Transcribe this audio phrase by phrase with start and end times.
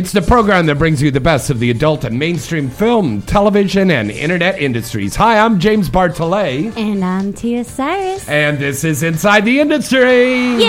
[0.00, 3.90] It's the program that brings you the best of the adult and mainstream film, television,
[3.90, 5.14] and internet industries.
[5.16, 8.26] Hi, I'm James Bartholet, And I'm Tia Cyrus.
[8.26, 10.54] and this is Inside the Industry.
[10.54, 10.64] Yay!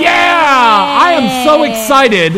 [0.00, 0.96] Yeah!
[0.98, 2.32] I am so excited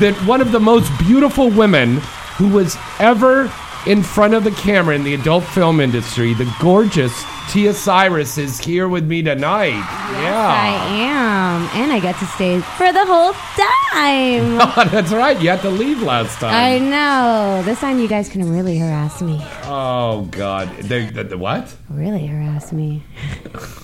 [0.00, 1.98] that one of the most beautiful women
[2.36, 3.48] who was ever
[3.86, 7.14] in front of the camera in the adult film industry, the gorgeous
[7.48, 9.74] Tia Cyrus, is here with me tonight.
[9.74, 10.48] I yeah.
[10.48, 11.68] I am.
[11.80, 14.88] And I got to stay for the whole time.
[14.90, 15.40] That's right.
[15.40, 16.54] You had to leave last time.
[16.54, 17.62] I know.
[17.64, 19.38] This time you guys can really harass me.
[19.64, 20.74] Oh God!
[20.78, 21.74] The, the, the what?
[21.90, 23.02] Really harass me.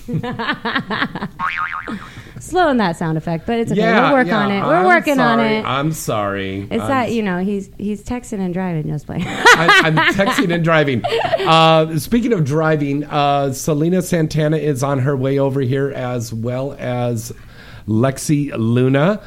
[2.41, 3.81] Slow on that sound effect, but it's okay.
[3.81, 4.61] we'll work on it.
[4.61, 5.63] We're I'm working on it.
[5.63, 6.61] I'm sorry.
[6.71, 9.23] it's I'm, that, you know, he's he's texting and driving, just playing.
[9.27, 11.03] I, I'm texting and driving.
[11.05, 16.75] Uh, speaking of driving, uh, Selena Santana is on her way over here, as well
[16.79, 17.31] as
[17.87, 19.21] Lexi Luna.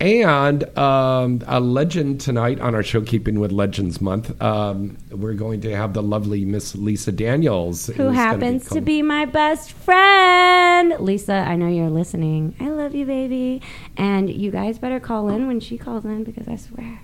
[0.00, 4.40] And um, a legend tonight on our show, Keeping with Legends Month.
[4.40, 9.26] Um, we're going to have the lovely Miss Lisa Daniels, Who happens to be my
[9.26, 10.94] best friend.
[11.00, 12.56] Lisa, I know you're listening.
[12.58, 13.60] I love you, baby.
[13.98, 17.00] And you guys better call in when she calls in because I swear,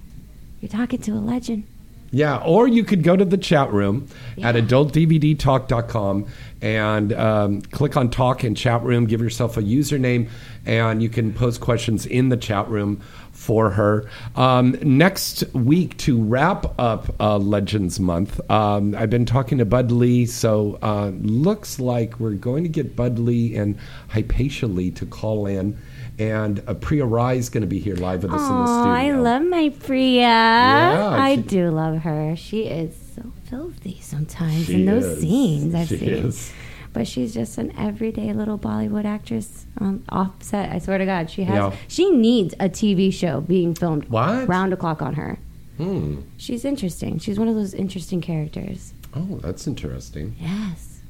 [0.63, 1.67] you're talking to a legend.
[2.17, 4.09] Yeah, or you could go to the chat room
[4.43, 6.27] at adultdvdtalk.com
[6.63, 10.31] and um, click on talk and chat room, give yourself a username,
[10.65, 14.09] and you can post questions in the chat room for her.
[14.35, 19.93] Um, next week, to wrap up uh, Legends Month, um, I've been talking to Bud
[19.93, 23.77] Lee, so uh, looks like we're going to get Bud Lee and
[24.09, 25.77] Hypatia Lee to call in.
[26.19, 28.67] And uh, Priya Rai is going to be here live with us in the Oh,
[28.67, 28.91] studio.
[28.93, 30.21] I love my Priya.
[30.21, 32.35] Yeah, I she- do love her.
[32.37, 35.21] She is so filthy sometimes in those is.
[35.21, 36.09] scenes I've She seen.
[36.09, 36.53] is.
[36.95, 40.73] But she's just an everyday little Bollywood actress um, offset.
[40.73, 41.55] I swear to God, she has.
[41.55, 41.77] Yeah.
[41.89, 44.49] She needs a TV show being filmed What?
[44.49, 45.39] round the clock on her.
[45.77, 46.21] Hmm.
[46.39, 47.19] She's interesting.
[47.19, 48.95] She's one of those interesting characters.
[49.15, 50.35] Oh, that's interesting.
[50.41, 51.01] Yes.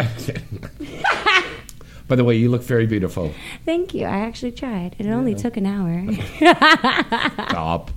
[2.08, 3.32] By the way, you look very beautiful.
[3.64, 4.04] Thank you.
[4.06, 4.94] I actually tried.
[4.98, 6.04] It only took an hour.
[7.50, 7.90] Stop.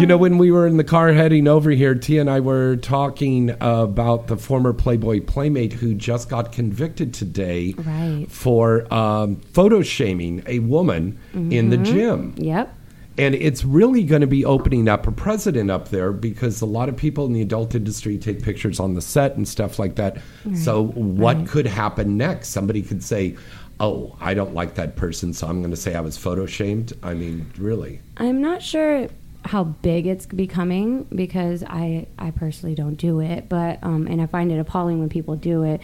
[0.00, 2.76] you know, when we were in the car heading over here, Tia and I were
[2.76, 8.26] talking about the former Playboy playmate who just got convicted today Right.
[8.30, 12.34] for um, photo shaming a woman in the gym.
[12.38, 12.74] yep.
[13.16, 16.88] And it's really going to be opening up a precedent up there because a lot
[16.88, 20.18] of people in the adult industry take pictures on the set and stuff like that.
[20.56, 22.48] So, what could happen next?
[22.48, 23.36] Somebody could say,
[23.80, 26.92] Oh, I don't like that person, so I'm going to say I was photo shamed.
[27.02, 28.00] I mean, really?
[28.16, 29.08] I'm not sure
[29.44, 34.26] how big it's becoming because I I personally don't do it, but um, and I
[34.26, 35.80] find it appalling when people do it.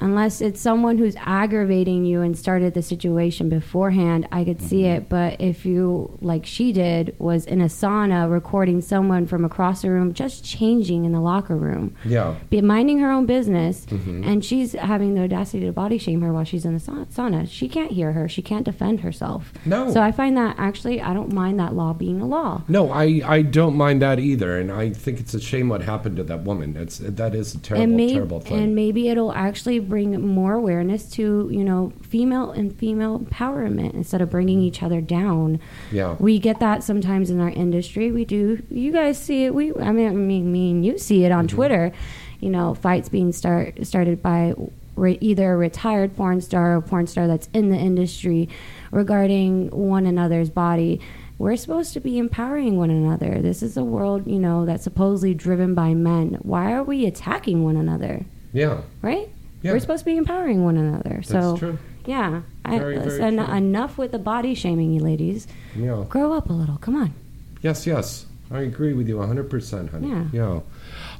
[0.00, 4.96] Unless it's someone who's aggravating you and started the situation beforehand, I could see Mm-hmm.
[4.96, 5.08] it.
[5.08, 9.90] But if you, like she did, was in a sauna recording someone from across the
[9.90, 12.34] room, just changing in the locker room, Yeah.
[12.50, 14.24] be minding her own business, Mm-hmm.
[14.24, 17.48] and she's having the audacity to body shame her while she's in the sa- sauna.
[17.48, 18.28] She can't hear her.
[18.28, 19.52] She can't defend herself.
[19.64, 19.90] No.
[19.92, 22.62] So I find that actually, I don't mind that law being a law.
[22.68, 26.16] No, I, I don't mind that either, and I think it's a shame what happened
[26.16, 26.76] to that woman.
[26.76, 28.58] It's that is a terrible, may- terrible thing.
[28.62, 34.20] and maybe it'll actually bring more awareness to you know female and female empowerment instead
[34.20, 35.60] of bringing each other down.
[35.92, 36.16] Yeah.
[36.18, 38.10] we get that sometimes in our industry.
[38.12, 38.62] We do.
[38.70, 39.54] You guys see it.
[39.54, 41.56] We I mean I mean, me and you see it on Mm-hmm.
[41.56, 41.92] Twitter.
[42.40, 44.54] You know, fights being start started by
[44.96, 48.48] re- either a retired porn star or a porn star that's in the industry
[48.92, 51.00] regarding one another's body.
[51.36, 53.40] we're supposed to be empowering one another.
[53.42, 56.38] This is a world, you know, that's supposedly driven by men.
[56.42, 58.24] Why are we attacking one another?
[58.52, 58.82] Yeah.
[59.02, 59.28] Right?
[59.64, 59.72] Yeah.
[59.72, 61.22] We're supposed to be empowering one another.
[61.22, 61.78] so That's true.
[62.04, 63.54] yeah, I, Very, very true.
[63.54, 65.46] enough with the body shaming, you ladies.
[65.74, 66.04] Yeah.
[66.06, 66.76] Grow up a little.
[66.76, 67.14] Come on.
[67.62, 68.26] Yes, yes.
[68.50, 70.08] I agree with you 100%, honey.
[70.10, 70.24] Yeah.
[70.34, 70.60] Yeah.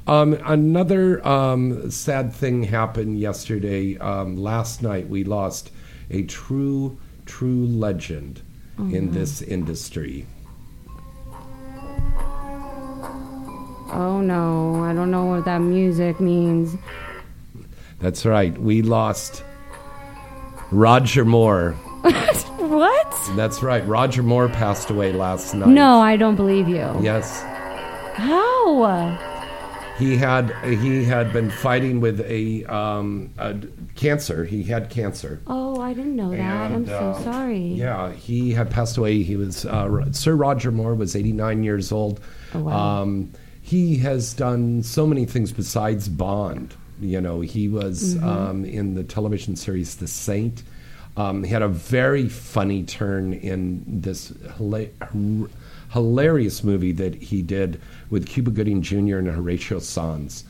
[0.05, 3.97] Um, another um, sad thing happened yesterday.
[3.97, 5.71] Um, last night, we lost
[6.11, 8.43] a true, true legend
[8.77, 10.27] in this industry.
[13.91, 16.75] Oh no, I don't know what that music means.
[18.05, 18.55] That's right.
[18.55, 19.43] We lost
[20.69, 21.71] Roger Moore.
[21.71, 23.35] what?
[23.35, 23.83] That's right.
[23.87, 25.69] Roger Moore passed away last night.
[25.69, 26.87] No, I don't believe you.
[27.01, 27.41] Yes.
[28.13, 29.17] How?
[29.97, 33.55] He had he had been fighting with a, um, a
[33.95, 34.45] cancer.
[34.45, 35.41] He had cancer.
[35.47, 36.39] Oh, I didn't know that.
[36.39, 37.57] I'm And, so uh, sorry.
[37.57, 39.23] Yeah, he had passed away.
[39.23, 42.19] He was uh, Sir Roger Moore was 89 years old.
[42.53, 43.01] Oh, wow.
[43.01, 43.31] Um,
[43.63, 46.75] he has done so many things besides Bond.
[46.99, 48.27] You know, he was Mm-hmm.
[48.27, 50.63] um, in the television series The Saint.
[51.17, 55.51] Um, he had a very funny turn in this hila- h-
[55.91, 59.17] hilarious movie that he did with Cuba Gooding Jr.
[59.17, 60.43] and Horatio Sanz.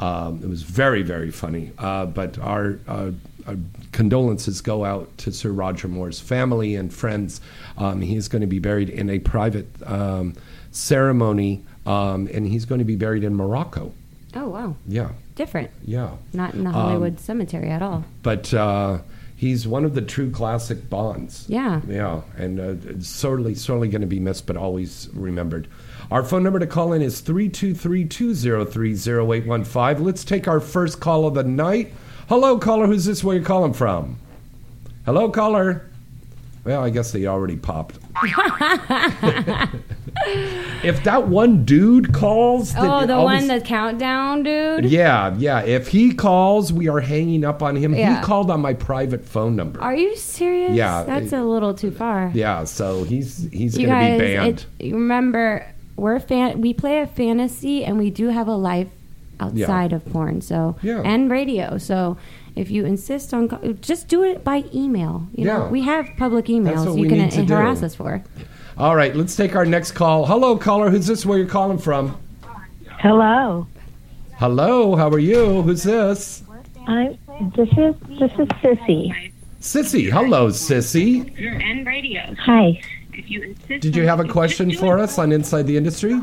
[0.00, 1.72] Um, it was very, very funny.
[1.78, 3.10] Uh, but our, uh,
[3.46, 3.56] our
[3.92, 7.40] condolences go out to Sir Roger Moore's family and friends.
[7.76, 10.34] Um, he is going to be buried in a private um,
[10.70, 13.92] ceremony, um, and he's going to be buried in Morocco.
[14.34, 15.70] Oh wow, Yeah, different.
[15.84, 16.10] yeah.
[16.34, 18.04] Not Um, in the Hollywood cemetery at all.
[18.22, 18.98] But uh,
[19.36, 21.46] he's one of the true classic Bonds.
[21.48, 21.80] Yeah.
[21.88, 25.66] Yeah, and uh, sorely, sorely going to be missed, but always remembered.
[26.10, 30.00] Our phone number to call in is 323-203-0815.
[30.00, 31.92] Let's take our first call of the night.
[32.28, 32.86] Hello, caller.
[32.86, 33.24] Who's this?
[33.24, 34.18] Where you calling from?
[35.06, 35.86] Hello, caller.
[36.64, 37.98] Well, I guess they already popped.
[40.84, 44.84] if that one dude calls, Oh, the one, this- the countdown dude.
[44.86, 45.60] yeah, yeah.
[45.62, 47.94] If he calls, we are hanging up on him.
[47.94, 48.18] Yeah.
[48.18, 49.80] He called on my private phone number.
[49.80, 50.72] Are you serious?
[50.72, 52.30] Yeah, that's a little too far.
[52.34, 54.66] yeah, so he's he's you going to guys, be banned.
[54.78, 55.66] it, you remember
[55.96, 56.60] we're fan.
[56.60, 58.88] We play a fantasy, and we do have a life
[59.40, 60.40] outside of porn.
[60.40, 61.02] So Yeah.
[61.04, 61.78] and radio.
[61.78, 62.16] So
[62.56, 65.28] if you insist on, just do it by email.
[65.34, 65.68] You know, Yeah.
[65.70, 67.86] we have public emails you can harass do.
[67.86, 68.22] us for.
[68.78, 70.24] All right, let's take our next call.
[70.26, 70.88] Hello, caller.
[70.90, 71.26] Who's this?
[71.26, 72.16] Where you're calling from?
[73.00, 73.66] Hello.
[74.36, 75.62] Hello, how are you?
[75.62, 76.42] Who's this?
[76.86, 77.18] I
[77.56, 79.32] this is this is Sissy.
[79.60, 80.10] Sissy.
[80.10, 81.36] Hello, Sissy.
[81.62, 82.36] and radios.
[82.38, 82.80] Hi.
[83.12, 86.14] If you insist Did you have a question for us on Inside the Industry?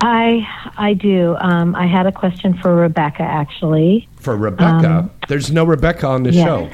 [0.00, 0.44] I
[0.76, 1.36] I do.
[1.38, 4.08] Um, I had a question for Rebecca actually.
[4.16, 5.08] For Rebecca.
[5.28, 6.44] There's no Rebecca on the Um, yeah.
[6.44, 6.68] show.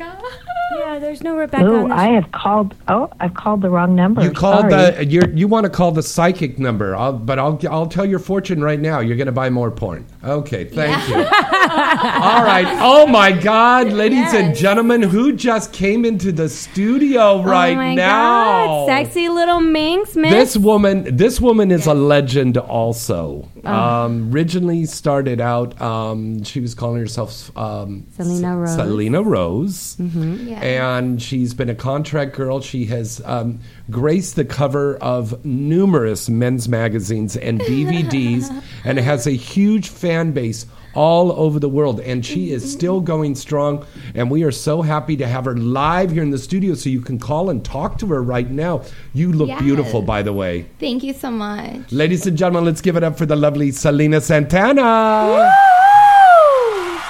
[0.98, 1.64] Yeah, there's no Rebecca.
[1.64, 2.74] Oh, on the I have called.
[2.88, 4.20] Oh, I've called the wrong number.
[4.20, 4.92] You called Sorry.
[4.96, 8.18] the you you want to call the psychic number, I'll, but I'll I'll tell your
[8.18, 8.98] fortune right now.
[8.98, 10.04] You're going to buy more porn.
[10.22, 11.14] Okay, thank you.
[11.18, 12.66] All right.
[12.80, 17.94] Oh my God, ladies and gentlemen, who just came into the studio right oh my
[17.94, 18.66] now?
[18.66, 20.32] God, sexy little minx, miss.
[20.32, 22.58] This woman, this woman is a legend.
[22.58, 28.70] Also, um, originally started out, um, she was calling herself um, Selena Rose.
[28.70, 28.88] Mm-hmm.
[28.88, 32.60] Selena Rose, and she's been a contract girl.
[32.60, 33.60] She has um,
[33.90, 38.50] graced the cover of numerous men's magazines and DVDs,
[38.84, 42.00] and has a huge fan base all over the world.
[42.00, 42.70] And she is mm-hmm.
[42.72, 43.86] still going strong.
[44.14, 47.00] And we are so happy to have her live here in the studio, so you
[47.00, 48.82] can call and talk to her right now.
[49.14, 49.62] You look Yes.
[49.62, 50.66] beautiful, by the way.
[50.78, 51.92] Thank you so much.
[51.92, 55.52] Ladies and gentlemen, let's give it up for the lovely Selena Santana.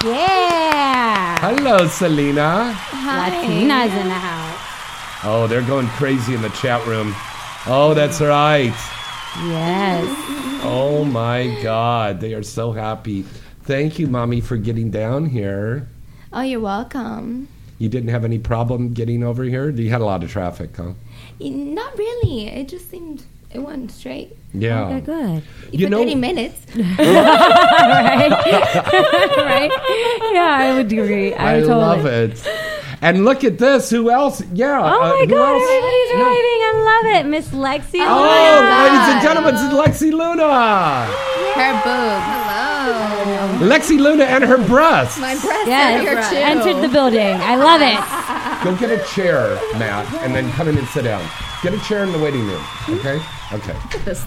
[0.05, 1.39] yeah.
[1.41, 2.73] Hello, Selena.
[2.73, 3.29] Hi.
[3.31, 4.38] Latina's in the house.
[5.25, 7.15] Oh, they're going crazy in the chat room.
[7.67, 8.73] Oh, that's right.
[9.47, 10.05] Yes.
[10.63, 13.23] Oh my God, they are so happy.
[13.63, 15.89] Thank you, mommy, for getting down here.
[16.33, 17.49] Oh, you're welcome.
[17.79, 19.71] You didn't have any problem getting over here.
[19.71, 20.93] You had a lot of traffic, huh?
[21.41, 22.47] Not really.
[22.49, 24.87] It just seemed it went straight Yeah.
[24.89, 25.43] Okay, good.
[25.73, 26.61] You for know- 30 minutes.
[26.77, 26.87] right?
[29.39, 29.71] right?
[30.33, 31.35] Yeah, I would agree.
[31.35, 31.81] I, I would totally.
[31.81, 32.47] love it.
[33.01, 33.91] And look at this.
[33.91, 34.43] Who else?
[34.53, 34.81] Yeah.
[34.81, 35.53] Oh uh, my who God!
[35.55, 35.63] else?
[35.63, 36.23] Everybody's Yeah.
[36.23, 36.59] arriving.
[36.69, 38.01] I love it, Miss Lexi.
[38.01, 39.63] Oh, my ladies and gentlemen, it's
[40.03, 41.05] Lexi Luna.
[41.55, 42.23] Her boob.
[42.23, 43.69] Hello.
[43.69, 45.19] Lexi Luna and her breasts.
[45.21, 46.37] My breasts Yes, are here too.
[46.37, 47.21] entered the building.
[47.41, 48.65] I love it.
[48.65, 51.25] Go get a chair, Matt, and then come in and sit down.
[51.63, 52.63] Get a chair in the waiting room.
[52.89, 53.21] Okay?
[53.53, 53.77] Okay.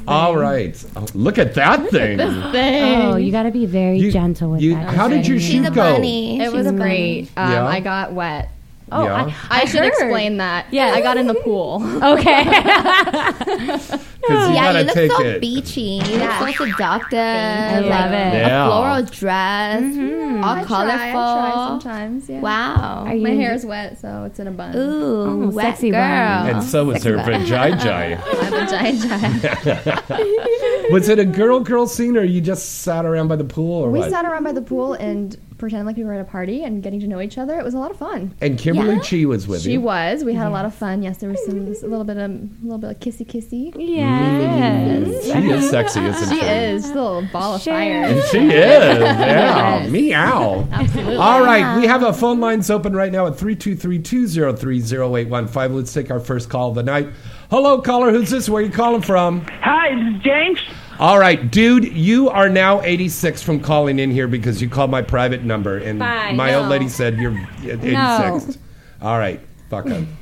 [0.08, 0.84] All right.
[0.96, 2.20] Oh, look at that thing.
[2.20, 3.02] At thing.
[3.02, 4.94] Oh, you got to be very You- gentle with you- that.
[4.94, 5.96] how did your She's shoot go?
[5.96, 6.40] bunny.
[6.42, 7.30] It She's was great.
[7.38, 7.66] Um, Yeah?
[7.68, 8.50] I got wet
[8.92, 9.34] Oh, Yeah.
[9.50, 9.88] I, I, should heard.
[9.88, 10.66] explain that.
[10.72, 10.88] Yeah.
[10.94, 11.82] I got in the pool.
[12.04, 13.98] Okay.
[14.22, 15.42] Because you yeah, you look take so it.
[15.42, 16.00] beachy.
[16.06, 17.18] You look so seductive.
[17.18, 18.34] I love it.
[18.36, 18.66] Yeah.
[18.66, 20.44] A floral dress, mm-hmm.
[20.44, 20.98] all I colorful.
[20.98, 22.30] try, I try sometimes.
[22.30, 22.40] Yeah.
[22.42, 23.08] Wow.
[23.12, 24.76] You My hair is wet, so it's in a bun.
[24.76, 26.00] Ooh, Oh, wet sexy girl.
[26.02, 26.50] bun.
[26.52, 27.82] And so is her vagina.
[27.84, 30.92] I have a giant giant.
[30.92, 33.90] Was it a girl girl scene or you just sat around by the pool or
[33.90, 34.12] we what?
[34.12, 37.00] sat around by the pool and pretended like we were at a party and getting
[37.00, 37.58] to know each other.
[37.58, 38.34] It was a lot of fun.
[38.42, 39.02] and Kimberly Yeah.
[39.02, 39.64] Chi was with me.
[39.64, 39.82] She you.
[39.82, 40.26] was.
[40.26, 41.02] We had a lot of fun.
[41.04, 41.86] Yes, there was some mm-hmm.
[41.86, 43.72] a little bit of a little bit of kissy kissy.
[43.78, 45.08] yes.
[45.08, 45.42] Mm-hmm.
[45.42, 46.40] She is sexy, isn't she?
[46.42, 47.74] She is She's a little ball of Sure.
[47.74, 48.04] fire.
[48.04, 48.52] And she is.
[48.52, 49.84] Yeah.
[49.84, 49.90] Yes.
[49.92, 50.68] Meow.
[50.72, 51.16] Absolutely.
[51.16, 51.78] All right.
[51.80, 55.76] We have a phone lines open right now at 323-203-0815.
[55.76, 57.08] Let's take our first call of the night.
[57.50, 58.12] Hello, caller.
[58.12, 58.50] Who's this?
[58.50, 59.42] Where are you calling from?
[59.62, 60.60] Hi, this is James.
[61.02, 65.02] All right, dude, you are now 86 from calling in here because you called my
[65.02, 65.80] private number.
[65.80, 68.60] And Fine, my old lady said you're 86.
[69.02, 70.16] All right, fuck him.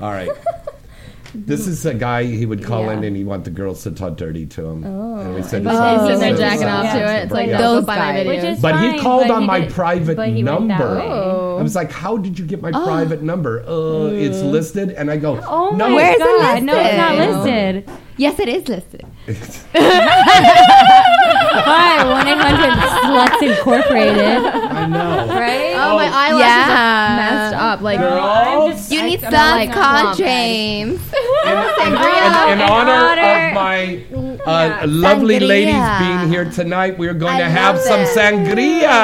[0.00, 0.30] All right.
[1.34, 2.92] This is a guy he would call Yeah.
[2.94, 4.84] in and he want the girls to talk dirty to him.
[4.84, 5.16] Oh.
[5.20, 7.22] And we said, He's "This is- sitting there this is- jacking off to it.
[7.24, 8.26] It's like, break." no, Those go buy my guys.
[8.26, 8.52] Which videos.
[8.54, 10.78] is But he fine, called but on he my did- private but he went that
[10.78, 10.94] number.
[10.98, 11.06] way.
[11.60, 15.16] I was like, "How did you get my private number?" Uh, it's listed, and I
[15.18, 16.62] go, Oh "No, my Where's it god!
[16.64, 17.74] No, it's not listed?
[17.86, 17.94] listed.
[18.16, 19.04] Yes, it is listed.
[21.30, 22.72] Hi, one eight hundred
[23.02, 24.44] Sluts Incorporated.
[24.44, 25.74] I know." Right?
[25.74, 27.10] Oh, my eyelashes yeah.
[27.10, 27.80] are messed up.
[27.80, 31.00] Like, Girls, You need I'm some like call James.
[31.46, 31.92] in, in,
[32.52, 34.04] in honor of my
[34.46, 35.48] uh, lovely Sangria.
[35.48, 38.08] ladies being here tonight, we're going I to have some it.
[38.08, 38.98] sangria.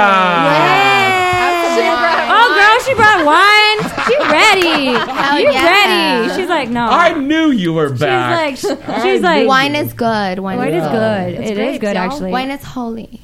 [2.28, 3.75] Oh, girl, she brought wine.
[4.06, 4.86] She ready.
[5.12, 6.26] Hell you yeah.
[6.26, 6.40] ready?
[6.40, 6.86] She's like, no.
[6.86, 8.56] I knew you were back.
[8.56, 10.38] she's like, she's like, Wine is good.
[10.38, 11.34] Wine, Wine is is good.
[11.34, 12.04] It is great, good, y'all.
[12.04, 12.30] actually.
[12.30, 13.20] Wine is holy.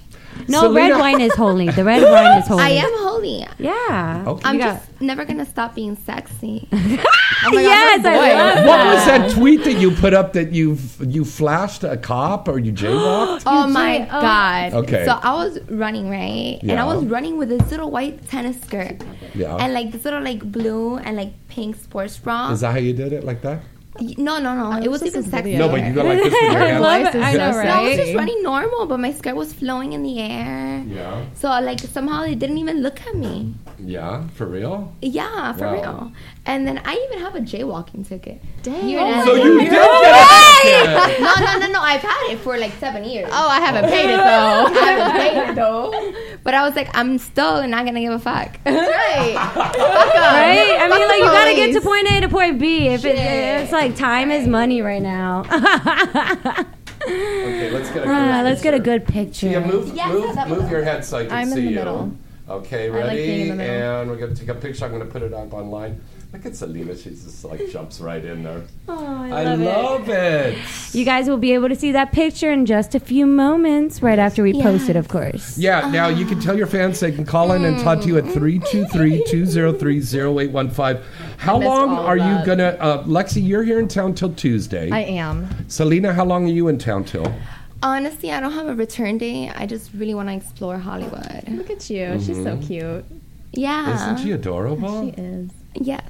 [0.48, 1.68] No, Selena- red wine is holy.
[1.70, 2.62] The red wine is holy.
[2.62, 3.46] I am holy.
[3.58, 4.24] Yeah.
[4.26, 4.42] Okay.
[4.48, 6.68] I'm just never gonna stop being sexy.
[7.44, 11.24] Oh yes, I love What was that tweet that you put up that you you
[11.24, 13.42] flashed a cop or you jaywalked?
[13.46, 14.06] Oh my?
[14.06, 14.20] Oh.
[14.20, 14.72] god.
[14.74, 15.04] Okay.
[15.04, 16.60] So I was running, right?
[16.62, 16.70] yeah.
[16.72, 19.02] And I was running with this little white tennis skirt.
[19.34, 19.56] Yeah.
[19.56, 22.52] And like this little like blue and like pink sports bra.
[22.52, 23.62] Is that how you did it like that?
[24.00, 24.72] Y- no, no, no.
[24.72, 25.56] Uh, it was this even sexy.
[25.56, 26.80] No, but you go like this with your I hands.
[26.82, 27.18] love Voice it.
[27.18, 29.92] is I know, so No, I was just running normal, but my skirt was flowing
[29.92, 30.82] in the air.
[30.88, 31.24] Yeah.
[31.34, 33.54] So like somehow they didn't even look at me.
[33.78, 34.94] Yeah, for real?
[35.02, 35.72] Yeah, for Wow.
[35.74, 36.12] real.
[36.44, 38.42] And then I even have a jaywalking ticket.
[38.64, 38.82] Dang.
[38.88, 39.24] Here it is.
[39.24, 41.20] So you did get a ticket.
[41.20, 41.80] no, no, no, no.
[41.80, 43.28] I've had it for like seven years.
[43.30, 44.22] Oh, I haven't paid it though.
[44.80, 45.54] I haven't paid it
[46.34, 46.38] though.
[46.42, 48.58] But I was like, I'm still not gonna give a fuck.
[48.66, 49.36] right.
[50.22, 50.78] Right?
[50.80, 52.88] I mean, like, you gotta get to point A to point B.
[52.88, 55.44] If it, it's like time is money right now.
[57.04, 58.84] Okay, let's get a good Ah, let's get a picture.
[58.84, 59.48] good picture.
[59.48, 60.08] Tia, move, Yes,
[60.48, 61.74] move, move your head so I can I'm in see the you.
[61.76, 62.16] middle.
[62.48, 63.16] Okay, like ready?
[63.26, 64.00] being in the middle.
[64.02, 64.84] and we're gonna take a picture.
[64.84, 66.00] I'm gonna put it up online.
[66.32, 66.96] Look at Selena.
[66.96, 68.62] She just like jumps right in there.
[68.88, 70.56] Oh, I love it.
[70.94, 74.18] You guys will be able to see that picture in just a few moments, right
[74.18, 75.58] after we post it, of course.
[75.58, 78.16] Yeah, now you can tell your fans they can call in and talk to you
[78.16, 81.02] at 323-203-0815.
[81.38, 82.46] How long all of are you that.
[82.46, 84.90] gonna uh, Lexi, you're here in town till Tuesday.
[84.90, 85.48] I am.
[85.68, 87.30] Selena, how long are you in town till?
[87.82, 89.50] Honestly, I don't have a return date.
[89.56, 91.44] I just really want to explore Hollywood.
[91.48, 92.12] Look at you.
[92.20, 92.66] She's so Mm-hmm.
[92.66, 93.04] cute.
[93.52, 93.94] Yeah.
[94.12, 95.04] Isn't she adorable?
[95.04, 95.50] She is.
[95.74, 96.04] Yes.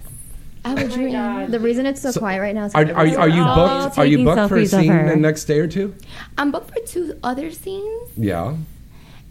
[0.65, 1.51] I have a dream.
[1.51, 3.99] The reason it's so, quiet right now is Are, because are, are you all booked?
[3.99, 5.95] Are you booked for a scene the next day or two?
[6.39, 8.55] I'm booked for two other scenes, Yeah.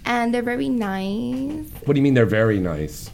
[0.06, 1.70] and they're very nice.
[1.86, 3.10] What do you mean they're very nice?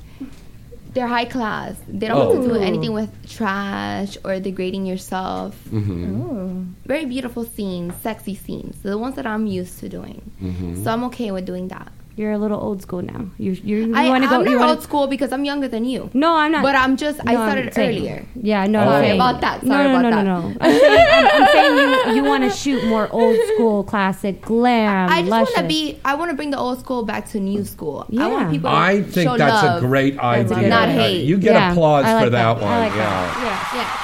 [0.93, 1.75] They're high class.
[1.88, 2.33] They don't Oh.
[2.33, 5.53] have to do anything with trash or degrading yourself.
[5.69, 6.63] Mm-hmm.
[6.88, 8.81] Very beautiful scenes, sexy scenes.
[8.81, 10.31] The ones that I'm used to doing.
[10.41, 10.83] Mm-hmm.
[10.83, 11.91] So I'm okay with doing that.
[12.17, 13.29] You're a little old school now.
[13.38, 14.41] You you, you I, want to I'm go?
[14.43, 16.09] not You wanna, old school because I'm younger than you.
[16.15, 16.63] no, I'm not.
[16.63, 18.25] But I'm just, I no, I'm started saying- earlier.
[18.41, 18.79] Yeah, no.
[18.79, 18.81] Oh.
[18.81, 19.62] I'm Sorry saying- about that.
[19.63, 20.24] No, Sorry no, about no, that.
[20.24, 20.57] no, no.
[20.62, 21.75] I'm saying, I'm, I'm saying
[22.09, 26.00] you, you want to shoot more old school, classic glam, I just want to be.
[26.03, 28.05] I want to bring the old school back to new school.
[28.09, 28.27] I Yeah.
[28.29, 28.71] want people.
[28.71, 29.83] To I think show that's love.
[29.83, 30.63] a great That's a idea.
[30.63, 31.24] good Not hate.
[31.24, 32.62] You get Yeah, applause like for that, that.
[32.63, 32.71] one.
[32.74, 33.43] I like yeah.
[33.45, 33.77] Yeah.
[33.77, 34.03] Yeah.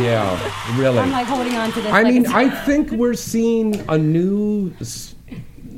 [0.00, 0.98] Yeah, really.
[0.98, 1.92] I'm like holding on to this.
[1.92, 5.14] I like mean, I think we're seeing a new s-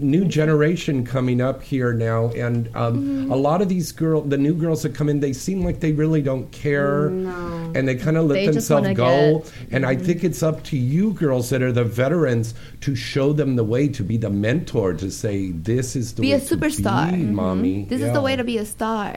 [0.02, 3.32] new generation coming up here now, and um, Mm-hmm.
[3.32, 5.92] a lot of these girl, the new girls that come in, they seem like they
[5.92, 9.38] really don't care, and they kind of let They themselves go.
[9.38, 13.32] get- And I think it's up to you girls that are the veterans to show
[13.32, 16.40] them the way, to be the mentor, to say this is the Be way a
[16.40, 17.10] to superstar.
[17.12, 17.84] be, mommy.
[17.88, 19.16] This is the way to be a star.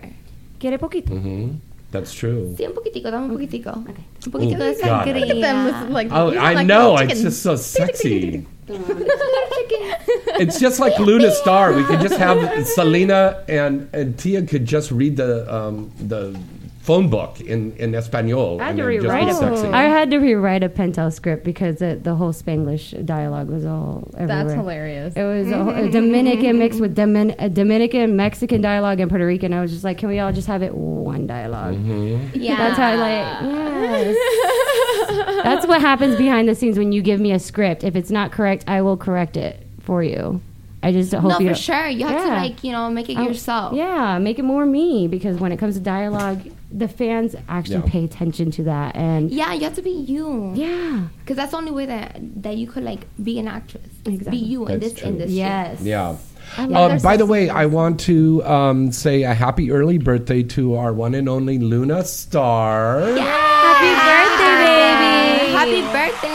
[0.59, 1.13] Quiere poquito.
[1.91, 2.53] That's true.
[2.57, 3.73] Sí, un poquitico, dame un poquitico.
[3.77, 4.81] Un poquito de God.
[4.81, 5.19] sangría.
[5.21, 6.07] Look at them with like.
[6.11, 6.97] Oh, I like know.
[6.97, 8.45] It's just so sexy.
[10.37, 11.73] It's just like Luna Star.
[11.73, 16.37] We could just have Selena and, and Tia could just read the um, the
[16.81, 18.61] phone book in, in Espanol.
[18.61, 19.73] I had to rewrite be it.
[19.73, 24.07] I had to rewrite a Pentel script because the, the whole Spanglish dialogue was all
[24.13, 24.27] everywhere.
[24.43, 25.15] That's hilarious.
[25.15, 29.25] It was a, whole- a Dominican mixed with Domin- a Dominican, Mexican dialogue, and Puerto
[29.25, 29.51] Rican.
[29.51, 31.75] I was just like, can we all just have it one dialog
[32.35, 32.55] Yeah.
[32.55, 34.81] That's how, I like, yes.
[35.45, 37.83] That's what happens behind the scenes when you give me a script.
[37.83, 40.41] If it's not correct, I will correct it for you.
[40.83, 41.87] I just hope you No, for sure.
[41.87, 43.73] You have to like you know make it Oh, yourself.
[43.73, 47.89] Yeah, make it more me because when it comes to dialogue, the fans actually Yeah.
[47.91, 48.95] pay attention to that.
[48.95, 50.51] And Yeah, you have to be you.
[50.55, 53.87] yeah, Because that's the only way that that you could like be an actress.
[54.05, 54.37] Exactly.
[54.39, 55.09] Be you in this true.
[55.09, 55.37] industry.
[55.37, 56.15] yes, Yeah.
[56.57, 60.43] I Um, their by the way, I want to um, say a happy early birthday
[60.43, 63.01] to our one and only Luna Star.
[63.09, 63.23] Yeah!
[63.23, 65.34] Happy birthday, baby!
[65.65, 66.29] Happy birthday!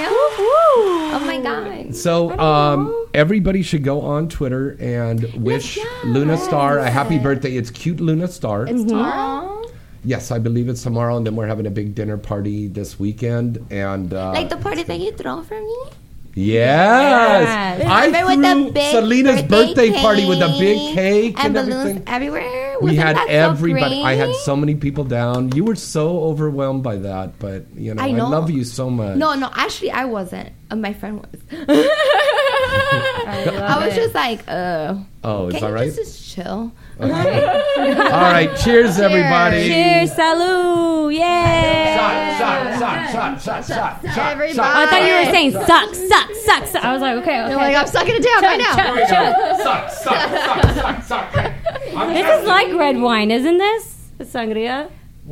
[0.00, 1.94] Oh my god.
[1.94, 6.04] So um, everybody should go on Twitter and wish yes.
[6.04, 7.56] Luna Star a happy birthday.
[7.56, 8.66] It's cute Luna Star.
[8.66, 9.70] It's tomorrow.
[10.02, 13.64] Yes, I believe it's tomorrow, and then we're having a big dinner party this weekend.
[13.70, 15.76] And uh, Like the party that you throw for me?
[16.38, 21.34] Yes, I Remember with the threw big Selena's birthday, birthday party with a big cake
[21.38, 22.02] and, and balloons everything.
[22.06, 22.76] everywhere.
[22.80, 24.02] We Wasn't had that so everybody.
[24.02, 25.50] I had so many people down.
[25.52, 29.16] You were so overwhelmed by that, but you know, I, I love you so much.
[29.16, 30.52] No, no, actually, I wasn't.
[30.70, 31.40] Uh, my friend was.
[33.30, 35.86] I, was just like, uh, Oh, is that right?
[35.86, 36.72] just, just chill?
[37.00, 39.68] All right, cheers, everybody.
[39.68, 41.12] Cheers, salud!
[41.14, 41.94] Yay!
[41.96, 44.58] Shot, shot, shot, shot, shot, shot, shot, Everybody.
[44.58, 46.84] I thought you were saying suck, suck, suck, suck.
[46.84, 47.50] I was like, okay, okay.
[47.50, 48.76] You're like, I'm sucking it down right now.
[48.82, 49.62] Here we go.
[49.62, 51.52] Suck, suck, suck, suck, suck.
[51.96, 54.10] I'm This is like red wine, isn't this?
[54.18, 54.90] It's sangria.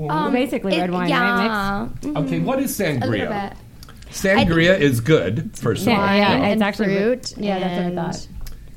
[0.09, 1.45] Um, Basically red wine, right?
[1.47, 1.89] yeah.
[2.03, 3.51] Mm, Okay, what is A little sangria?
[3.51, 3.59] bit.
[4.13, 5.95] Sangria is good, first of all.
[5.95, 7.35] Yeah, yeah, Wine it's actually fruit.
[7.37, 8.29] Yeah, that's what I thought.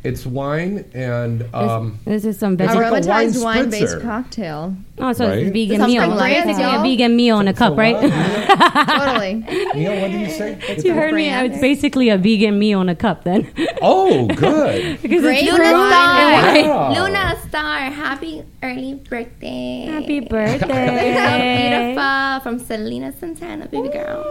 [0.01, 2.91] It's wine and um, This is some It's vegetable.
[2.91, 4.74] like wine Aromatized wine-based cocktail.
[4.98, 5.39] Oh, so Right?
[5.39, 6.08] it's a vegan meal.
[6.08, 7.96] like brands, Basically, a vegan meal in a cup, So right?
[8.00, 9.33] totally.
[9.75, 10.57] Neil, what did you say?
[10.70, 11.27] It's you heard me.
[11.29, 13.51] It's basically a vegan meal in a cup, then.
[13.81, 15.01] Oh, good.
[15.01, 16.20] because Great it's Luna fruit Star.
[16.20, 16.68] and wine.
[16.70, 16.94] Wow.
[17.05, 17.79] Luna Star.
[17.92, 19.85] Happy early birthday.
[19.92, 21.92] Happy You're so birthday.
[21.92, 24.24] beautiful from Selena Santana, baby girl.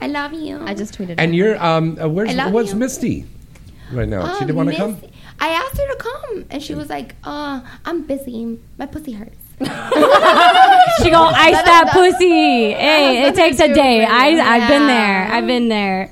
[0.00, 0.58] I love you.
[0.64, 1.14] I just tweeted.
[1.18, 1.36] And it.
[1.36, 2.78] you're um, uh, where's what's you.
[2.78, 3.26] Misty
[3.92, 4.26] right now?
[4.26, 4.96] she Oh, didn't want to come.
[5.40, 8.58] I asked her to come, and she was like, "Uh, I'm busy.
[8.78, 9.36] My pussy hurts."
[11.02, 12.72] She gonna ice that pussy.
[12.72, 14.00] Hey, it takes a day.
[14.00, 14.40] with I it.
[14.40, 15.32] I've been there.
[15.32, 16.10] I've been there.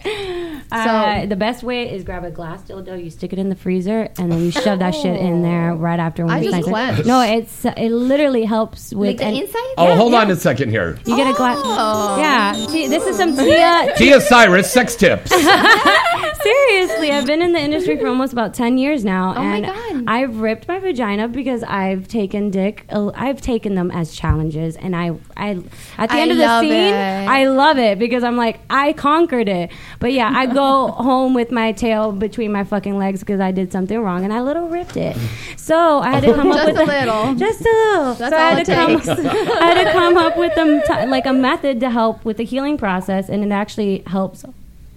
[0.72, 3.54] Uh, So- the best way is grab a glass dildo, you stick it in the
[3.56, 6.56] freezer, and then you shove that shit in there right after when I it's just
[6.56, 6.64] nice.
[6.64, 7.06] clenched.
[7.06, 9.74] No, it's it literally helps with Like the an- inside.
[9.78, 10.20] Oh, Yeah, hold yeah.
[10.20, 10.98] on a second here.
[11.06, 11.58] You get a glass.
[11.60, 12.16] Oh.
[12.18, 13.92] Yeah, see, this is some Tia.
[13.96, 15.30] Tia Cyrus, sex tips.
[16.42, 19.66] Seriously, I've been in the industry for almost about ten years now, Oh my and
[19.66, 20.04] God.
[20.06, 22.86] I've ripped my vagina because I've taken dick.
[22.90, 25.50] uh, I've taken them as challenges, and I, I
[25.98, 27.28] at the I end of the scene, it.
[27.28, 29.70] I love it because I'm like I conquered it.
[29.98, 33.72] But yeah, I go home with my tail between my fucking legs because I did
[33.72, 35.16] something wrong, and I little ripped it.
[35.56, 36.34] So I had to oh.
[36.34, 37.34] come up Just with a little.
[37.36, 38.14] just a little.
[38.14, 39.08] That's so I had it to come, takes.
[39.08, 42.44] I had to come up with them t- like a method to help with the
[42.44, 44.44] healing process, and it actually helps.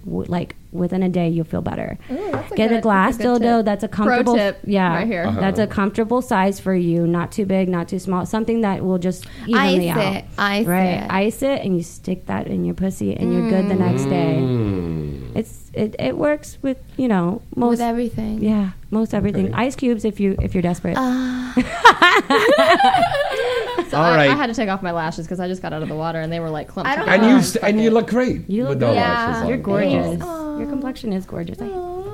[0.04, 1.98] W- like within a day, you'll feel better.
[2.10, 3.64] Ooh, that's a Get good- a glass that's a good dildo tip.
[3.64, 4.34] that's a comfortable.
[4.34, 5.24] tip yeah, right here.
[5.24, 5.40] Uh-huh.
[5.40, 8.26] That's a comfortable size for you, not too big, not too small.
[8.26, 10.16] Something that will just evenly Ice out.
[10.16, 10.24] it.
[10.38, 11.10] Ice right, it.
[11.10, 14.36] ice it, and you stick that in your pussy, and you're good the next day.
[14.40, 15.36] Mm.
[15.36, 18.42] It's it, it works with you know most With everything.
[18.42, 19.46] yeah most everything.
[19.46, 19.54] Okay.
[19.54, 20.96] Ice cubes if you if you're desperate.
[23.94, 24.30] So All I, right.
[24.30, 26.20] I had to take off my lashes because I just got out of the water
[26.20, 26.90] and they were like clumped.
[26.90, 28.48] I don't And you Oh, st- and you look great.
[28.50, 28.96] You look with no good.
[28.96, 29.48] lashes on.
[29.48, 30.20] You're gorgeous.
[30.22, 30.58] Aw.
[30.58, 31.60] Your complexion is gorgeous.
[31.60, 31.68] I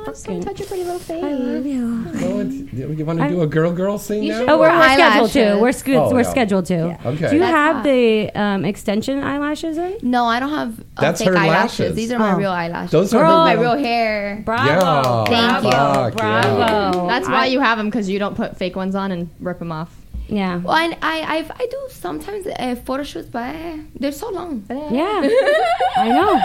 [0.06, 1.22] Just fucking- touch your pretty little face.
[1.22, 1.80] I love you.
[1.86, 2.52] No, it's-
[2.98, 4.44] you want to do a girl girl scene now?
[4.48, 5.58] Oh, we're, we're scheduled to.
[5.60, 6.30] We're, sco- Oh, we're yeah.
[6.30, 6.98] scheduled to.
[7.08, 7.28] Okay.
[7.28, 7.84] Do you That's have hot.
[7.84, 9.98] the um, extension eyelashes in?
[10.02, 11.80] No, I don't have uh, That's fake her eyelashes.
[11.80, 11.96] lashes.
[11.96, 12.36] These are my Oh.
[12.36, 12.90] real eyelashes.
[12.92, 14.42] Those are With her- my real hair.
[14.44, 14.64] Bravo.
[14.64, 15.24] Yeah.
[15.24, 15.70] Thank you.
[15.72, 16.58] Fuck, Bravo.
[16.58, 17.06] yeah.
[17.08, 19.58] That's why I- you have them because you don't put fake ones on and rip
[19.58, 19.94] them off.
[20.30, 20.58] Yeah.
[20.58, 24.64] Well, and I, I, I do sometimes uh, photo shoots, but uh, they're so long.
[24.70, 25.28] Yeah.
[25.96, 26.40] I know.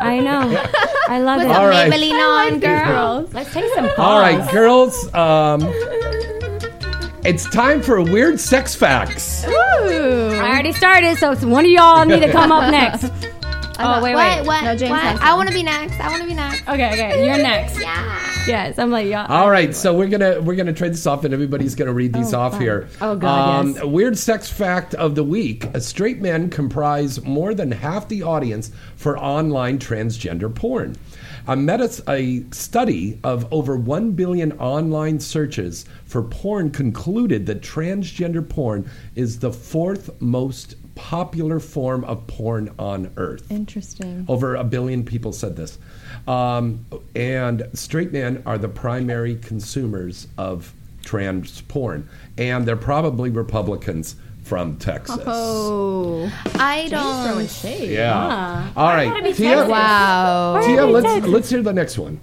[0.00, 0.64] I know.
[1.08, 1.48] I love With it.
[1.48, 1.90] the All right.
[1.92, 3.34] Maybelline on, girls.
[3.34, 3.98] Let's take some calls.
[3.98, 5.12] All right, girls.
[5.12, 5.60] Um,
[7.24, 9.44] it's time for weird sex facts.
[9.44, 9.50] I
[10.38, 13.10] already started, so it's one of y'all need to come up next.
[13.82, 14.46] Oh, wait, wait.
[14.46, 14.64] What?
[14.64, 15.02] No, James what?
[15.02, 15.98] has I want to be next.
[16.00, 16.62] I want to be next.
[16.68, 17.26] Okay, okay.
[17.26, 17.80] You're next.
[17.80, 18.44] Yeah.
[18.46, 19.26] yes, I'm like, yeah.
[19.26, 22.32] All right, so we're gonna we're gonna trade this off, and everybody's gonna read these
[22.34, 22.60] Oh, off fun.
[22.60, 22.88] here.
[23.00, 23.84] Oh, God, um, yes.
[23.84, 29.18] Weird sex fact of the week: Straight men comprise more than half the audience for
[29.18, 30.96] online transgender porn.
[31.46, 38.46] A, meta, a study of over 1 billion online searches for porn concluded that transgender
[38.46, 43.50] porn is the fourth most popular form of porn on earth.
[43.50, 44.26] Interesting.
[44.28, 45.78] Over a billion people said this.
[46.28, 46.84] Um,
[47.16, 52.06] and straight men are the primary consumers of trans porn.
[52.36, 55.18] And they're probably Republicans from Texas.
[55.26, 57.48] Oh, I don't.
[57.48, 57.92] shade.
[57.92, 58.70] Yeah.
[58.76, 59.24] All right.
[59.24, 60.60] be Tia, Wow.
[60.66, 61.30] Tia let's, Texas?
[61.30, 62.20] let's hear the next one.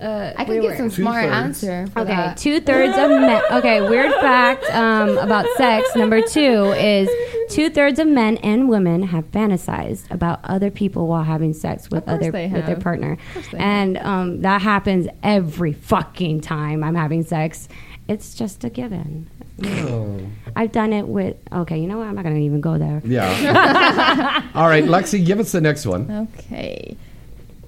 [0.00, 1.86] Uh, I can get some smart answer.
[1.88, 2.36] For Okay, that.
[2.38, 3.42] two thirds of men.
[3.52, 5.94] Okay, weird fact um, about sex.
[5.94, 7.08] Number two is
[7.50, 12.06] two thirds of men and women have fantasized about other people while having sex with
[12.06, 12.82] course other they with their have.
[12.82, 17.68] partner, course they and um, that happens every fucking time I'm having sex.
[18.08, 19.28] It's just a given.
[19.62, 20.18] Oh.
[20.56, 21.36] I've done it with.
[21.52, 22.06] Okay, you know what?
[22.06, 23.02] I'm not gonna even go there.
[23.04, 24.48] Yeah.
[24.54, 26.28] All right, Lexi, give us the next one.
[26.38, 26.96] Okay.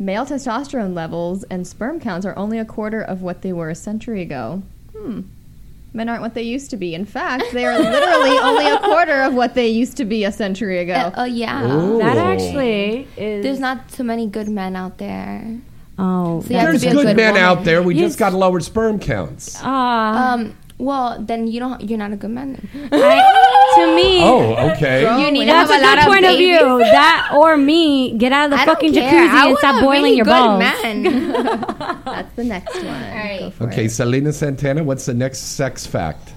[0.02, 3.74] Male testosterone levels and sperm counts are only a quarter of what they were a
[3.76, 4.60] century ago.
[4.96, 5.20] Hmm.
[5.94, 6.92] Men aren't what they used to be.
[6.92, 10.32] In fact, they are literally only a quarter of what they used to be a
[10.32, 10.94] century ago.
[10.94, 11.72] Uh, oh yeah.
[11.72, 11.98] Ooh.
[11.98, 13.44] That actually is.
[13.44, 15.60] There's not too many good men out there.
[15.98, 17.42] Oh, So you There's good good men woman.
[17.42, 17.82] out there.
[17.82, 18.08] We Yes.
[18.10, 19.58] just got lowered sperm counts.
[19.62, 20.32] ah.
[20.34, 20.56] Um.
[20.78, 21.80] Well, then you don't.
[21.88, 22.56] You're not a good man.
[22.90, 25.02] I, to me, Oh, okay.
[25.24, 26.58] You need to That's have a a lot good of point of babies.
[26.58, 26.78] view.
[26.80, 30.16] That or me, get out of the I fucking jacuzzi I and stop boiling really
[30.16, 30.58] your good balls.
[30.58, 31.02] Man.
[32.04, 32.86] That's the next one.
[32.86, 33.52] All right.
[33.60, 36.32] Okay, Selena Santana, what's the next sex fact?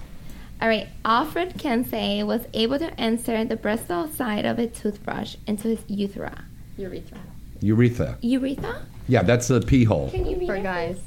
[0.62, 0.86] All right.
[1.04, 6.44] Alfred Kinsey was able to insert the bristle side of a toothbrush into his urethra.
[6.78, 7.18] Urethra.
[7.60, 8.16] Urethra.
[8.22, 8.82] Urethra?
[9.08, 10.10] Yeah, that's the pee hole.
[10.10, 10.62] Can you read For it?
[10.62, 10.98] guys.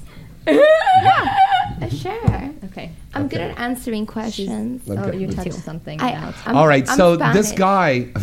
[0.47, 2.51] Uh, sure.
[2.69, 2.91] Okay.
[3.15, 4.83] I'm good at answering questions.
[4.87, 5.57] Oh, you Me touched too.
[5.61, 5.99] something.
[5.99, 6.33] I, now.
[6.45, 8.09] I'm, All right, I'm so this guy.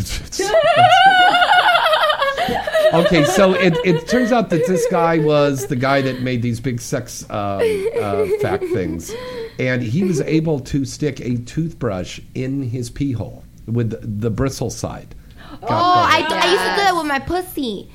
[2.93, 6.59] okay, so it, it turns out that this guy was the guy that made these
[6.61, 7.61] big sex um,
[8.01, 9.11] uh, fact things.
[9.59, 14.29] And he was able to stick a toothbrush in his pee hole with the, the
[14.29, 15.13] bristle side.
[15.61, 16.31] Got Oh, I, that.
[16.31, 17.89] I used to do that with my pussy.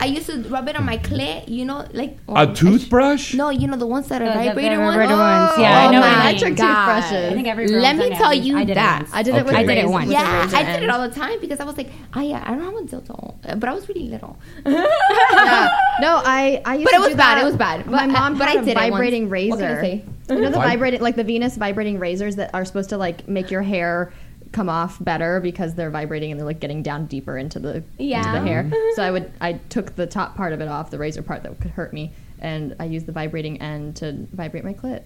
[0.00, 3.34] I used to rub it on my clit, you know, like a toothbrush?
[3.34, 4.94] No, you know the ones that are The- the vibrator ones.
[4.96, 5.52] vibrator ones.
[5.58, 6.28] Yeah, I oh know my what you mean.
[6.28, 6.94] electric God.
[7.00, 7.32] toothbrushes.
[7.32, 8.16] I think every Let me done it.
[8.16, 8.98] tell I you did it that.
[9.02, 9.10] once.
[9.12, 9.56] I did it with Okay.
[9.56, 10.10] a I did it razor- once.
[10.10, 12.60] Yeah, I did it all the time because I was like, oh yeah, I don't
[12.62, 14.38] have a dildo, Uh, but I was really little.
[14.64, 15.68] Yeah.
[16.00, 17.42] No, I I used But to it was do bad, that.
[17.42, 17.86] it was bad.
[17.86, 19.50] My But, uh, mom but had I a did it vibrating razor.
[19.50, 20.04] What can I say?
[20.30, 23.50] You know the vibrating like the Venus vibrating razors that are supposed to like make
[23.50, 24.12] your hair
[24.52, 27.84] come off better because they're vibrating and they're like getting down deeper into the into
[27.98, 28.32] Yeah.
[28.32, 28.70] the hair.
[28.94, 31.60] So I would I took the top part of it off, the razor part that
[31.60, 35.02] could hurt me, and I used the vibrating end to vibrate my clit.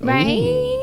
[0.00, 0.26] right?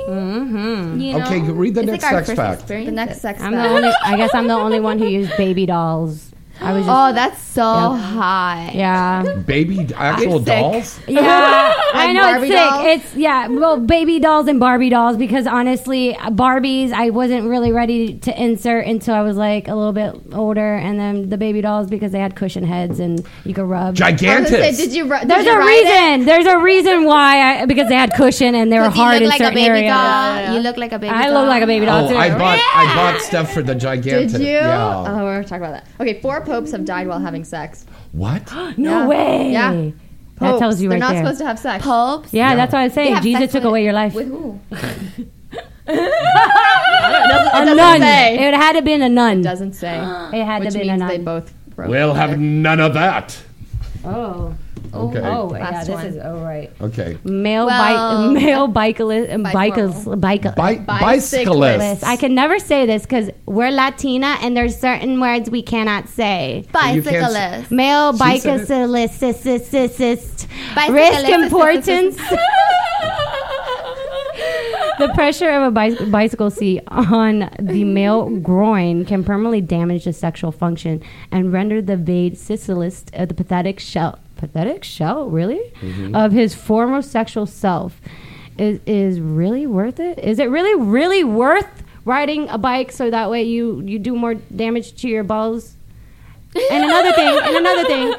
[0.09, 0.99] Mm-hmm.
[0.99, 1.25] You know?
[1.25, 2.67] Okay, read the next like sex fact.
[2.67, 3.71] The next sex I'm the fact.
[3.71, 3.91] only.
[4.03, 6.31] I guess I'm the only one who used baby dolls.
[6.61, 6.89] I was oh, just.
[7.09, 7.61] Oh, that's so
[7.93, 8.01] Yep.
[8.01, 8.71] hot.
[8.73, 9.23] yeah.
[9.45, 10.99] Baby actual dolls?
[11.07, 11.21] Yeah,
[11.93, 12.69] I know Barbie it's sick.
[12.69, 12.85] dolls?
[12.87, 18.17] It's yeah, well, baby dolls and Barbie dolls because honestly, Barbies I wasn't really ready
[18.19, 21.87] to insert until I was like a little bit older, and then the baby dolls
[21.89, 23.89] because they had cushion heads and you could rub.
[24.01, 24.75] I Gigantic.
[24.77, 25.03] did you?
[25.05, 25.89] ru- Did There's you a write it?
[26.13, 26.25] reason.
[26.25, 29.39] There's a reason why I, because they had cushion and they were hard in like
[29.39, 29.91] certain baby areas.
[29.93, 30.53] doll.
[30.55, 31.17] You look like a baby doll.
[31.21, 31.41] I doll.
[31.41, 32.15] look like a baby doll Oh, too.
[32.17, 34.31] I bought I bought stuff for the gigantic.
[34.31, 34.47] Did you?
[34.47, 35.05] Yeah.
[35.07, 35.87] Oh, we're talking about that.
[35.99, 37.85] Okay, four popes have died while having sex.
[38.11, 38.51] what?
[38.77, 39.07] no Yeah.
[39.07, 39.51] way.
[39.51, 39.71] Yeah.
[39.73, 39.93] That
[40.49, 40.59] Popes.
[40.59, 41.23] tells you They're right not there.
[41.23, 41.83] supposed to have sex.
[41.85, 42.33] Popes.
[42.33, 42.55] yeah, Yeah.
[42.57, 43.13] that's what I was They saying.
[43.15, 44.13] have Jesus sex took with- away your life.
[44.13, 44.59] With who?
[45.87, 47.99] a nun.
[48.01, 48.35] say.
[48.47, 49.41] It had to been a nun.
[49.41, 49.97] Doesn't say.
[50.33, 51.25] It had Which to been a means they nun.
[51.25, 51.89] both broke.
[51.89, 53.37] We'll have none of that.
[54.03, 54.53] Oh.
[54.95, 55.19] Okay.
[55.23, 56.05] Oh, yeah, Last this one.
[56.05, 56.71] is oh right.
[56.81, 57.17] Okay.
[57.23, 60.15] Male Well, bike, male bicyclist, Bicycle.
[60.17, 61.59] bike, Bi- Bicyclist.
[61.79, 62.03] bicyclist.
[62.03, 66.57] I can never say this because we're Latina and there's certain words we cannot say.
[66.59, 67.71] You can't s- Bicyclist.
[67.71, 68.59] Male She said it.
[68.59, 69.21] bicyclist,
[70.89, 72.17] risk importance.
[74.97, 80.13] the pressure of a bicy- bicycle seat on the male groin can permanently damage the
[80.13, 85.61] sexual function and render the vade sicilist uh, the pathetic shell pathetic shell really
[86.13, 87.99] of his former sexual self
[88.57, 93.29] is is really worth it is it really really worth riding a bike so that
[93.29, 95.75] way you you do more damage to your balls
[96.71, 98.15] and another thing, and another thing,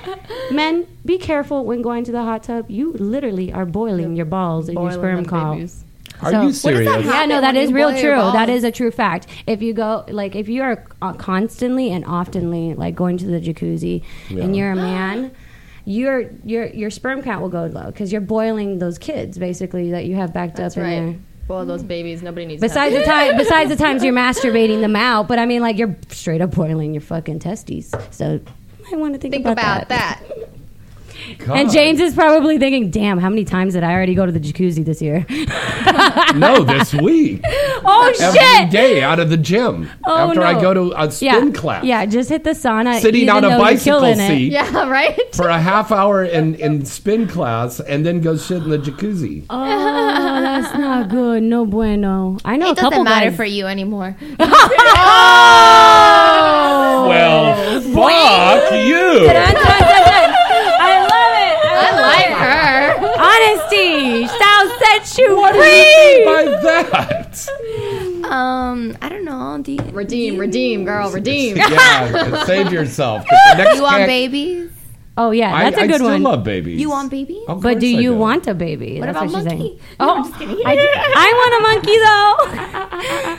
[0.55, 2.70] men, be careful when going to the hot tub.
[2.70, 5.85] You literally are boiling your balls in your sperm them babies.
[6.20, 6.87] Are So- you What does serious?
[6.87, 8.11] that Yeah, no, that when is you real true.
[8.33, 9.26] That is a true fact.
[9.46, 13.40] If you go, like, if you are uh, constantly and oftenly, like, going to the
[13.40, 15.31] jacuzzi and you're a man
[15.87, 20.05] your your your sperm count will go low because you're boiling those kids basically that
[20.05, 21.07] you have backed That's up in there.
[21.07, 21.20] right.
[21.46, 22.22] Boil those babies.
[22.22, 22.61] Nobody needs.
[22.61, 25.79] Besides to the time, besides the times you're masturbating them out, but I mean, like
[25.79, 27.94] you're straight up boiling your fucking testes.
[28.11, 28.40] So
[28.92, 30.22] I want to think, think about, about that.
[31.49, 34.41] And James is probably thinking, "Damn, how many times did I already go to the
[34.41, 35.25] jacuzzi this year?"
[36.37, 37.41] no, this week.
[37.85, 38.71] oh Every shit!
[38.71, 41.85] day out of the gym Oh, after I go to a spin yeah, class.
[41.85, 43.01] yeah, just hit the sauna.
[43.01, 44.29] Sitting on a bicycle killing it.
[44.29, 44.53] seat.
[44.57, 45.35] Yeah, right.
[45.35, 49.45] For a half hour in, in spin class and then go sit in the jacuzzi.
[49.51, 49.65] Oh,
[50.41, 51.43] that's not good.
[51.43, 52.39] No bueno.
[52.45, 53.37] I know It a couple doesn't matter guys.
[53.37, 54.17] for you anymore.
[55.59, 57.07] Oh!
[57.09, 60.36] Well, fuck you.
[63.50, 67.48] Honesty shall set you What do you mean by that?
[68.30, 69.59] Um, I don't know.
[69.62, 71.56] Do you, Redeem, redeem, girl, redeem.
[71.56, 73.22] Yeah, save yourself.
[73.22, 74.70] 'cause The next you want babies?
[75.18, 75.92] Oh yeah, that's a I good one.
[75.92, 76.22] I still one.
[76.24, 76.78] love babies.
[76.78, 77.42] You want babies?
[77.48, 79.00] Of but do I you want a baby?
[79.00, 79.59] What That's about what she's monkey?
[79.59, 79.80] saying.
[79.98, 80.59] No, Oh, I'm just kidding.
[80.66, 80.74] I,
[81.16, 81.96] I want a monkey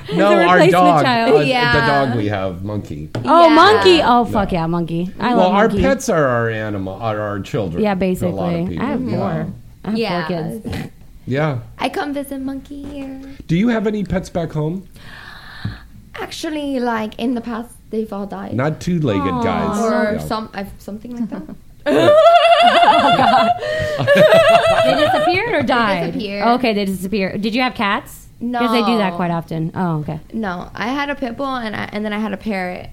[0.09, 0.17] though.
[0.17, 1.03] No, our dog.
[1.03, 1.35] child.
[1.35, 1.73] uh, Yeah.
[1.73, 3.09] The dog we have, Monkey.
[3.25, 3.53] Oh, Yeah.
[3.53, 4.01] monkey.
[4.03, 5.13] Oh, fuck yeah, monkey.
[5.19, 7.83] I well, love our pets are our animal, are our children.
[7.83, 8.79] Yeah, to a lot of basically.
[8.79, 9.45] I have yeah.
[9.95, 10.05] Four.
[10.05, 10.49] I have Yeah.
[10.59, 10.91] four kids.
[11.25, 11.59] Yeah.
[11.77, 13.21] I come visit monkey here.
[13.47, 14.87] Do you have any pets back home?
[16.15, 18.53] Actually, like in the past, they've all died.
[18.53, 19.79] Not two-legged guys.
[19.79, 20.19] or Yeah.
[20.19, 21.43] some, I've, something like that.
[21.85, 23.49] oh,
[24.85, 26.13] They disappeared or died?
[26.13, 26.47] disappeared.
[26.47, 27.41] Okay, they disappeared.
[27.41, 28.27] Did you have cats?
[28.39, 29.71] No, because they do that quite often.
[29.75, 30.19] Oh, okay.
[30.31, 32.89] no, I had a pit bull and I, and then I had a parrot.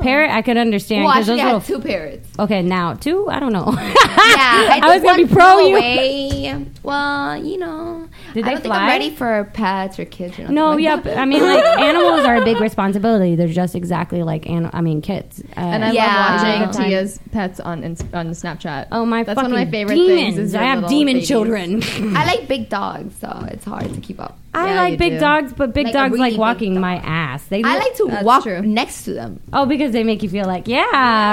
[0.00, 1.04] Parrot, I could understand.
[1.04, 2.28] Well, 'cause actually, I those had little- two parrots.
[2.38, 3.28] Okay, now two.
[3.30, 3.74] I don't know.
[4.34, 5.76] Yeah, I, I was gonna be pro flew you.
[5.76, 6.66] Away.
[6.82, 8.78] Well, you know, Did I they don't think fly?
[8.82, 10.38] I'm ready for pets or kids.
[10.38, 11.04] Or No, like yeah, that.
[11.04, 13.36] but, I mean, like animals are a big responsibility.
[13.36, 15.40] They're just exactly like, an, I mean, kids.
[15.56, 16.06] Uh, And I Yeah.
[16.60, 18.88] love watching Tia's pets on Ins- on Snapchat.
[18.92, 20.36] oh my, That's one of my favorite demons!
[20.36, 20.38] things.
[20.38, 21.28] Is I have demon babies.
[21.28, 21.82] children.
[22.16, 24.38] I like big dogs, so it's hard to keep up.
[24.54, 25.18] I Yeah, like big do.
[25.20, 26.80] dogs, but big Like a dogs really like big walking dog.
[26.80, 27.44] my ass.
[27.46, 28.62] They I like to That's walk true.
[28.62, 29.40] next to them.
[29.52, 30.82] oh because they make you feel like yeah,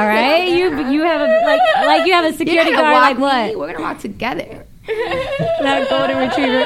[0.08, 0.48] right.
[0.50, 3.18] You you have a like like you have a You're security gonna guard walk like
[3.18, 4.66] me, what We're gonna walk together.
[4.88, 6.64] that golden retriever.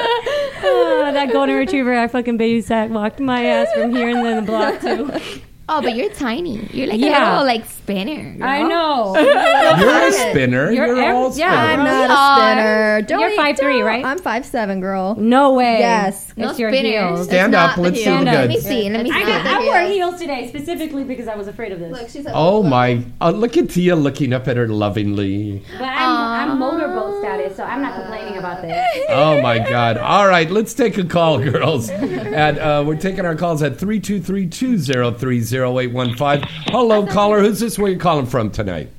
[0.64, 4.42] Oh, that golden retriever I fucking babysat walked my ass from here and then the
[4.50, 5.42] block too.
[5.68, 6.68] Oh, but you're tiny.
[6.72, 7.28] You're like Yeah.
[7.28, 8.36] a little like spinner.
[8.44, 9.16] I know.
[9.78, 10.70] You're a spinner.
[10.70, 11.52] You're You're, ev- all yeah.
[11.54, 13.02] I'm not a spinner.
[13.02, 14.04] Don't You're eat- 5'3", don't- right?
[14.04, 15.16] I'm five seven, girl.
[15.16, 15.78] No way.
[15.80, 16.32] Yes.
[16.36, 16.92] No it's your spinners.
[16.92, 17.26] heels.
[17.26, 17.68] Stand It's up.
[17.70, 18.18] not the Let's see heel.
[18.18, 18.90] the Let me see.
[18.90, 19.26] Let me I, see.
[19.26, 19.92] got, I wore heels.
[19.94, 22.12] heels today specifically because I was afraid of this.
[22.12, 23.04] she's Oh my!
[23.20, 25.62] Uh, look at Tia looking up at her lovingly.
[25.78, 28.76] But I'm, I'm motorboat status, so I'm not complaining about this.
[29.08, 29.96] Oh my God!
[29.98, 31.88] All right, let's take a call, girls.
[31.90, 35.92] And uh, we're taking our calls at three two three two zero three zero eight
[35.92, 36.42] one five.
[36.66, 37.40] Hello, caller.
[37.40, 37.78] Who's this?
[37.78, 38.90] Where you calling from tonight?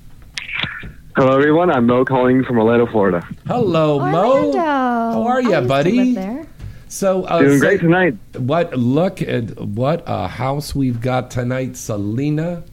[1.16, 1.70] Hello, everyone.
[1.72, 3.28] I'm Mo calling from Orlando, Florida.
[3.48, 4.32] Hello, Mo.
[4.52, 4.60] Orlando.
[4.60, 6.46] How are I you, buddy?
[6.88, 8.16] So uh, Doing so great tonight.
[8.38, 8.74] What?
[8.76, 12.64] Look at what a house we've got tonight, Selena.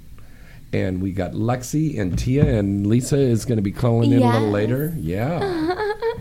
[0.72, 4.26] And we got Lexi and Tia and Lisa is going to be calling in a
[4.26, 4.52] little Yes.
[4.52, 4.92] later.
[4.98, 5.74] Yeah.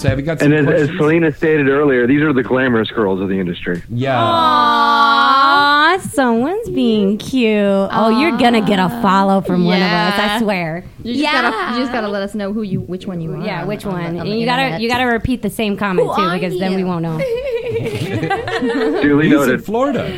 [0.00, 0.98] So have you got some And as, as questions?
[0.98, 3.82] Selena stated earlier, these are the glamorous girls of the industry.
[3.90, 4.18] yeah.
[4.18, 7.58] Aw, someone's being cute.
[7.92, 10.14] Oh, you're gonna get a follow from one of us.
[10.14, 10.38] I Yeah.
[10.38, 10.84] swear.
[11.02, 11.42] You just, Yeah.
[11.42, 13.44] gotta, you just gotta let us know who you, which one you are.
[13.44, 14.06] Yeah, which on the- one?
[14.14, 14.80] on and the you gotta internet.
[14.80, 17.18] you gotta repeat the same comment Who too, are because then we won't know.
[19.02, 19.64] Duly He's in noted.
[19.64, 20.10] Florida.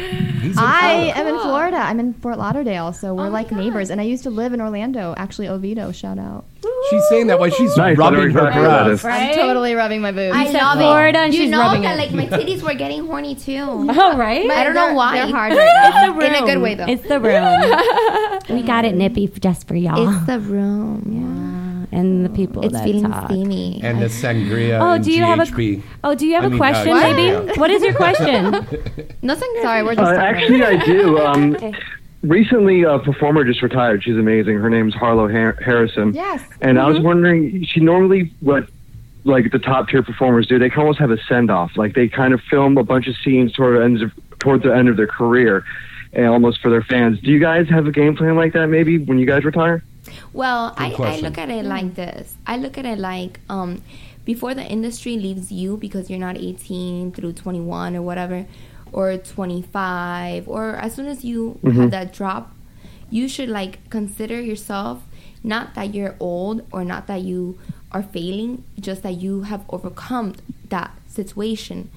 [0.42, 0.81] He's I
[1.12, 1.18] Florida.
[1.18, 1.76] am in Florida.
[1.76, 3.90] I'm in Fort Lauderdale, so we're oh like neighbors.
[3.90, 5.14] And I used to live in Orlando.
[5.16, 5.92] Actually, Oviedo.
[5.92, 6.44] Shout out.
[6.90, 9.00] She's saying that while she's Nice, I know rubbing her exactly where that breast.
[9.00, 9.05] is.
[9.05, 9.28] Right?
[9.31, 10.37] I'm totally rubbing my boobs.
[10.37, 11.24] I said love Florida it.
[11.26, 12.12] and you she's know rubbing that it.
[12.12, 13.52] like my titties were getting horny too.
[13.90, 14.50] Oh, right?
[14.50, 15.14] I don't know why.
[15.18, 15.88] They're hard right now.
[15.88, 16.22] It's the room.
[16.22, 16.87] In a good way, though.
[16.88, 18.57] It's the room.
[18.61, 20.16] we got it nippy f- just for y'all.
[20.16, 21.02] It's the room.
[21.09, 21.52] yeah.
[21.92, 23.31] And the people It's that feeling talk.
[23.31, 23.78] steamy.
[23.83, 26.59] And the sangria Oh, do you have a Oh, do you have I a mean,
[26.59, 27.22] question, uh, baby?
[27.24, 27.61] yeah.
[27.61, 28.50] What is your question?
[29.22, 29.62] no sangria.
[29.62, 31.18] Sorry, we're just Uh, actually, I do.
[31.18, 31.57] Um,
[32.22, 34.02] recently, a performer just retired.
[34.05, 34.57] She's amazing.
[34.59, 36.14] Her name's Harlow Har- Harrison.
[36.14, 36.42] Yes.
[36.61, 37.07] And I was Mm-hmm.
[37.07, 38.68] wondering, she normally what
[39.24, 40.59] like the top tier performers do.
[40.59, 41.76] They can almost have a send off.
[41.76, 44.74] Like they kind of film a bunch of scenes toward the end of, toward the
[44.74, 45.62] end of their career,
[46.12, 47.20] and almost for their fans.
[47.20, 48.66] Do you guys have a game plan like that?
[48.68, 49.85] Maybe when you guys retire?
[50.33, 52.37] Well, I, I look at it like this.
[52.47, 53.83] I look at it like um,
[54.25, 58.47] before the industry leaves you because you're not 18 through 21 or whatever,
[58.93, 62.55] or 25, or as soon as you have that drop,
[63.11, 65.03] you should like consider yourself
[65.45, 67.59] not that you're old or not that you
[67.91, 70.35] are failing, just that you have overcome
[70.69, 71.91] that situation,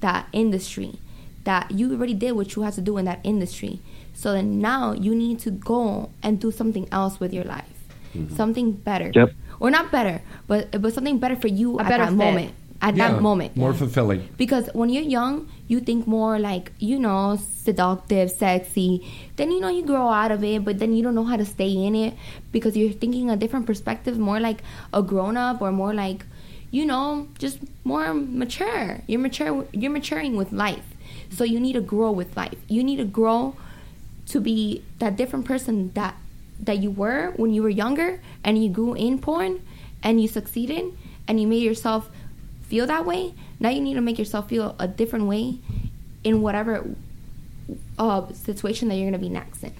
[0.00, 0.98] that industry,
[1.44, 3.80] that you already did what you had to do in that industry.
[4.14, 7.68] So then now you need to go and do something else with your life.
[8.14, 8.36] Mm-hmm.
[8.36, 9.10] something better.
[9.14, 9.32] Yep.
[9.58, 12.16] Or not better, but but something better for you A at better that fit.
[12.20, 12.50] moment.
[12.82, 13.56] At Yeah, that moment.
[13.56, 14.28] more fulfilling.
[14.36, 19.06] Because when you're young, you think more like, you know, seductive, sexy.
[19.36, 21.46] Then, you know, you grow out of it, but then you don't know how to
[21.46, 22.12] stay in it
[22.50, 24.60] because you're thinking a different perspective, more like
[24.92, 26.26] a grown up or more like,
[26.70, 29.00] you know, just more mature.
[29.06, 29.64] You're mature.
[29.72, 30.84] You're maturing with life.
[31.30, 32.58] So you need to grow with life.
[32.68, 33.54] You need to grow
[34.28, 36.14] to be that different person that
[36.60, 39.60] that you were when you were younger and you grew in porn
[40.02, 40.84] and you succeeded
[41.26, 42.08] and you made yourself
[42.62, 43.34] feel that way.
[43.58, 45.58] Now you need to make yourself feel a different way
[46.22, 46.86] in whatever
[47.98, 49.72] uh, situation that you're going to be next in.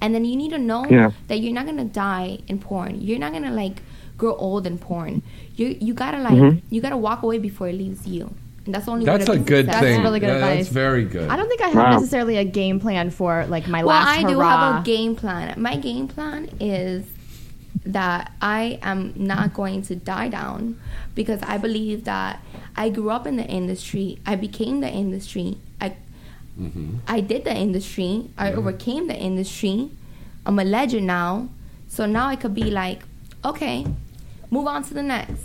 [0.00, 1.12] And then you need to know Yeah.
[1.28, 3.00] that you're not going to die in porn.
[3.00, 3.82] You're not going to like
[4.18, 5.22] grow old in porn.
[5.56, 6.62] You you got to like Mhm.
[6.70, 8.30] you got to walk away before it leaves you
[8.66, 9.80] and that's the only way That's to a good successful.
[9.80, 9.96] thing.
[9.96, 10.58] That's really good Yeah, advice.
[10.64, 11.28] That's very good.
[11.28, 11.92] I don't think I have Wow.
[11.92, 15.60] necessarily a game plan for like my well, last I do have a game plan.
[15.60, 17.04] My game plan is
[17.84, 20.80] that I am not going to die down
[21.14, 22.40] because I believe that
[22.76, 24.18] I grew up in the industry.
[24.24, 25.58] I became the industry.
[25.80, 25.96] I
[26.58, 26.96] mm-hmm.
[27.06, 28.30] I did the industry.
[28.38, 28.58] I mm-hmm.
[28.58, 29.90] overcame the industry.
[30.46, 31.48] I'm a legend now.
[31.88, 33.02] So now I could be like,
[33.44, 33.86] okay,
[34.50, 35.42] move on to the next.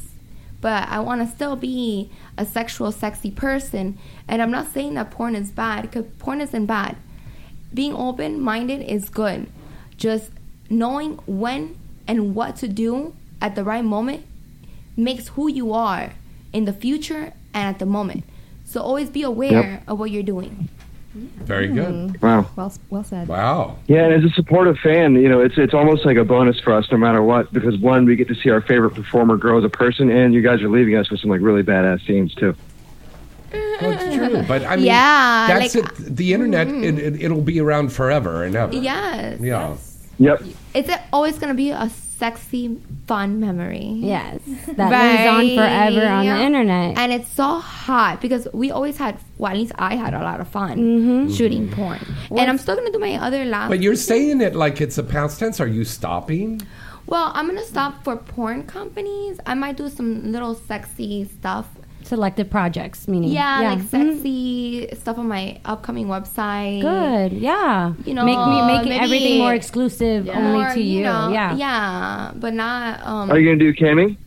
[0.62, 4.00] But I want to still be a sexual, sexy person.
[4.28, 6.96] And I'm not saying that porn is bad because porn isn't bad.
[7.74, 9.48] Being open minded is good.
[9.98, 10.32] Just
[10.70, 14.26] knowing when and what to do at the right moment
[14.96, 16.14] makes who you are
[16.54, 18.24] in the future and at the moment.
[18.64, 20.70] So always be aware of what you're doing.
[21.40, 22.22] Very good.
[22.22, 22.48] Wow.
[22.56, 23.28] Well, well said.
[23.28, 23.78] Wow.
[23.88, 26.74] Yeah, and as a supportive fan, you know, it's it's almost like a bonus for
[26.74, 29.64] us, no matter what, because one, we get to see our favorite performer grow as
[29.64, 32.56] a person, and you guys are leaving us with some like really badass scenes too.
[33.52, 34.44] Well, it's true.
[34.48, 36.08] But I mean, Yeah, that's like- mm-hmm.
[36.08, 36.16] it.
[36.18, 38.76] The internet, it, it, it'll be around forever and ever.
[38.76, 39.40] Yes.
[39.40, 39.76] Yeah.
[40.20, 40.44] Yep.
[40.74, 43.88] It's a- always going to be a sexy, fun memory.
[43.96, 44.40] Yes,
[44.78, 46.38] that lives on forever on Yeah.
[46.38, 46.98] the internet.
[46.98, 50.40] And it's so hot because we always had, well, at least I had a lot
[50.42, 51.34] of fun Mm-hmm.
[51.34, 52.00] shooting porn.
[52.30, 53.70] And I'm still going to do my other lab.
[53.70, 55.60] But you're saying it like it's a past tense.
[55.60, 56.62] Are you stopping?
[57.08, 59.40] well, I'm going to stop for porn companies.
[59.48, 61.66] I might do some little sexy stuff.
[62.10, 63.90] Selective projects, meaning Yeah, like Mhm.
[64.16, 66.82] sexy stuff on my upcoming website.
[66.82, 67.94] Good, yeah.
[68.04, 71.04] You know, make me make everything more exclusive only Or, to you.
[71.04, 73.00] know, yeah, Yeah, but not.
[73.06, 74.18] Um, Are you gonna do camming?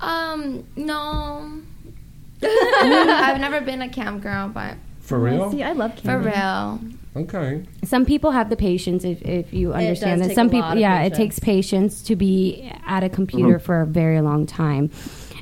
[0.00, 1.44] Um, no.
[2.42, 5.52] I've never been a cam girl, but For real?
[5.52, 6.80] See, I love for real.
[7.16, 7.62] Okay.
[7.84, 10.28] Some people have the patience if, if you understand does that.
[10.28, 13.60] take Some a people, lot of yeah, it takes patience to be at a computer
[13.60, 14.90] for a very long time.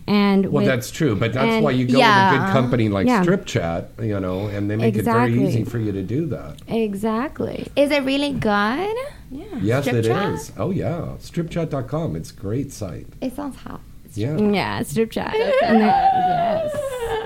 [0.09, 2.89] And Well, with- that's true, but that's and- why you go with a good company
[2.89, 3.23] like Yeah.
[3.23, 6.55] Strip Chat, you know, and they make it very easy for you to do that.
[6.67, 7.67] exactly.
[7.77, 8.97] Is it really good?
[9.31, 9.45] Yeah.
[9.61, 10.47] Yes, Strip it is.
[10.49, 10.57] Chat?
[10.59, 12.17] Oh yeah, stripchat.com.
[12.17, 13.07] It's a great site.
[13.21, 13.81] It sounds hot.
[14.15, 14.39] Yeah.
[14.39, 15.35] Yeah, strip chat.
[15.63, 16.77] and they're, yes,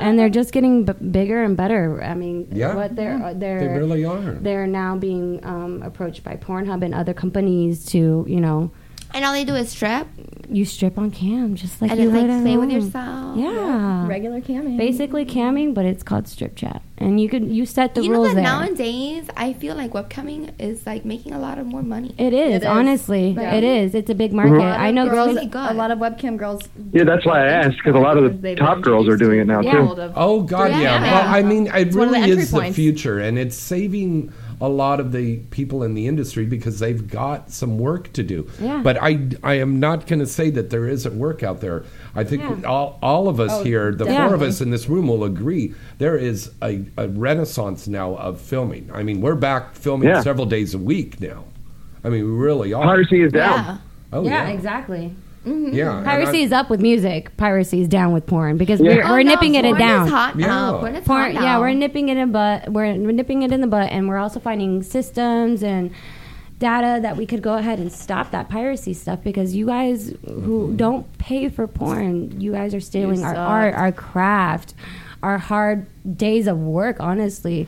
[0.01, 2.03] and they're just getting b- bigger and better.
[2.03, 2.75] I mean, Yeah.
[2.75, 4.33] what they're uh, they're They really are.
[4.43, 8.71] they're now being um, approached by Pornhub and other companies to you know
[9.15, 10.07] And all they do is strip
[10.51, 13.39] you strip on cam just like and you then would like at play with yourself.
[13.39, 14.77] Yeah, Regular camming.
[14.77, 18.17] basically camming, but it's called strip chat, and you could you set the you know
[18.17, 18.43] rules that there.
[18.45, 22.15] nowadays I feel like webcamming is like making a lot of more money.
[22.19, 22.69] it is, It is.
[22.69, 23.55] honestly, Yeah.
[23.55, 23.95] it is.
[23.95, 24.57] It's a big market.
[24.57, 25.29] A lot I know girls.
[25.37, 25.51] really.
[25.55, 26.69] A lot of webcam girls.
[26.93, 29.47] Yeah, that's why I asked because a lot of the top girls are doing it
[29.47, 29.73] now Yeah.
[29.73, 30.13] too.
[30.17, 30.81] Oh God, yeah.
[30.81, 31.03] Yeah.
[31.03, 34.31] Well, I mean, it one of the really entry is the future, and it's saving
[34.63, 38.49] a lot of the people in the industry because they've got some work to do.
[38.61, 38.81] Yeah.
[38.83, 41.85] But I, I am not going to say that there isn't work out there.
[42.15, 42.69] I think Yeah.
[42.69, 45.75] all, all of us Oh, here, the four of us in this room, will agree
[45.99, 48.89] there is a, a renaissance now of filming.
[48.95, 50.23] I mean, we're back filming Yeah.
[50.23, 51.45] several days a week now.
[52.05, 52.85] I mean, we really are.
[52.85, 53.65] Piracy is down.
[53.65, 53.79] Yeah.
[54.13, 54.51] Oh yeah, yeah,
[55.45, 55.79] exactly.
[55.79, 56.03] Yeah.
[56.05, 57.37] Piracy is up with music.
[57.37, 58.97] Piracy is down with porn because Yeah.
[58.97, 60.07] we're, Oh, we're no, nipping it porn down.
[60.07, 60.75] Is hot now.
[60.75, 60.81] Yeah.
[60.81, 62.73] Porn is Porn, hot yeah, we're nipping it in the butt.
[62.73, 65.93] We're, we're nipping it in the butt, and we're also finding systems and
[66.59, 70.69] data that we could go ahead and stop that piracy stuff because you guys who
[70.69, 70.77] mm-hmm.
[70.77, 74.75] don't pay for porn, you guys are stealing our art, our craft,
[75.25, 76.99] our hard days of work.
[77.01, 77.67] Honestly,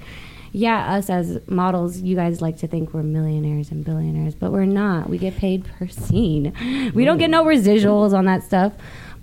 [0.56, 4.64] yeah, us as models, you guys like to think we're millionaires and billionaires, but we're
[4.66, 5.10] not.
[5.10, 6.52] We get paid per scene.
[6.94, 7.48] We don't get no mm.
[7.56, 8.72] residuals on that stuff,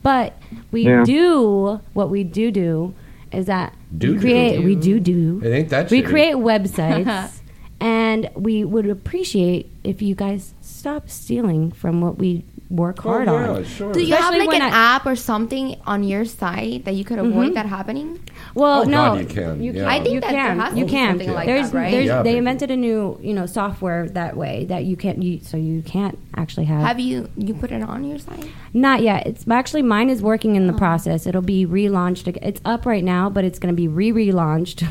[0.03, 0.38] but
[0.71, 1.03] we Yeah.
[1.05, 2.93] do what we do do
[3.32, 4.65] is that Do we create do.
[4.65, 6.05] we do do It ain't that we shitty.
[6.09, 7.39] create websites
[7.79, 13.38] and we would appreciate if you guys stop stealing from what we work hard Oh,
[13.39, 13.63] yeah, on.
[13.65, 13.91] sure.
[13.93, 17.19] Do you have like an I- app or something on your site that you could
[17.19, 17.53] avoid Mhm.
[17.55, 18.19] that happening?
[18.55, 19.89] Well, Oh, no, God, you can, yeah.
[19.89, 20.57] I think you that can.
[20.57, 21.09] there has you can.
[21.11, 21.91] something like there's, that, right?
[21.91, 22.38] There's, Yeah, they baby.
[22.39, 25.22] invented a new, you know, software that way that you can't.
[25.22, 26.82] You, so you can't actually have.
[26.82, 28.47] Have you you put it on your site?
[28.74, 29.28] Not yet.
[29.28, 30.59] It's actually mine is working Oh.
[30.61, 31.28] in the process.
[31.28, 32.26] It'll be relaunched.
[32.41, 34.88] It's up right now, but it's going to be re relaunched.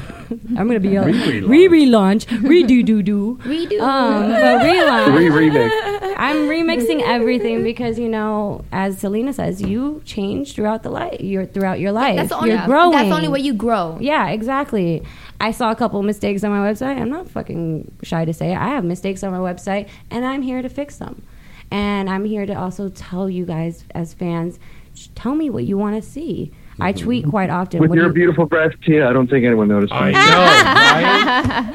[0.57, 1.49] I'm going to be Re-relaunched.
[1.49, 3.81] re relaunch, redo do do, Redo.
[3.81, 5.16] Um, but relaunch.
[5.16, 6.14] Re remix.
[6.16, 11.21] I'm remixing everything because you know, as Selena says, you change throughout the life.
[11.21, 12.16] You're throughout your life.
[12.16, 12.91] That's the only You're growing.
[12.91, 13.97] That's the only way you grow.
[14.01, 15.05] Yeah, exactly.
[15.41, 17.01] I saw a couple mistakes on my website.
[17.01, 18.57] I'm not fucking shy to say it.
[18.57, 21.23] I have mistakes on my website, and I'm here to fix them.
[21.71, 24.59] And I'm here to also tell you guys, as fans,
[25.14, 26.51] tell me what you want to see.
[26.81, 27.81] I tweet quite often.
[27.81, 29.93] With what your you- beautiful breasts, Tia, I don't think anyone noticed.
[29.93, 30.14] I them.
[30.14, 30.18] know,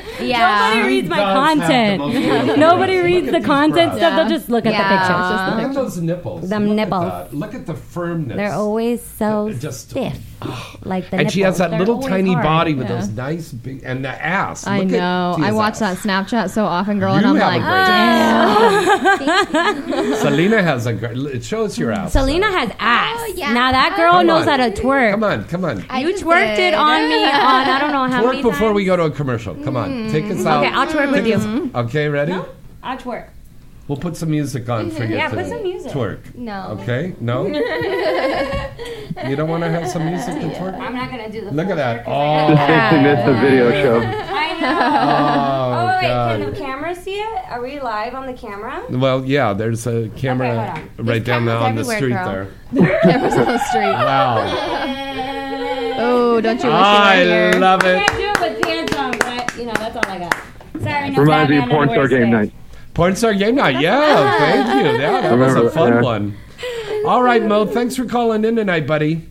[0.16, 0.22] right?
[0.22, 0.70] Yeah.
[0.74, 2.58] Nobody reads my does have the content.
[2.66, 3.98] Nobody reads the content breasts.
[3.98, 4.16] stuff.
[4.16, 5.30] They'll just look at the pictures.
[5.30, 6.50] Just the Look at those nipples.
[6.50, 7.06] Them Look at nipples.
[7.06, 7.34] that.
[7.34, 8.38] Look at the firmness.
[8.38, 10.76] They're always so just- stiff, ah.
[10.84, 12.44] like the and she has that They're little tiny hard.
[12.44, 12.96] body with Yeah.
[12.96, 14.66] those nice big and the ass.
[14.68, 15.36] I Look at know.
[15.40, 16.02] I watch ass.
[16.04, 17.76] that Snapchat so often, girl, and You I'm have like, a great
[19.96, 20.16] damn.
[20.22, 21.18] Selena has a great.
[21.18, 22.14] It shows your ass.
[22.14, 23.18] Selena has ass.
[23.20, 23.34] Oh.
[23.54, 24.95] Now that girl knows how to twerk.
[25.12, 25.86] Come on, come on.
[25.90, 26.74] I you just twerked did.
[26.74, 28.76] it on me on I don't know how Twerk many before times.
[28.76, 29.56] we go to a commercial.
[29.56, 30.46] Come on, take us mm.
[30.46, 30.66] out.
[30.66, 31.72] Okay, I'll twerk with Take you.
[31.76, 32.34] Okay, ready?
[32.84, 33.30] I'll twerk.
[33.88, 35.92] We'll put some music on for you Yeah, to put some music.
[35.92, 36.34] twerk.
[36.34, 36.78] No.
[36.82, 37.14] Okay?
[37.20, 37.46] No?
[39.28, 40.80] you don't want to have some music to twerk?
[40.80, 41.52] I'm not gonna do the.
[41.52, 42.04] Look at that.
[42.04, 44.00] twerk 'cause I Oh, gotta- Just missed the video show.
[44.36, 44.80] I know.
[44.82, 46.08] oh, Oh, wait,
[46.42, 47.44] can the camera see it?
[47.52, 48.82] Are we live on the camera?
[48.90, 53.00] Well, yeah, there's a camera Okay, right There's down there on the street everywhere, there.
[53.04, 53.82] Cameras on the street.
[53.94, 54.38] Wow.
[55.98, 57.52] Oh, don't you wish you were I here?
[57.60, 58.08] love I it.
[58.08, 60.36] can't do it with pants on, but you know that's all I got.
[60.82, 62.32] Sorry, no Reminds me of Porn Star Game today.
[62.32, 62.54] Night.
[62.96, 63.82] Porn Star Game Night.
[63.82, 64.92] Yeah, thank you.
[65.00, 66.02] Yeah, that was a fun yeah.
[66.02, 66.38] one.
[67.06, 69.22] All right, Mo, thanks for calling in tonight, buddy.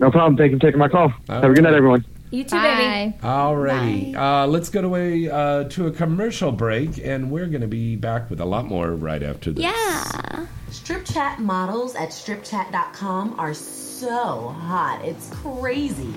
[0.00, 0.36] No problem.
[0.36, 1.08] Thank you for taking my call.
[1.28, 2.04] Have a good night, everyone.
[2.32, 3.16] You too, baby.
[3.20, 3.28] Bye.
[3.28, 7.68] Alrighty, uh, let's go to a uh, to a commercial break, and we're going to
[7.68, 9.62] be back with a lot more right after this.
[9.62, 10.46] Yeah.
[10.70, 15.00] Strip chat models at stripchat.com are so hot.
[15.04, 16.12] It's crazy.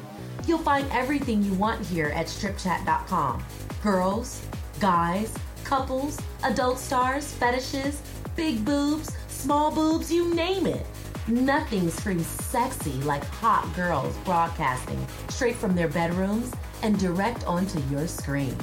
[0.47, 3.43] You'll find everything you want here at stripchat.com.
[3.83, 4.41] Girls,
[4.79, 5.37] guys,
[5.67, 8.01] couples, adult stars, fetishes,
[8.37, 10.85] big boobs, small boobs, you name it.
[11.27, 16.53] Nothing screams sexy like hot girls broadcasting straight from their bedrooms
[16.83, 18.55] and direct onto your screen.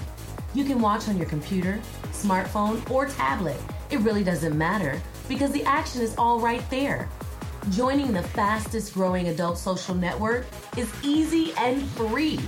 [0.54, 1.78] You can watch on your computer,
[2.12, 3.60] smartphone, or tablet.
[3.90, 4.98] It really doesn't matter
[5.28, 7.10] because the action is all right there.
[7.70, 10.46] Joining the fastest growing adult social network
[10.78, 12.40] is easy and free.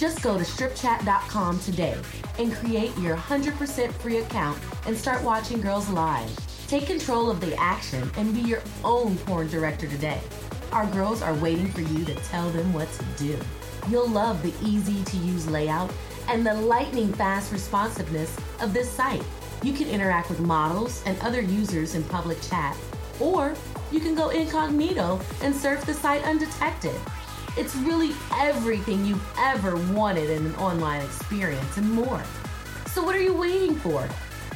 [0.00, 1.94] Just go to stripchat.com today
[2.38, 6.34] and create your 100% free account and start watching girls live.
[6.68, 10.18] Take control of the action and be your own porn director today.
[10.72, 13.38] Our girls are waiting for you to tell them what to do.
[13.90, 15.92] You'll love the easy to use layout
[16.28, 19.22] and the lightning fast responsiveness of this site.
[19.62, 22.74] You can interact with models and other users in public chat,
[23.20, 23.52] or
[23.92, 26.98] you can go incognito and surf the site undetected.
[27.56, 32.22] It's really everything you've ever wanted in an online experience and more.
[32.86, 34.08] So, what are you waiting for?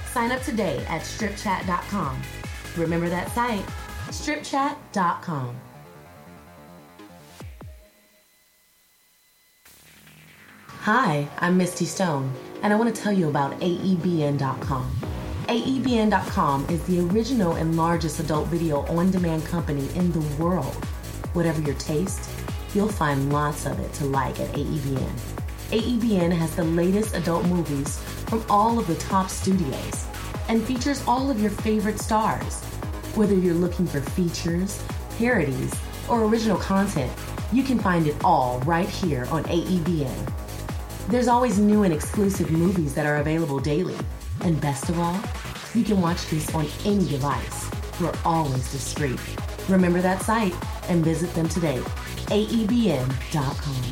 [0.07, 2.22] Sign up today at stripchat.com.
[2.76, 3.64] Remember that site,
[4.09, 5.61] stripchat.com.
[10.84, 12.30] Hi, I'm Misty Stone,
[12.62, 14.90] and I want to tell you about AEBN.com.
[15.49, 20.74] AEBN.com is the original and largest adult video on demand company in the world.
[21.32, 22.30] Whatever your taste,
[22.75, 25.18] you'll find lots of it to like at AEBN.
[25.70, 27.99] AEBN has the latest adult movies
[28.29, 30.07] from all of the top studios
[30.49, 32.62] and features all of your favorite stars.
[33.14, 34.83] Whether you're looking for features,
[35.18, 35.75] parodies,
[36.09, 37.12] or original content,
[37.53, 40.33] you can find it all right here on AEBN.
[41.09, 43.97] There's always new and exclusive movies that are available daily.
[44.41, 45.20] And best of all,
[45.75, 47.70] you can watch these on any device.
[48.01, 49.20] We're always discreet.
[49.68, 50.55] Remember that site
[50.89, 51.83] and visit them today.
[52.27, 53.85] AEBN.com.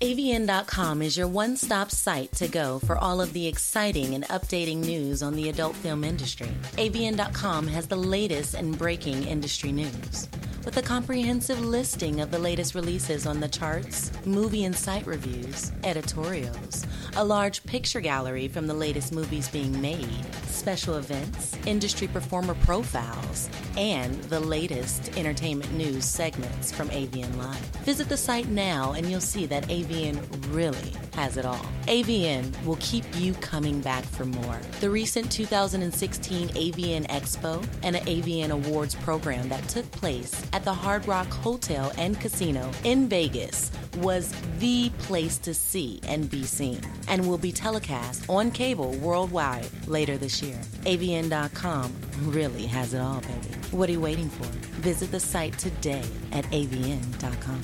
[0.00, 4.84] AVN.com is your one stop site to go for all of the exciting and updating
[4.84, 6.50] news on the adult film industry.
[6.76, 10.28] AVN.com has the latest and breaking industry news.
[10.64, 15.72] With a comprehensive listing of the latest releases on the charts, movie and site reviews,
[15.84, 22.54] editorials, a large picture gallery from the latest movies being made, special events, industry performer
[22.54, 27.58] profiles, and the latest entertainment news segments from AVN Live.
[27.84, 30.18] Visit the site now and you'll see that AVN
[30.54, 31.66] really has it all.
[31.86, 34.58] AVN will keep you coming back for more.
[34.80, 40.74] The recent 2016 AVN Expo and an AVN Awards program that took place at the
[40.74, 46.80] Hard Rock Hotel and Casino in Vegas was the place to see and be seen
[47.08, 50.43] and will be telecast on cable worldwide later this year.
[50.52, 51.92] AVN.com
[52.22, 53.54] really has it all, baby.
[53.70, 54.46] What are you waiting for?
[54.80, 57.60] Visit the site today at AVN.com.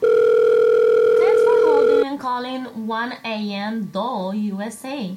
[0.00, 3.86] Thanks for holding and calling 1 a.m.
[3.86, 5.16] Doll USA.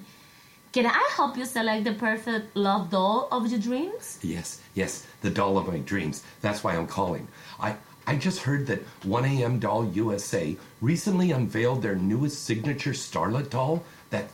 [0.72, 4.20] Can I help you select the perfect love doll of your dreams?
[4.22, 6.22] Yes, yes, the doll of my dreams.
[6.42, 7.30] That's why I'm calling.
[7.60, 7.76] I
[8.08, 14.30] I just heard that 1AM Doll USA recently unveiled their newest signature starlet doll, that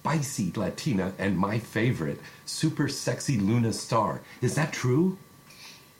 [0.00, 4.20] spicy Latina and my favorite, super sexy Luna Star.
[4.40, 5.18] Is that true?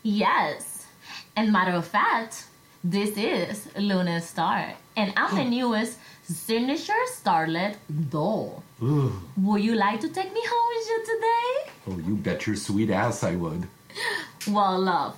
[0.01, 0.87] Yes.
[1.35, 2.45] And matter of fact,
[2.83, 5.49] this is Luna Star, and I'm the oh.
[5.49, 7.75] newest signature starlet
[8.09, 8.63] doll.
[9.37, 11.71] Would you like to take me home with you today?
[11.87, 13.67] Oh, you bet your sweet ass I would.
[14.47, 15.15] Well, love,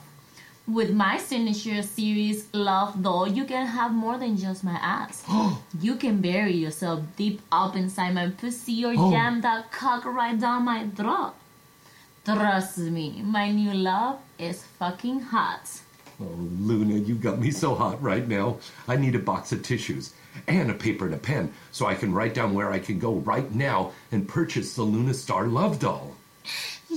[0.68, 5.24] with my signature series Love Doll, you can have more than just my ass.
[5.30, 5.62] Oh.
[5.82, 9.12] you can bury yourself deep up inside my pussy or Oh.
[9.12, 11.34] jam that cock right down my throat.
[12.26, 15.82] Trust me, my new love is fucking hot.
[16.22, 16.26] Oh,
[16.60, 18.58] Luna, you got me so hot right now.
[18.88, 20.14] I need a box of tissues
[20.48, 23.16] and a paper and a pen so I can write down where I can go
[23.16, 26.16] right now and purchase the Luna Star Love Doll.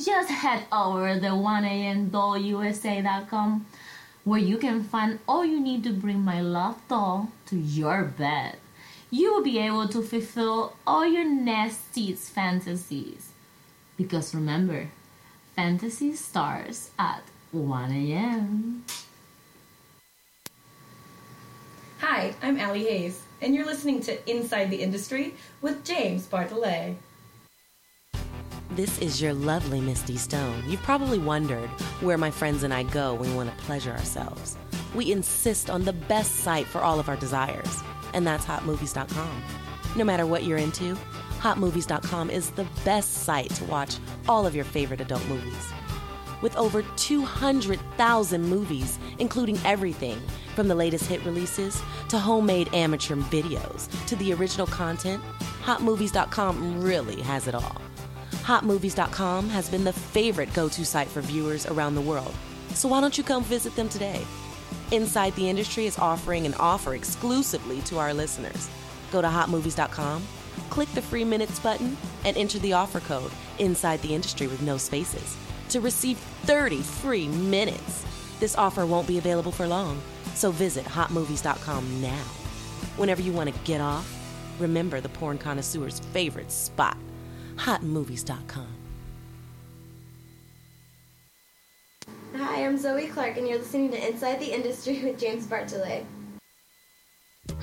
[0.04, 3.66] Just head over to 1amdollusa.com
[4.24, 8.58] where you can find all you need to bring my love doll to your bed.
[9.10, 13.30] You will be able to fulfill all your nastiest fantasies.
[13.96, 14.90] Because remember,
[15.54, 17.22] fantasy starts at
[17.52, 18.84] 1 a.m.
[22.00, 26.96] Hi, I'm Allie Hayes, and you're listening to Inside the Industry with James Bartholet.
[28.70, 30.64] This is your lovely Misty Stone.
[30.66, 34.58] You've probably wondered where my friends and I go when we want to pleasure ourselves.
[34.94, 39.44] We insist on the best site for all of our desires, and that's hotmovies.com.
[39.94, 40.96] No matter what you're into,
[41.38, 43.96] hotmovies.com is the best site to watch
[44.28, 45.72] all of your favorite adult movies.
[46.42, 50.20] With over 200,000 movies, including everything
[50.54, 55.22] from the latest hit releases to homemade amateur videos to the original content,
[55.62, 57.80] hotmovies.com really has it all.
[58.46, 62.32] Hotmovies.com has been the favorite go to site for viewers around the world.
[62.74, 64.24] So why don't you come visit them today?
[64.92, 68.70] Inside the Industry is offering an offer exclusively to our listeners.
[69.10, 70.22] Go to hotmovies.com,
[70.70, 74.76] click the free minutes button, and enter the offer code Inside the Industry with no
[74.76, 75.36] spaces
[75.70, 78.06] to receive 30 free minutes.
[78.38, 80.00] This offer won't be available for long,
[80.34, 82.24] so visit hotmovies.com now.
[82.96, 84.08] Whenever you want to get off,
[84.60, 86.96] remember the porn connoisseur's favorite spot
[87.56, 88.68] hotmovies.com.
[92.36, 96.04] Hi, I'm Zoe Clark, and you're listening to Inside the Industry with James Bartholet.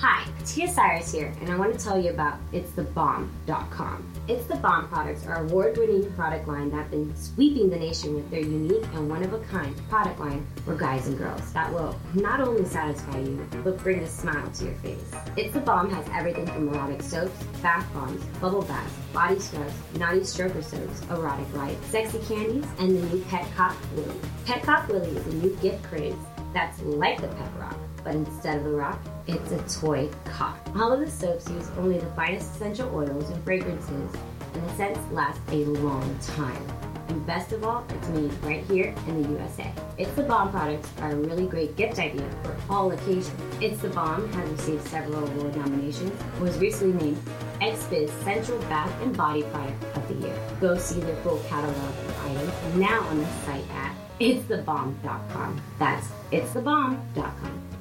[0.06, 4.14] Hi, Tia Cyrus here, and I want to tell you about It'sTheBomb.com.
[4.28, 8.30] It's the Bomb products are award-winning product line that have been sweeping the nation with
[8.30, 13.18] their unique and one-of-a-kind product line for guys and girls that will not only satisfy
[13.18, 15.10] you, but bring a smile to your face.
[15.38, 20.20] It's the Bomb has everything from erotic soaps, bath bombs, bubble baths, body scrubs, naughty
[20.20, 24.20] stroker soaps, erotic light, sexy candies, and the new Pet Cock Willy.
[24.44, 26.14] Pet Willy is a new gift craze
[26.54, 30.60] that's like the Pet Rock, but instead of a rock, it's a toy car.
[30.76, 34.14] All of the soaps use only the finest essential oils and fragrances,
[34.54, 36.66] and the scents last a long time.
[37.10, 39.72] And best of all, it's made right here in the USA.
[39.98, 43.32] It's the Bomb products are a really great gift idea for all occasions.
[43.62, 47.22] It's the Bomb has received several award nominations, was recently named
[47.62, 50.40] XBiz Central Bath and Body Product of the Year.
[50.60, 55.62] Go see their full catalog of items now on the site at itsthebomb.com.
[55.80, 57.73] That's itsthebomb.com.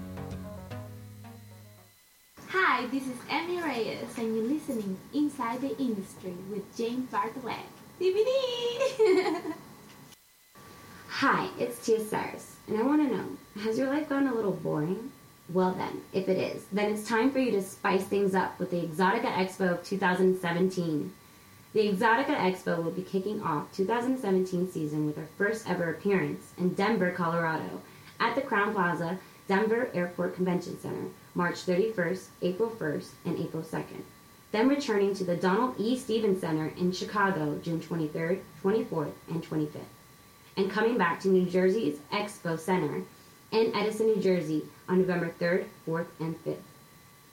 [2.55, 7.65] Hi, this is Emmy Reyes, and you're listening Inside the Industry with James Bartholet.
[7.99, 9.55] DVD!
[11.09, 13.25] Hi, it's Tia Cyrus, and I want to know
[13.63, 15.13] has your life gone a little boring?
[15.49, 18.71] Well, then, if it is, then it's time for you to spice things up with
[18.71, 21.11] the Exotica Expo of 2017.
[21.73, 26.75] The Exotica Expo will be kicking off 2017 season with our first ever appearance in
[26.75, 27.81] Denver, Colorado,
[28.21, 29.17] at the Crowne Plaza,
[29.49, 34.03] Denver Airport Convention Center, March 31st, April 1st, and April 2nd.
[34.53, 35.97] then returning to the Donald E.
[35.97, 39.81] Stephens Center in Chicago June 23rd, 24th, and 25th,
[40.57, 43.03] and coming back to New Jersey's Expo Center
[43.51, 46.57] in Edison, New Jersey on November 3rd, 4th, and 5th.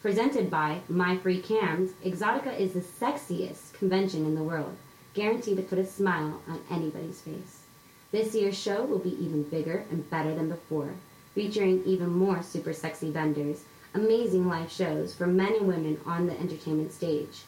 [0.01, 4.77] Presented by My Free Cams, Exotica is the sexiest convention in the world,
[5.13, 7.63] guaranteed to put a smile on anybody's face.
[8.11, 10.93] This year's show will be even bigger and better than before,
[11.35, 16.39] featuring even more super sexy vendors, amazing live shows for men and women on the
[16.39, 17.41] entertainment stage,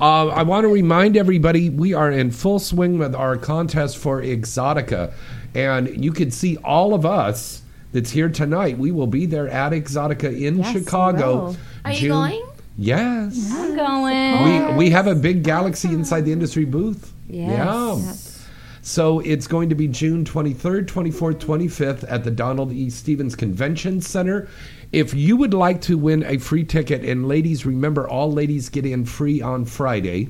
[0.00, 4.20] Uh, I want to remind everybody we are in full swing with our contest for
[4.20, 5.12] Exotica,
[5.56, 8.78] and you can see all of us that's here tonight.
[8.78, 11.36] We will be there at Exotica in Yes, Chicago.
[11.46, 11.56] will.
[11.84, 12.46] Are you going?
[12.76, 13.50] Yes.
[13.54, 14.44] I'm going.
[14.44, 17.12] We we have a big Galaxy Inside the Industry booth.
[17.28, 17.56] Yes.
[17.56, 18.12] Yeah.
[18.82, 22.88] So it's going to be June 23rd, 24th, 25th at the Donald E.
[22.88, 24.48] Stephens Convention Center.
[24.92, 28.86] If you would like to win a free ticket, and ladies, remember all ladies get
[28.86, 30.28] in free on Friday.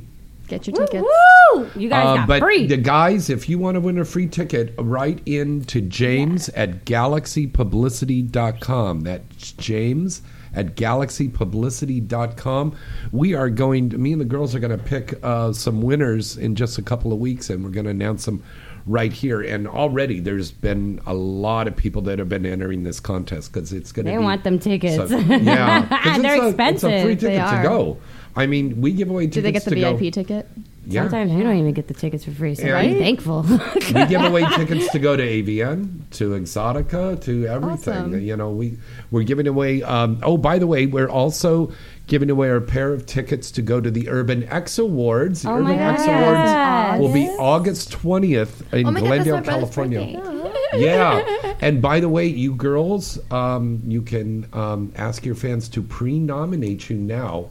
[0.49, 1.07] Get your tickets.
[1.55, 1.71] Woo!
[1.77, 2.67] You guys Uh, got but free.
[2.67, 6.85] the guys, if you want to win a free ticket, write in to James at
[6.85, 9.01] galaxypublicity.com.
[9.01, 10.23] That's James
[10.55, 12.77] at galaxypublicity.com.
[13.13, 16.37] We are going to, me and the girls are going to pick uh, some winners
[16.37, 18.43] in just a couple of weeks, and we're going to announce them
[18.87, 19.41] right here.
[19.43, 23.73] And already there's been a lot of people that have been entering this contest because
[23.73, 24.25] it's going to They be.
[24.25, 24.97] want them tickets.
[24.97, 25.87] so- yeah.
[26.03, 26.91] 'cause They're it's a, expensive.
[26.91, 27.63] It's a free They ticket to are.
[27.63, 27.99] go.
[28.37, 29.97] I mean, we give away tickets Do they get the to go.
[29.97, 30.49] VIP ticket?
[30.89, 31.03] Yeah.
[31.03, 32.77] Sometimes you don't even get the tickets for free, so Yeah.
[32.77, 33.43] I'm thankful.
[33.93, 37.95] we give away tickets to go to AVN, to Exotica, to everything.
[37.95, 38.21] Awesome.
[38.21, 38.79] You know, we
[39.11, 39.83] we're giving away.
[39.83, 41.73] Um, oh, by the way, we're also
[42.07, 45.43] giving away a pair of tickets to go to the Urban X Awards.
[45.43, 47.01] The Oh Urban my X Awards yes.
[47.01, 50.21] will be August twentieth in Oh my God, Glendale, California.
[50.21, 50.53] birthday.
[50.85, 51.55] yeah.
[51.61, 56.89] And by the way, you girls, um, you can um, ask your fans to pre-nominate
[56.91, 57.49] you now.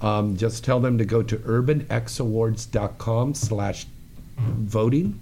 [0.00, 3.86] Um, just tell them to go to urbanxawards.com slash
[4.38, 5.18] voting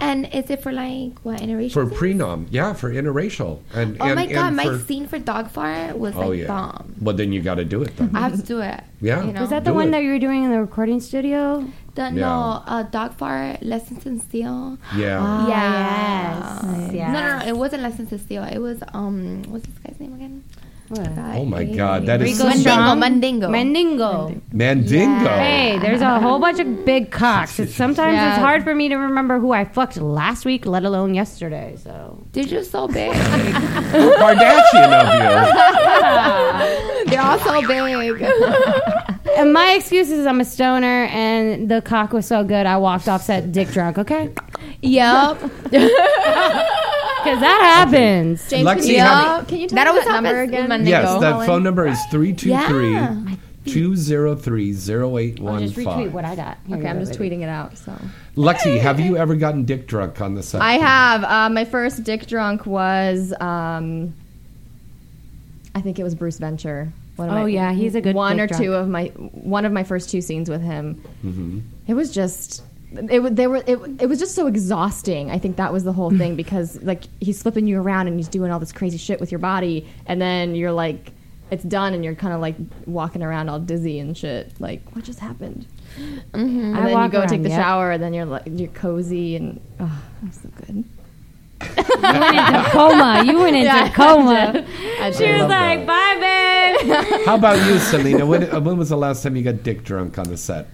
[0.00, 1.72] And is it for like what interracial?
[1.72, 2.00] for things?
[2.00, 2.46] prenom.
[2.50, 3.60] Yeah, for interracial.
[3.74, 6.46] And Oh and, my god, my for, scene for Dogfart was oh like yeah.
[6.48, 6.94] bomb.
[7.00, 8.10] Well, then you got to do it then.
[8.16, 8.80] I have to do it.
[9.00, 9.22] Yeah.
[9.24, 9.42] You know?
[9.42, 9.90] Was that the Do one it.
[9.92, 11.70] that you were doing in the recording studio?
[11.94, 12.10] The, Yeah.
[12.10, 14.78] No, uh, Dogfart lessons in steel.
[14.96, 15.18] Yeah.
[15.20, 16.78] Ah, yeah.
[16.78, 17.12] yes, yes.
[17.12, 17.46] No, no, no.
[17.46, 18.42] It wasn't lessons in steel.
[18.44, 19.42] It was um.
[19.48, 20.42] What's this guy's name again?
[20.88, 21.36] Forgot.
[21.36, 22.98] Oh my God, that is Rico so- Strong?
[23.00, 23.48] Mandingo.
[23.50, 24.34] Mandingo.
[24.52, 25.28] Mandingo.
[25.28, 27.58] Hey, there's a whole bunch of big cocks.
[27.60, 28.30] It's, sometimes Yeah.
[28.30, 31.76] it's hard for me to remember who I fucked last week, let alone yesterday.
[31.82, 33.12] So They're just so big.
[33.12, 35.08] Kardashian of
[37.04, 37.10] you.
[37.10, 38.22] They're all so big.
[39.36, 43.08] and my excuse is I'm a stoner, and the cock was so good I walked
[43.08, 43.98] off set dick drunk.
[43.98, 44.30] Okay,
[44.80, 45.38] yep.
[47.24, 48.48] because that happens.
[48.48, 50.68] James, Lexi, can, you, have can you tell That me that number happens in again?
[50.68, 50.90] Mandingo.
[50.90, 51.46] Yes, that Colin.
[51.46, 53.34] phone number is 323 Yeah.
[53.66, 56.56] 203 I'll just retweet what I got.
[56.66, 57.36] Here Okay, I'm just baby.
[57.36, 57.76] tweeting it out.
[57.76, 57.92] So
[58.36, 60.62] Lexi, have you ever gotten dick drunk on the set?
[60.62, 61.24] I have.
[61.24, 64.14] Uh, my first dick drunk was, um,
[65.74, 66.90] I think it was Bruce Venture.
[67.16, 69.64] One of Oh, my, yeah, he's a good one dick or two of my one
[69.64, 71.02] of my first two scenes with him.
[71.26, 71.62] Mhm.
[71.88, 72.62] It was just
[72.92, 75.30] it wa- they were it, it was just so exhausting.
[75.30, 78.28] I think that was the whole thing because like he's flipping you around and he's
[78.28, 81.12] doing all this crazy shit with your body, and then you're like,
[81.50, 84.52] it's done, and you're kind of like walking around all dizzy and shit.
[84.60, 85.66] Like what just happened?
[85.98, 86.34] Mm-hmm.
[86.34, 87.60] And I then you walk go take the yep.
[87.60, 90.84] shower, and then you're like you're cozy and oh, that's so good.
[91.60, 93.24] You went into coma.
[93.26, 94.52] You went into Yeah, I coma.
[94.52, 94.66] did.
[95.00, 98.24] I She was love like, "Bye, babe." How about you, Selena?
[98.26, 100.68] When, uh, when was the last time you got dick drunk on the set?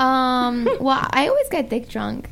[0.00, 2.28] Um, well, I always get dick drunk.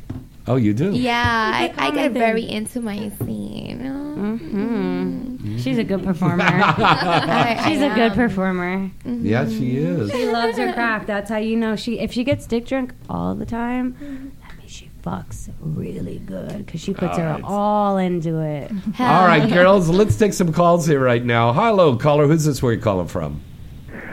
[0.47, 0.93] Oh, you do?
[0.93, 1.23] Yeah,
[1.55, 3.81] I, I get very into my scene.
[3.85, 6.45] hmm She's a good performer.
[6.45, 8.15] I- I She's a good am.
[8.15, 8.91] performer.
[9.05, 10.11] Yeah, she is.
[10.11, 11.07] She loves her craft.
[11.07, 11.99] That's how you know she.
[11.99, 16.81] If she gets dick drunk all the time, that means she fucks really good because
[16.81, 17.45] she puts All her right.
[17.45, 18.71] all into it.
[18.99, 21.53] All right, girls, let's take some calls here right now.
[21.53, 22.27] Hello, caller.
[22.27, 22.63] Who's this?
[22.63, 23.43] Where you calling from?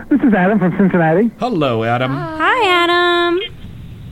[0.09, 1.31] This is Adam from Cincinnati.
[1.39, 2.11] Hello, Adam.
[2.11, 3.39] Hi, Adam.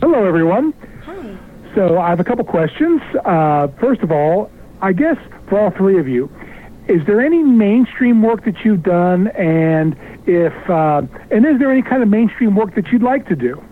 [0.01, 0.73] Hello, everyone.
[1.05, 1.37] Hi.
[1.75, 3.01] So I have a couple questions.
[3.23, 4.49] Uh, first of all,
[4.81, 5.17] I guess
[5.47, 6.31] for all three of you,
[6.87, 11.81] is there any mainstream work that you've done, and if uh, and is there any
[11.83, 13.63] kind of mainstream work that you'd like to do?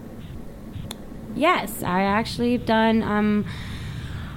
[1.36, 3.02] Yes, I actually have done.
[3.04, 3.46] Um,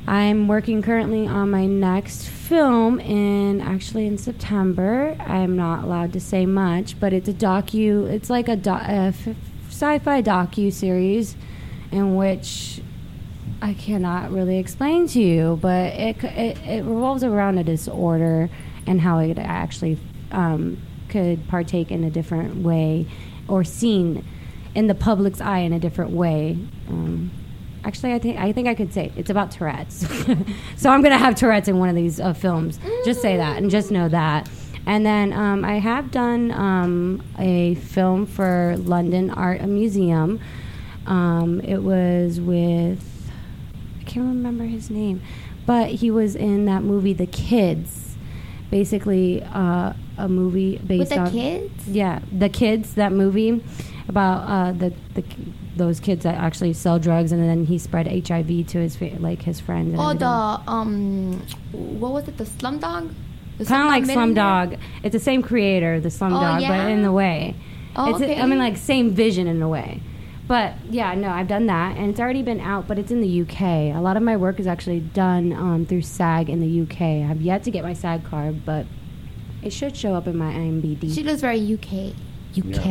[0.06, 5.16] I'm working currently on my next film, in actually in September.
[5.18, 8.06] I'm not allowed to say much, but it's a docu.
[8.10, 9.28] It's like a, do, a f-
[9.68, 11.36] sci-fi docu series,
[11.90, 12.82] in which
[13.62, 18.50] I cannot really explain to you, but it it, it revolves around a disorder
[18.86, 19.98] and how it actually
[20.32, 23.06] um, could partake in a different way
[23.48, 24.22] or seen
[24.74, 26.58] in the public's eye in a different way.
[26.88, 27.30] Um,
[27.84, 30.06] actually, I think I think I could say it's about Tourette's.
[30.76, 32.78] so I'm gonna have Tourette's in one of these uh, films.
[33.04, 34.48] Just say that and just know that.
[34.86, 40.40] And then um, I have done um, a film for London Art Museum.
[41.06, 43.30] Um, it was with
[44.00, 45.22] I can't remember his name,
[45.66, 48.16] but he was in that movie The Kids.
[48.70, 51.88] Basically, uh, a movie based on the on kids?
[51.88, 52.94] Yeah, The Kids.
[52.94, 53.62] That movie
[54.08, 55.24] about uh, the the
[55.76, 59.42] those kids that actually sell drugs, and then he spread HIV to his fa- like
[59.42, 59.92] his friends.
[59.92, 60.18] And Oh, everything.
[60.18, 62.36] the um, what was it?
[62.36, 63.12] The Slumdog.
[63.58, 64.66] The kind of like Millionaire?
[64.76, 64.78] Slumdog.
[65.02, 66.68] It's the same creator, the Slumdog, Oh, yeah?
[66.84, 67.54] but in the way.
[67.96, 68.40] Oh, it's okay.
[68.40, 70.00] I mean, like same vision in a way.
[70.46, 73.40] But yeah, no, I've done that, and it's already been out, but it's in the
[73.42, 73.94] UK.
[73.96, 77.00] A lot of my work is actually done um, through SAG in the UK.
[77.00, 78.84] I have yet to get my SAG card, but
[79.62, 81.14] it should show up in my IMDb.
[81.14, 82.12] She looks very UK.
[82.58, 82.86] UK.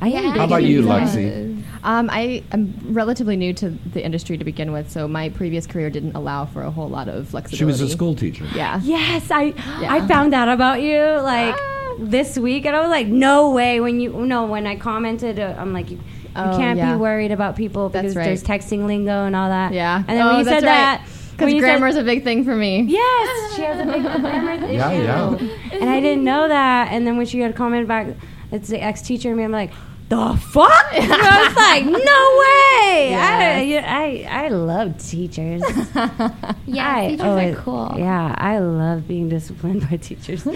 [0.00, 0.32] I am.
[0.36, 0.90] How about you, big.
[0.90, 1.57] Lexi?
[1.84, 5.90] Um, I am relatively new to the industry to begin with, so my previous career
[5.90, 7.56] didn't allow for a whole lot of flexibility.
[7.56, 8.44] She was a school teacher.
[8.54, 8.80] Yeah.
[8.82, 9.92] Yes, I Yeah.
[9.94, 11.56] I found out about you like
[11.98, 13.80] this week, and I was like, no way.
[13.80, 16.02] When you no, when I commented, uh, I'm like, you, you
[16.36, 16.92] Oh, can't yeah.
[16.94, 18.24] be worried about people because right.
[18.24, 19.72] there's texting lingo and all that.
[19.72, 19.98] Yeah.
[19.98, 20.74] and then oh, when you that's said right.
[20.74, 22.82] that, when Because you grammar's said, a big thing for me.
[22.82, 24.72] yes, she has a big grammar issue.
[24.74, 25.36] Yeah, yeah.
[25.72, 26.92] And I didn't know that.
[26.92, 28.08] And then when she had commented back,
[28.52, 29.70] it's the ex teacher, and me, I'm like.
[30.08, 30.86] The fuck?
[30.94, 33.14] And I was like, no way!
[33.14, 33.84] I, Yes.
[33.86, 35.62] I I love teachers.
[36.66, 37.94] Yeah, I teachers always- are cool.
[37.98, 40.44] Yeah, I love being disciplined by teachers.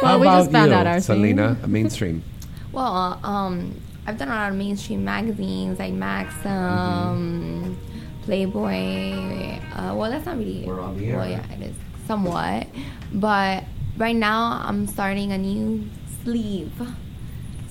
[0.00, 1.02] Well, How we about just found you, out our thing.
[1.02, 1.56] Selena?
[1.66, 2.22] Mainstream.
[2.70, 2.86] Well,
[3.24, 3.74] uh, um,
[4.06, 7.76] I've done a lot of mainstream magazines like Maxim,
[8.22, 9.58] Playboy.
[9.74, 10.64] Uh, well, that's not really.
[10.64, 11.16] We're on the air.
[11.16, 11.74] Well, yeah, it is
[12.06, 12.68] somewhat.
[13.12, 13.64] But
[13.96, 15.88] right now, I'm starting a new
[16.22, 16.70] sleeve.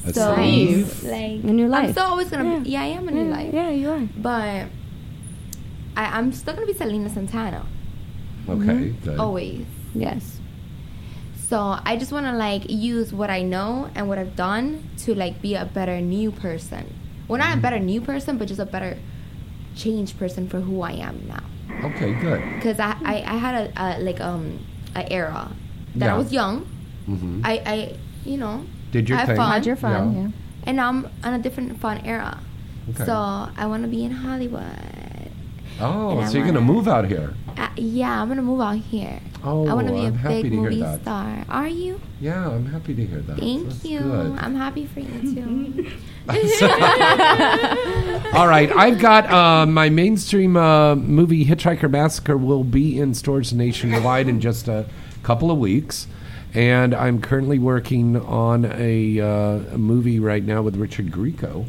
[0.07, 1.03] A so, sleeve?
[1.03, 1.77] like A new life.
[1.79, 1.91] I'm life.
[1.91, 2.61] still always gonna.
[2.61, 3.53] Be, yeah, I am a new Yeah, life.
[3.53, 4.07] yeah, you are.
[4.17, 4.65] But
[5.95, 7.65] I, I'm still gonna be Selena Santana.
[8.49, 9.19] Okay, good.
[9.19, 9.65] Always.
[9.93, 10.39] Yes.
[11.35, 15.15] So I just want to like use what I know and what I've done to
[15.15, 16.93] like be a better new person.
[17.27, 18.97] Well, not a better new person, but just a better
[19.75, 21.43] changed person for who I am now.
[21.89, 22.41] Okay, good.
[22.55, 24.59] Because I, I, I had a, a like um
[24.95, 25.51] a era
[25.95, 26.15] that Yeah.
[26.15, 26.65] I was young.
[27.05, 27.95] hmm I, I
[28.25, 28.65] you know
[28.97, 29.37] Did your I had thing.
[29.37, 29.51] fun.
[29.51, 30.21] Had your fun, Yeah.
[30.23, 30.29] yeah.
[30.67, 32.39] and now I'm on a different fun era.
[32.89, 33.05] Okay.
[33.05, 35.31] So I want to be in Hollywood.
[35.79, 37.33] Oh, so you're gonna move out here?
[37.55, 39.19] Uh, yeah, I'm gonna move out here.
[39.43, 41.01] Oh, I want to be I'm a happy big to hear movie that.
[41.01, 41.45] star.
[41.49, 42.01] Are you?
[42.19, 43.37] Yeah, I'm happy to hear that.
[43.37, 43.99] Thank That's you.
[43.99, 44.31] good.
[44.39, 45.91] I'm happy for you too.
[48.33, 53.53] All right, I've got uh, my mainstream uh, movie Hitchhiker Massacre will be in stores
[53.53, 54.85] nationwide in just a
[55.23, 56.07] couple of weeks.
[56.53, 59.27] And I'm currently working on a, uh,
[59.73, 61.65] a movie right now with Richard Grieco,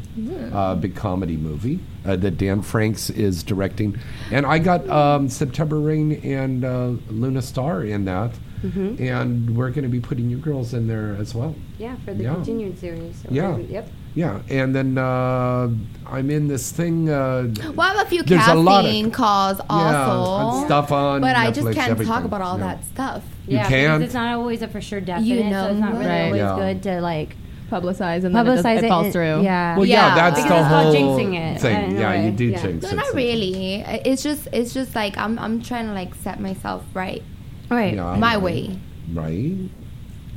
[0.53, 3.99] uh, big comedy movie uh, that Dan Franks is directing.
[4.31, 8.31] And I got um, September Rain and uh, Luna Star in that.
[8.63, 8.99] Mhm.
[8.99, 11.55] And we're going to be putting you girls in there as well.
[11.77, 12.33] Yeah, for the Yeah.
[12.33, 13.15] continued series.
[13.21, 13.57] So Yeah.
[13.57, 13.89] Yep.
[14.15, 15.69] Yeah, and then uh,
[16.07, 17.09] I'm in this thing.
[17.09, 20.57] Uh, Well, I have a few There's a casting lot of- calls also.
[20.57, 22.11] and stuff on But I just can't everything.
[22.13, 22.65] talk about all Yeah.
[22.75, 23.23] that stuff.
[23.49, 24.01] You yeah, can.
[24.03, 26.25] it's not always a for sure definite, know so it's not really that.
[26.25, 26.55] always Yeah.
[26.57, 27.35] good to like
[27.71, 28.85] publicize and then it, publicize does, it.
[28.85, 29.41] it falls through.
[29.43, 29.75] Yeah.
[29.75, 31.61] Well, yeah, that's Because the it's called whole jinxing it.
[31.61, 31.91] thing.
[31.91, 32.61] in a Yeah, you do Yeah.
[32.61, 32.95] jinx No, it.
[32.95, 33.75] not really.
[34.05, 37.21] It's just it's just like I'm I'm trying to like set myself right.
[37.69, 37.93] Right.
[37.95, 38.41] Yeah, My right.
[38.41, 38.79] way.
[39.13, 39.55] Right.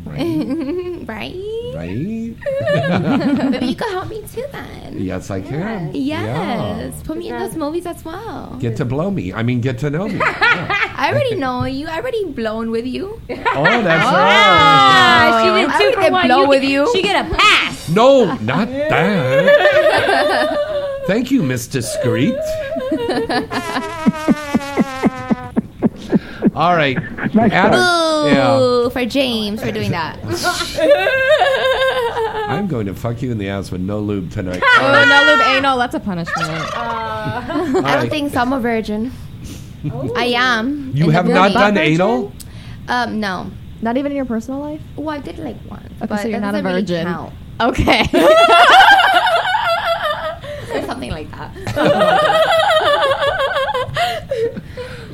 [1.07, 1.34] right.
[1.74, 2.34] Right.
[3.50, 4.98] Maybe you could help me too then.
[4.98, 5.90] yes, I can.
[5.94, 6.94] Yes.
[7.03, 8.57] Put me in those movies as well.
[8.61, 9.32] Get to blow me.
[9.32, 10.20] I mean, get to know me.
[10.24, 11.86] I already know you.
[11.88, 13.20] I already blown with you.
[13.30, 15.42] Oh, that's Ah, right.
[15.42, 16.26] she did I two would for get one.
[16.26, 16.90] blow You with get- you.
[16.94, 17.88] She get a pass.
[17.88, 20.59] No, not that.
[21.07, 22.36] Thank you, Miss Discreet.
[26.55, 26.96] All right.
[26.98, 28.57] Adam, yeah.
[28.59, 30.18] Boo for James for doing that.
[32.48, 34.62] I'm going to fuck you in the ass with no lube tonight.
[34.74, 35.78] Oh, no lube anal.
[35.78, 36.36] That's a punishment.
[36.76, 38.40] I don't think so.
[38.40, 39.12] I'm a virgin.
[40.16, 40.90] I am.
[40.94, 41.74] You In the have not beginning.
[41.74, 42.32] done anal?
[42.88, 43.50] Um, no.
[43.80, 44.80] Not even in your personal life.
[44.96, 45.84] Well, I did like one.
[45.84, 47.07] Okay, but so you're that not a doesn't really virgin.
[47.07, 47.32] count.
[47.61, 48.00] Okay.
[50.72, 52.59] or something like that.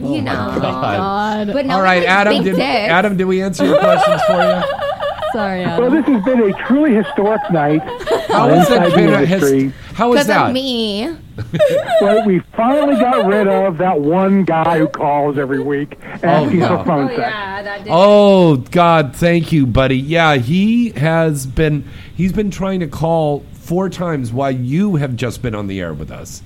[0.09, 0.61] Oh you my know.
[0.61, 1.47] God.
[1.53, 2.43] But no All right, Adam.
[2.45, 2.59] Did.
[2.59, 4.63] Adam, did we answer your questions for you?
[5.33, 7.83] Sorry, Well, this has been a truly historic night.
[8.29, 10.47] How on is that been a his- How is Because that?
[10.49, 11.15] of me.
[12.01, 16.79] well, we finally got rid of that one guy who calls every week asking yeah.
[16.79, 17.19] for phone Oh sex.
[17.21, 17.87] yeah.
[17.91, 19.99] Oh God, thank you, buddy.
[19.99, 21.85] Yeah, he has been
[22.17, 25.93] he's been trying to call four times while you have just been on the air
[25.93, 26.43] with us.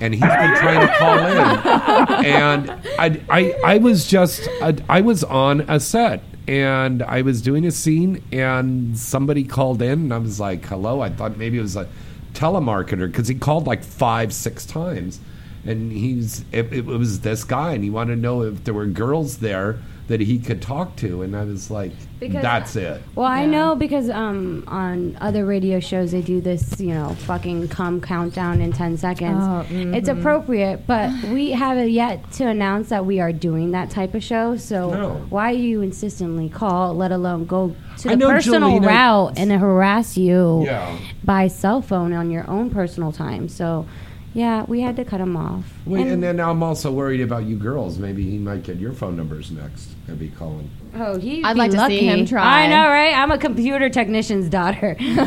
[0.00, 2.26] And he's been trying to call in.
[2.26, 7.42] And I I, I was just I, I was on a set and I was
[7.42, 11.58] doing a scene and somebody called in and I was like, "Hello." I thought maybe
[11.58, 11.86] it was a
[12.32, 15.20] telemarketer because he called like 5 6 times
[15.64, 18.86] and he's it, it was this guy and he wanted to know if there were
[18.86, 19.78] girls there
[20.10, 23.76] that he could talk to and i was like Because- that's it Well, I know
[23.76, 28.72] because um, on other radio shows they do this, you know, fucking come countdown in
[28.72, 29.38] 10 seconds.
[29.40, 30.18] Oh, It's mhm.
[30.18, 34.56] appropriate, but we haven't yet to announce that we are doing that type of show.
[34.56, 35.08] So No.
[35.30, 40.18] why you insistently call, let alone go to the know personal Jolene, route and harass
[40.18, 40.96] you Yeah.
[41.24, 43.48] by cell phone on your own personal time?
[43.48, 43.86] So,
[44.34, 45.64] yeah, we had to cut him off.
[45.86, 49.16] Wait, and, then i'm also worried about you girls maybe he might get your phone
[49.16, 51.44] numbers next and be calling Oh, he.
[51.44, 52.64] I'd like to see him try.
[52.64, 53.14] I know, right?
[53.14, 54.96] I'm a computer technician's daughter.
[54.98, 55.26] She's like,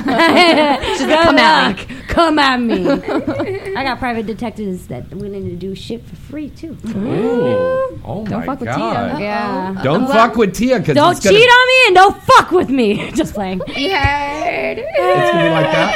[1.00, 2.90] "Come at me." Come at me.
[2.90, 6.78] I got private detectives that willing to do shit for free too.
[6.88, 8.00] Ooh.
[8.06, 9.26] oh Don't my fuck with god Tia.
[9.26, 9.82] Yeah.
[9.84, 12.70] don't fuck with tia because Don't it's gonna, cheat on me and don't fuck with
[12.70, 13.12] me.
[13.16, 13.62] Just playing.
[13.76, 14.78] You heard.
[14.80, 15.94] it's gonna be like that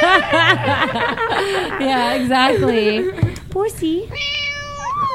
[1.80, 3.12] yeah, exactly.
[3.50, 4.10] Pussy.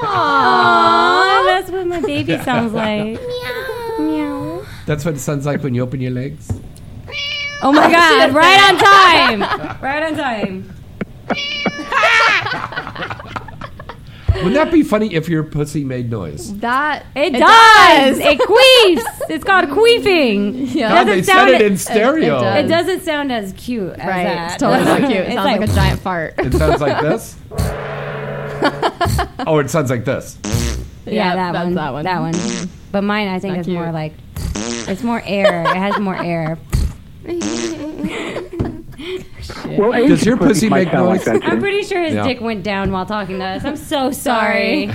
[0.05, 3.19] Aww, that's what my baby sounds like.
[3.21, 3.95] Meow.
[3.99, 4.65] Meow.
[4.85, 6.51] that's what it sounds like when you open your legs
[7.61, 9.81] Oh my god, right on time.
[9.81, 10.69] Right on time.
[14.35, 18.17] wouldn't that be funny if your pussy made noise That It, does.
[18.19, 19.21] It queefs.
[19.29, 20.73] It's called queefing.
[20.73, 20.89] Yeah.
[20.89, 22.65] God, they said it in stereo does.
[22.65, 24.23] It doesn't sound as cute as Right.
[24.25, 24.51] that.
[24.53, 25.11] It's totally not cute.
[25.11, 26.33] It It's sounds like, a giant fart.
[26.39, 27.37] it sounds like this
[29.47, 30.38] oh it sounds like this
[31.05, 31.74] Yeah, Yeah, that that's one.
[31.76, 32.03] that one.
[32.03, 32.70] That one.
[32.91, 34.14] But mine, I think, Not is more like.
[34.88, 35.61] It's more air.
[35.64, 36.57] It has more air.
[39.68, 41.26] Well, Does Asian your pussy might make sound noise?
[41.26, 41.59] That, I'm too.
[41.59, 42.24] pretty sure his Yeah.
[42.28, 43.66] dick went down while talking to us.
[43.66, 44.86] I'm so sorry.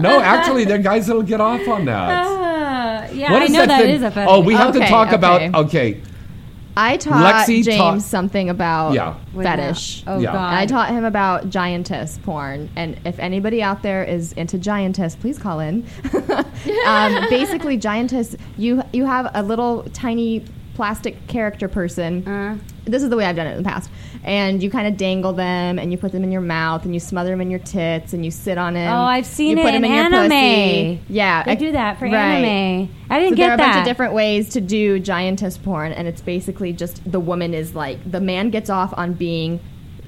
[0.00, 3.66] no actually there are guys that'll get off on that Ah, yeah, What I know
[3.66, 4.02] that thing?
[4.04, 4.28] a fetish.
[4.30, 5.54] Oh, we have to Okay, talk about.
[5.66, 6.00] okay.
[6.78, 9.14] Okay, I taught Lexi James taught- something about Yeah.
[9.34, 10.04] Fetish.
[10.06, 10.32] Oh Yeah.
[10.32, 10.54] God.
[10.54, 15.38] I taught him about giantess porn, and if anybody out there is into giantess, please
[15.38, 15.84] call in.
[16.86, 22.26] um, basically, giantess, you you have a little tiny plastic character person.
[22.26, 23.90] Uh, This is the way I've done it in the past,
[24.24, 27.00] and you kind of dangle them, and you put them in your mouth, and you
[27.00, 28.92] smother them in your tits, and you sit on him.
[28.92, 30.28] Oh, I've seen you it put in them your anime.
[30.30, 31.00] pussy.
[31.08, 32.14] Yeah, They I- do that for right.
[32.14, 32.90] anime.
[33.10, 33.66] I didn't So get there are a that.
[33.72, 37.74] bunch of different ways to do giantess porn, and it's basically just the woman is
[37.74, 39.60] like the man gets off on being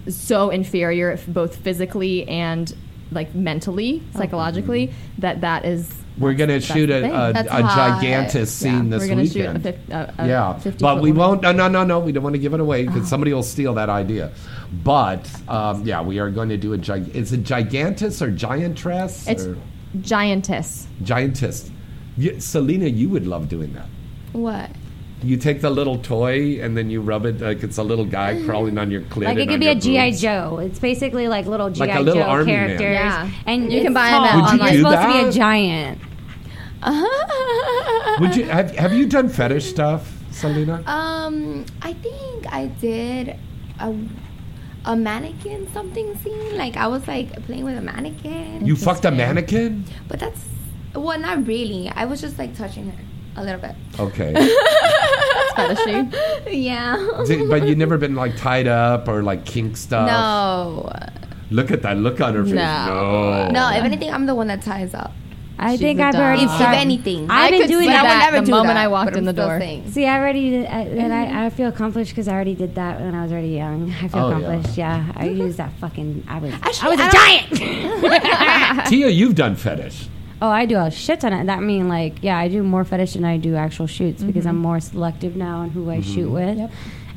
[0.09, 2.75] so inferior, both physically and
[3.13, 4.19] like mentally, oh.
[4.19, 6.00] psychologically, that that is.
[6.19, 9.63] We're gonna shoot a, a, a gigantic scene Yeah, this we're weekend.
[9.65, 11.43] Shoot a, a, yeah, 50 but we won't.
[11.43, 11.99] No, no, no, no.
[12.01, 14.33] We don't want to give it away because somebody will steal that idea.
[14.85, 17.15] But um, yeah, we are going to do a gig.
[17.15, 19.27] Is it gigantus or giantress?
[19.27, 19.57] It's or
[20.01, 20.87] giantess.
[21.03, 21.71] giantess.
[22.17, 23.87] You, Selena, you would love doing that.
[24.33, 24.71] What?
[25.23, 28.43] You take the little toy and then you rub it like it's a little guy
[28.45, 29.25] crawling on your clit.
[29.25, 30.13] Like it could be a GI.
[30.13, 30.59] Joe.
[30.59, 32.79] It's basically like little GI Like a little Joe army man.
[32.79, 33.31] characters, Yeah.
[33.47, 33.97] and You can it's them.
[33.97, 35.99] at tall, Would you and do You're supposed to be a giant.
[38.21, 40.83] Would you have, have you done fetish stuff, Selena?
[40.87, 43.37] Um, I think I did
[43.79, 43.95] a
[44.87, 46.57] a mannequin something scene.
[46.57, 48.67] Like I was like playing with a mannequin.
[48.67, 49.85] You fucked a mannequin?
[50.09, 50.41] But that's
[50.95, 51.89] well, not really.
[51.91, 53.05] I was just like touching her
[53.37, 53.75] a little bit.
[53.99, 54.33] Okay.
[55.57, 56.53] fetishy.
[56.53, 57.23] Yeah.
[57.27, 60.07] Did- but you've never been like tied up or like kink stuff?
[60.07, 60.93] No.
[61.51, 62.55] Look at that look on her face.
[62.55, 63.47] No.
[63.47, 63.49] No.
[63.51, 65.13] No, if anything, I'm the one that ties up.
[65.59, 66.23] I She's think a I've dog.
[66.23, 66.79] already If- if started.
[66.79, 67.25] anything.
[67.31, 68.03] I've I been could doing see that.
[68.05, 69.59] that I would the do moment that, I walked but in I'm the still door.
[69.61, 69.91] saying.
[69.91, 72.99] See, I already did, I, and I, I feel accomplished because I already did that
[73.01, 73.91] when I was already young.
[73.93, 74.37] I feel Oh, yeah.
[74.39, 74.79] accomplished.
[74.79, 76.25] Yeah, I used that fucking.
[76.29, 76.55] I was.
[76.55, 77.11] Actually, I was a I
[78.79, 78.87] giant.
[78.89, 80.09] Tia, you've done fetish.
[80.43, 81.63] Oh, I do a shit ton of that.
[81.63, 84.81] Mean like, yeah, I do more fetish than I do actual shoots because I'm more
[84.81, 86.71] selective now on who I shoot with.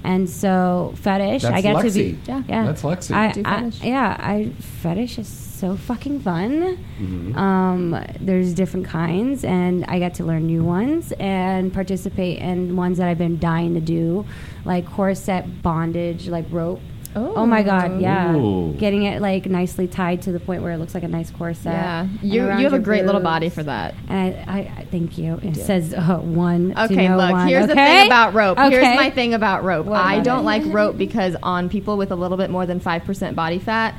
[0.05, 2.19] And so fetish, That's I get to be.
[2.25, 2.43] Yeah.
[2.49, 2.65] yeah.
[2.65, 3.15] That's Lexi.
[3.15, 3.83] I, Do I- fetish.
[3.83, 4.51] yeah, I
[4.81, 6.77] fetish is so fucking fun.
[6.99, 7.37] Mm-hmm.
[7.37, 12.97] Um, there's different kinds, and I get to learn new ones and participate in ones
[12.97, 14.25] that I've been dying to do,
[14.65, 16.81] like corset, bondage, like rope.
[17.15, 18.73] Oh, my god, yeah, Ooh.
[18.73, 21.65] getting it like nicely tied to the point where it looks like a nice corset.
[21.65, 23.95] Yeah, you you have a your great little body for that.
[24.07, 25.39] And I, I, I thank you.
[25.43, 26.77] It says uh, one.
[26.77, 27.31] Okay, know look.
[27.31, 27.47] one.
[27.47, 28.57] Here's the thing about rope.
[28.57, 29.85] Here's my thing about rope.
[29.85, 30.43] What I about don't it?
[30.43, 33.95] like rope because on people with a little bit more than five percent body fat,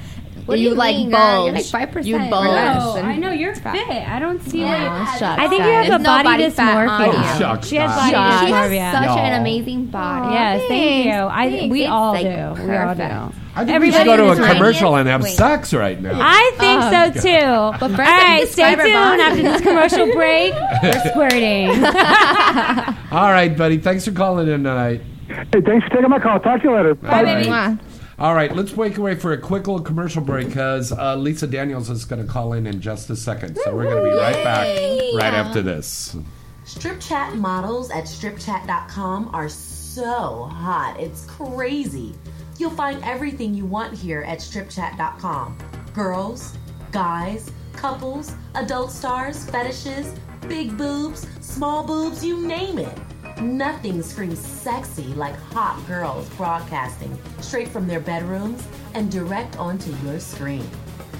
[0.47, 1.19] What do you, you like mean, girl?
[1.21, 1.47] bulge.
[1.47, 2.49] You're like 5% You bulge.
[2.49, 3.65] Oh, I know you're fit.
[3.89, 5.17] I don't see why.
[5.19, 7.13] shut I think you have There's a no body, body dysmorphia.
[7.15, 8.41] Oh, shucks, she has body Shucks.
[8.45, 8.93] She has dysmorphia.
[8.93, 9.23] such No.
[9.23, 10.35] an amazing body.
[10.35, 11.13] Yes, thank you.
[11.13, 11.73] I Thanks.
[11.73, 12.29] we It's, all like, do.
[12.29, 12.99] We all perfect.
[13.33, 13.41] do.
[13.57, 15.37] I think we should go to a commercial and have Wait.
[15.37, 16.19] sex right now.
[16.21, 17.21] I um, think Oh, so
[17.73, 17.79] too.
[17.79, 19.23] But first, all let me right, stay tuned body.
[19.23, 20.53] after this commercial break.
[20.83, 21.69] We're squirting.
[23.13, 23.79] All right, buddy.
[23.79, 25.03] Thanks for calling in tonight.
[25.29, 26.41] Hey, thanks for taking my call.
[26.41, 26.95] Talk to you later.
[26.97, 27.79] Bye, baby.
[28.17, 28.23] Mwah.
[28.23, 31.91] All right, let's break away for a quick little commercial break because uh, Lisa Daniels
[31.91, 33.59] is going to call in in just a second.
[33.65, 34.67] So we're going to be right back
[35.15, 36.17] right after this.
[36.65, 40.97] Strip chat models at stripchat.com are so hot.
[40.99, 42.15] It's crazy.
[42.59, 45.59] You'll find everything you want here at stripchat.com.
[45.93, 46.57] Girls,
[46.93, 50.15] guys, couples, adult stars, fetishes,
[50.49, 52.99] big boobs, small boobs, you name it.
[53.41, 60.21] Nothing screams sexy like hot girls broadcasting straight from their bedrooms and direct onto your
[60.21, 60.67] screen.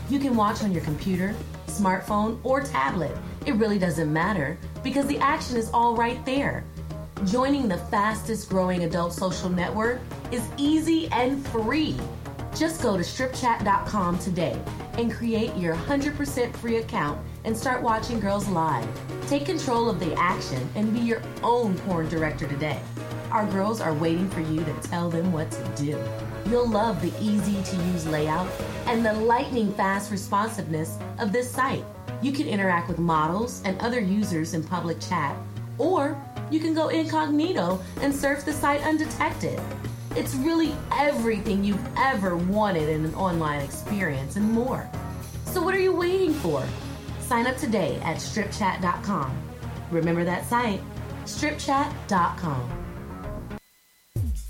[0.09, 1.35] You can watch on your computer,
[1.67, 3.17] smartphone, or tablet.
[3.47, 6.65] It really doesn't matter because the action is all right there.
[7.25, 10.01] Joining the fastest growing adult social network
[10.31, 11.97] is easy and free.
[12.55, 14.57] Just go to stripchat.com today
[14.97, 18.87] and create your 100% free account and start watching girls live.
[19.27, 22.81] Take control of the action and be your own porn director today.
[23.33, 26.01] Our girls are waiting for you to tell them what to do.
[26.49, 28.49] You'll love the easy to use layout
[28.87, 31.85] and the lightning fast responsiveness of this site.
[32.23, 35.37] You can interact with models and other users in public chat,
[35.79, 36.17] or
[36.53, 39.61] you can go incognito and surf the site undetected.
[40.17, 44.89] It's really everything you've ever wanted in an online experience and more.
[45.47, 46.65] So, what are you waiting for?
[47.21, 49.37] Sign up today at stripchat.com.
[49.91, 50.81] Remember that site,
[51.25, 52.84] stripchat.com.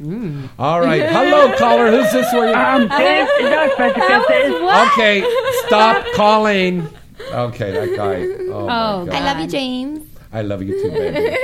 [0.59, 1.01] All right.
[1.09, 1.89] Hello, caller.
[1.91, 2.31] Who's this?
[2.33, 2.53] Where you?
[2.55, 4.53] Um, James, is that such a good thing?
[4.91, 5.65] Okay.
[5.67, 6.87] Stop calling.
[7.31, 8.23] Okay, that guy.
[8.51, 10.07] Oh, my I love you, James.
[10.31, 11.37] I love you too, baby.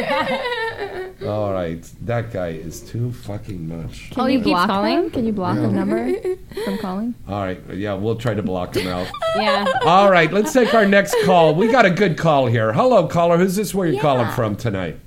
[1.25, 1.83] All right.
[2.05, 4.09] That guy is too fucking much.
[4.11, 5.09] Can you block him?
[5.11, 5.63] Can you block Yeah.
[5.63, 6.13] his number
[6.65, 7.15] from calling?
[7.27, 7.59] All right.
[7.73, 9.07] Yeah, we'll try to block him out.
[9.35, 9.67] Yeah.
[9.83, 10.31] All right.
[10.33, 11.53] Let's take our next call.
[11.53, 12.73] We got a good call here.
[12.73, 13.37] Hello, caller.
[13.37, 13.75] Who's this?
[13.75, 14.97] Where you calling from tonight?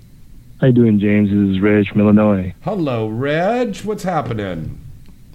[0.61, 1.29] How you doing, James?
[1.29, 2.55] This is Reg from Illinois.
[2.63, 3.77] Hello, Reg.
[3.79, 4.79] What's happening?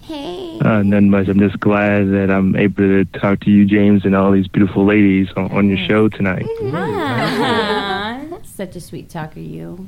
[0.01, 0.57] Hey.
[0.63, 1.27] Uh, nothing much.
[1.27, 4.85] I'm just glad that I'm able to talk to you, James, and all these beautiful
[4.85, 6.45] ladies on, on your show tonight.
[6.73, 9.85] Ah, such a sweet talker, you.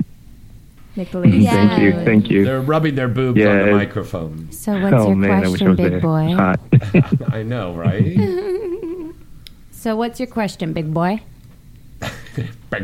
[0.96, 2.46] Make the ladies Thank you, thank you.
[2.46, 4.52] They're rubbing their boobs on the microphone.
[4.52, 6.02] So what's oh your man, I wish I question, big there.
[6.02, 6.34] boy?
[6.36, 6.60] Hot.
[7.34, 9.14] I know, right?
[9.72, 11.22] So what's your question, big boy?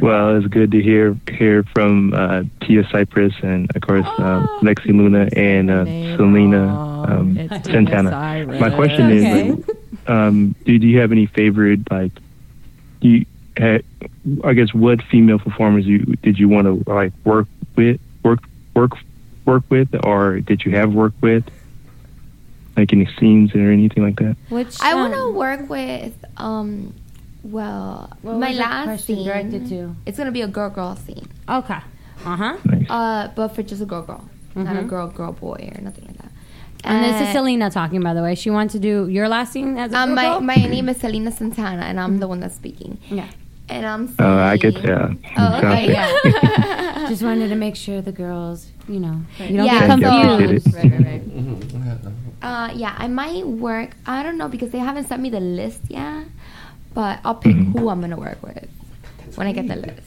[0.02, 4.88] Well, it's good to hear hear from uh, Tia Cyrus and of course uh, Lexi
[4.88, 5.86] Luna and uh,
[6.18, 6.68] Selena
[7.08, 8.46] um, Santana.
[8.60, 9.50] My question Okay.
[9.50, 9.66] is,
[10.08, 12.12] um, do, do you have any favorite like
[13.02, 13.26] you?
[13.60, 13.80] Uh,
[14.44, 18.40] I guess what female performers you did you want to like work with, work
[18.76, 18.92] work
[19.46, 21.44] work with, or did you have work with?
[22.78, 24.36] Like any scenes or anything like that?
[24.50, 26.94] Which I want to um, work with, um,
[27.44, 29.26] well, What my last question scene.
[29.26, 29.96] directed to?
[30.06, 31.28] It's going to be a girl girl scene.
[31.48, 31.78] Okay.
[32.26, 32.58] Uh huh.
[32.90, 34.30] Uh, but for just a girl girl.
[34.56, 34.88] Not a Mhm.
[34.88, 36.32] girl girl boy or nothing like that.
[36.84, 38.36] And this is Selena talking, by the way.
[38.36, 40.42] She wants to do your last scene as a Um, girl my, girl?
[40.42, 42.98] my name is Selena Santana, and I'm the one that's speaking.
[43.10, 43.28] Yeah.
[43.68, 45.18] And I'm Uh, I get saying- that.
[45.38, 47.08] Oh, okay, yeah.
[47.10, 50.74] Just wanted to make sure the girls, you know, you don't Yeah, get so- confused.
[50.76, 52.14] Right, right, right.
[52.42, 53.92] Uh, yeah, I might work.
[54.06, 56.26] I don't know because they haven't sent me the list yet,
[56.94, 57.78] but I'll pick Mm-hmm.
[57.80, 58.70] who I'm gonna work with
[59.36, 60.02] when I get the list.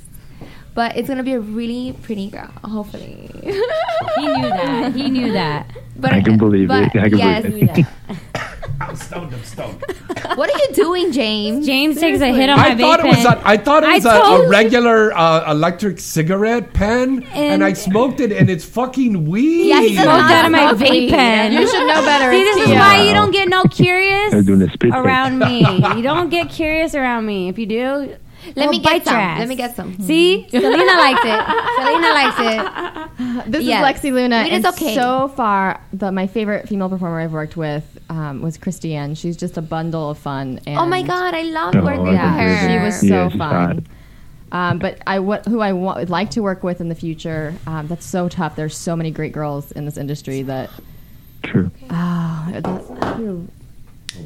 [0.75, 3.29] But it's gonna be a really pretty girl, hopefully.
[3.43, 4.95] he knew that.
[4.95, 5.67] He knew that.
[5.99, 7.03] But I can believe but it.
[7.03, 7.87] I can yes, believe it.
[8.81, 9.35] I'm stoned.
[9.35, 9.85] I'm stoned.
[10.35, 11.66] What are you doing, James?
[11.66, 13.39] James takes a hit on my I thought it vape was pen.
[13.39, 14.51] a, I thought it I was a, told a you.
[14.51, 19.68] regular uh, electric cigarette pen, and, And- I smoked it, and it's fucking weed.
[19.68, 21.53] Yeah, he smoked out of my vape pen.
[21.55, 22.31] You should know better.
[22.37, 22.79] See, this is Tia.
[22.79, 25.01] why you don't get no curious I was doing the spit take.
[25.01, 25.61] around me.
[25.97, 27.49] You don't get curious around me.
[27.49, 28.16] If you do,
[28.57, 29.38] Let I'll me bite get some.
[29.38, 29.99] Let me get some.
[30.01, 31.42] See, Selena likes it.
[31.76, 33.49] Selena likes it.
[33.49, 33.96] This Yes.
[33.96, 34.42] is Lexi Luna.
[34.44, 34.94] It is okay.
[34.94, 39.14] So far, the, my favorite female performer I've worked with um, was Christiane.
[39.14, 40.61] She's just a bundle of fun.
[40.66, 42.68] And Oh my god, I love Oh, working I with can her.
[42.78, 43.86] She was so Yeah, she's fun.
[44.53, 47.55] Um, but I what who I wa- would like to work with in the future.
[47.66, 48.57] Um, that's so tough.
[48.57, 50.70] There's so many great girls in this industry that.
[51.42, 51.70] True.
[51.90, 52.88] Oh, that's,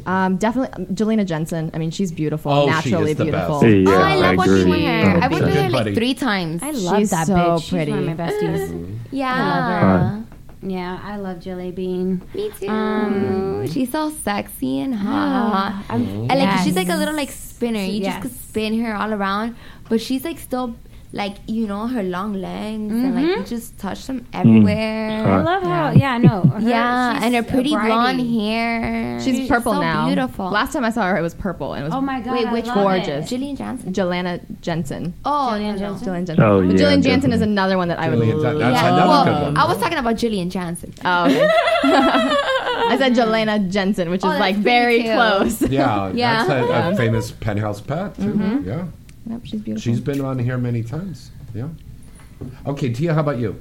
[0.06, 1.70] um, definitely Jelena Jensen.
[1.74, 3.60] I mean, she's beautiful, Oh, she naturally is the beautiful.
[3.60, 3.72] best.
[3.76, 4.84] Yeah, oh, I love I working with agree.
[4.84, 5.18] her.
[5.22, 5.94] I worked with her like buddy.
[5.94, 6.62] three times.
[6.62, 7.68] I love She's that so bitch.
[7.70, 7.92] pretty.
[7.92, 8.98] She's one of my besties.
[9.12, 10.22] Yeah.
[10.64, 12.22] Yeah, I love Jelly Bean.
[12.34, 12.68] Me too.
[12.68, 15.84] Um, she's so sexy and hot.
[15.90, 17.80] I'm- And like she's like a little like spinner.
[17.80, 19.56] You just could spin her all around,
[19.88, 20.76] but she's like still
[21.14, 25.10] like you know her long legs and like you just touch them everywhere.
[25.26, 26.40] I love how, yeah, no.
[26.42, 29.20] her- yeah, and her pretty blonde hair.
[29.20, 30.06] She's purple so now.
[30.06, 30.50] Beautiful.
[30.50, 32.32] Last time I saw her, it was purple, and it was Oh my god!
[32.34, 33.30] Wait, I which love gorgeous.
[33.30, 33.34] It.
[33.40, 33.92] Jillian Johnson.
[33.92, 35.12] Jelena Jensen.
[35.24, 35.98] Oh, Jillian no, no.
[35.98, 36.40] Jillian Jensen.
[36.42, 38.58] Oh, But yeah, Jillian Janson is another one that I would Jillian love.
[38.58, 39.56] That's Yeah, another well, good one.
[39.58, 40.94] I was talking about Jillian Johnson.
[41.04, 41.46] Oh, okay.
[41.84, 45.14] I said Jelena Jensen, which Oh, is like very cute.
[45.14, 45.62] close.
[45.62, 46.46] Yeah, Yeah.
[46.46, 48.22] that's a, a famous penthouse pet too.
[48.22, 48.68] Mm-hmm.
[48.68, 48.86] Yeah,
[49.26, 49.80] Yep, she's beautiful.
[49.80, 51.30] she's been on here many times.
[51.54, 51.68] Yeah.
[52.66, 53.52] Okay, Tia, how about you?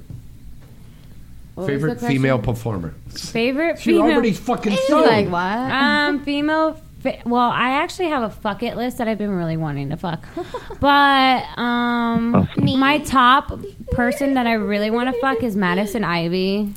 [1.56, 2.08] What was Favorite question?
[2.18, 2.94] female performer?
[3.10, 4.02] Favorite female She female.
[4.14, 5.02] already fucking She's said.
[5.02, 5.72] like what?
[5.72, 6.82] um, female.
[7.02, 9.98] Fi- well, I actually have a fuck it list that I've been really wanting to
[9.98, 10.24] fuck,
[10.80, 12.80] but um, Awesome.
[12.80, 13.52] my top
[13.92, 16.70] person that I really want to fuck is Madison Ivy,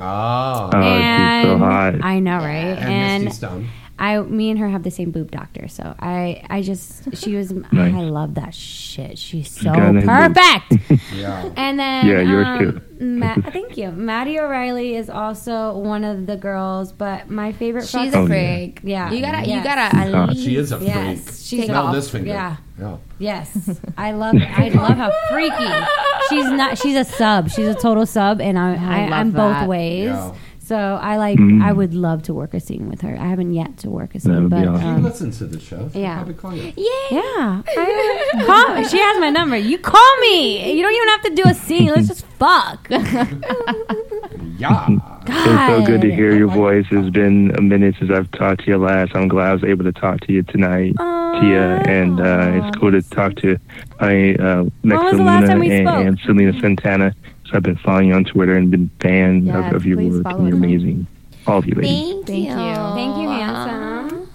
[0.00, 2.04] Ah, Oh, and she's so hot.
[2.04, 2.48] I know, right?
[2.78, 3.68] and, And, Misty Stone.
[4.04, 7.52] I, me and her have the same boob doctor, so I, I just, she was,
[7.72, 7.94] Nice.
[7.94, 9.16] I love that shit.
[9.16, 10.34] She's so got a nice boob.
[10.34, 11.02] perfect.
[11.14, 11.52] Yeah.
[11.56, 12.58] And then Yeah, yours um,
[12.98, 13.04] too.
[13.04, 13.90] Ma- thank you.
[13.92, 17.82] Maddy O'Reilly is also one of the girls, but my favorite.
[17.82, 18.56] She's fuck- a Oh, yeah.
[18.56, 18.80] freak.
[18.82, 19.10] Yeah.
[19.12, 20.42] You gotta, you gotta at least.
[20.44, 20.88] She is a freak.
[20.88, 21.94] Yes, she's Smell off.
[21.94, 22.28] this finger.
[22.28, 22.56] Yeah.
[22.80, 22.96] Yeah.
[23.18, 24.34] Yes, I love.
[24.36, 25.86] I love how freaky.
[26.30, 26.78] She's not.
[26.78, 27.50] She's a sub.
[27.50, 29.60] She's a total sub, and I, I, love I'm that.
[29.60, 30.04] both ways.
[30.06, 30.34] Yeah.
[30.64, 31.38] So I like.
[31.38, 31.62] Mm.
[31.62, 33.16] I would love to work a scene with her.
[33.18, 34.80] I haven't yet to work a That scene, would be but awesome.
[34.80, 35.88] She um, listens to the show.
[35.92, 36.16] She'll yeah.
[36.16, 36.72] probably call you.
[36.76, 36.92] Yeah.
[37.10, 37.62] yeah.
[37.66, 39.56] I, call, she has my number.
[39.56, 40.72] You call me.
[40.72, 41.88] You don't even have to do a scene.
[41.88, 42.88] Let's just fuck.
[44.58, 44.88] Yeah.
[45.24, 46.84] It's so good to hear your voice.
[46.90, 49.14] It's been a minute since I've talked to you last.
[49.14, 52.90] I'm glad I was able to talk to you tonight, Tia, and uh, it's cool
[52.90, 53.56] to talk to
[54.00, 56.06] I uh, next was to the last time Luna we and, spoke?
[56.06, 57.14] and Selena Santana.
[57.52, 59.98] So I've been following you on Twitter and been a fan Yes, of, of your
[59.98, 60.24] work.
[60.24, 60.62] And you're us.
[60.64, 61.06] amazing,
[61.46, 61.90] all of you ladies.
[62.14, 62.54] Thank, Thank you.
[62.54, 64.28] Thank you, handsome.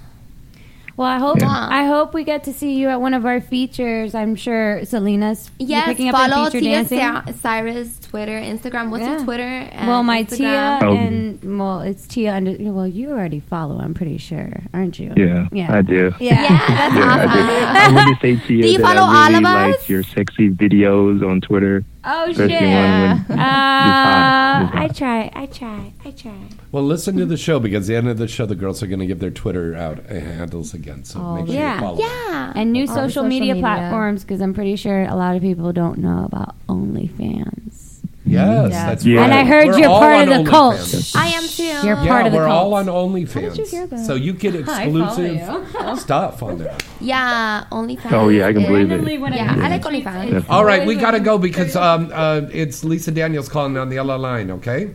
[0.98, 1.48] Well, I hope Yeah.
[1.69, 4.14] I hope we get to see you at one of our features.
[4.15, 6.99] I'm sure Selena's you're Yes, picking up a follow feature Tia dancing.
[6.99, 8.89] Cy- Cyrus Twitter, Instagram.
[8.89, 9.18] What's Yeah.
[9.18, 9.44] your Twitter?
[9.44, 10.38] and well, my Instagram?
[10.38, 10.95] Tia Oh.
[10.95, 12.56] and well, it's Tia under.
[12.60, 13.80] Well, you already follow.
[13.80, 15.14] I'm pretty sure, aren't you?
[15.15, 15.76] Yeah, Yeah.
[15.76, 16.14] I do.
[16.19, 16.35] Yeah.
[16.68, 17.94] that's Yeah, I, do.
[17.94, 19.80] I want to say to you Do you that follow I all really of us?
[19.80, 21.84] like your sexy videos on Twitter.
[22.10, 22.62] Oh Especially shit!
[22.64, 24.72] one when- Uh, hot.
[24.76, 25.30] I try.
[25.36, 25.92] I try.
[26.06, 26.38] I try.
[26.72, 28.88] Well, listen to the show because at the end of the show, the girls are
[28.88, 31.04] going to give their Twitter out uh, handles again.
[31.04, 31.74] So Oh, make sure yeah.
[31.76, 32.00] you follow.
[32.00, 32.54] Yeah.
[32.56, 33.62] And new social, social media, media.
[33.62, 37.86] platforms because I'm pretty sure a lot of people don't know about OnlyFans.
[38.28, 38.86] Yes, Yeah.
[38.88, 39.20] that's Yeah.
[39.22, 39.24] right.
[39.26, 40.76] And I heard We're you're part of the cult.
[40.76, 41.16] OnlyFans.
[41.16, 41.64] I am too.
[41.88, 42.48] You're Yeah, part of the cult.
[42.49, 42.64] we're cult.
[42.66, 43.56] all on OnlyFans.
[43.56, 44.06] Did you hear that?
[44.06, 45.41] So you get exclusive
[45.99, 46.76] stuff on there.
[46.99, 48.12] Yeah, OnlyFans.
[48.14, 48.95] Oh, yeah, I can believe it.
[48.95, 50.34] Randomly when Yeah, I like OnlyFans.
[50.34, 53.90] it's All right, we got to go because um, uh, it's Lisa Daniels calling on
[53.90, 54.52] the other line.
[54.52, 54.91] Okay.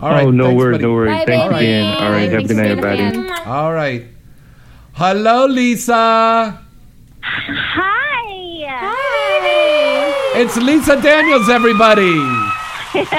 [0.00, 0.26] All right.
[0.26, 1.18] oh, no thanks, worries, no worries.
[1.18, 1.64] Bye, Thanks baby.
[1.66, 1.84] again.
[2.02, 3.28] All right, have a Thanks good night, everybody.
[3.44, 4.04] All right.
[4.92, 6.58] Hello, Lisa.
[7.22, 7.86] Hi.
[8.68, 10.40] Hi.
[10.40, 12.14] It's Lisa Daniels, everybody.
[12.94, 13.04] Yay!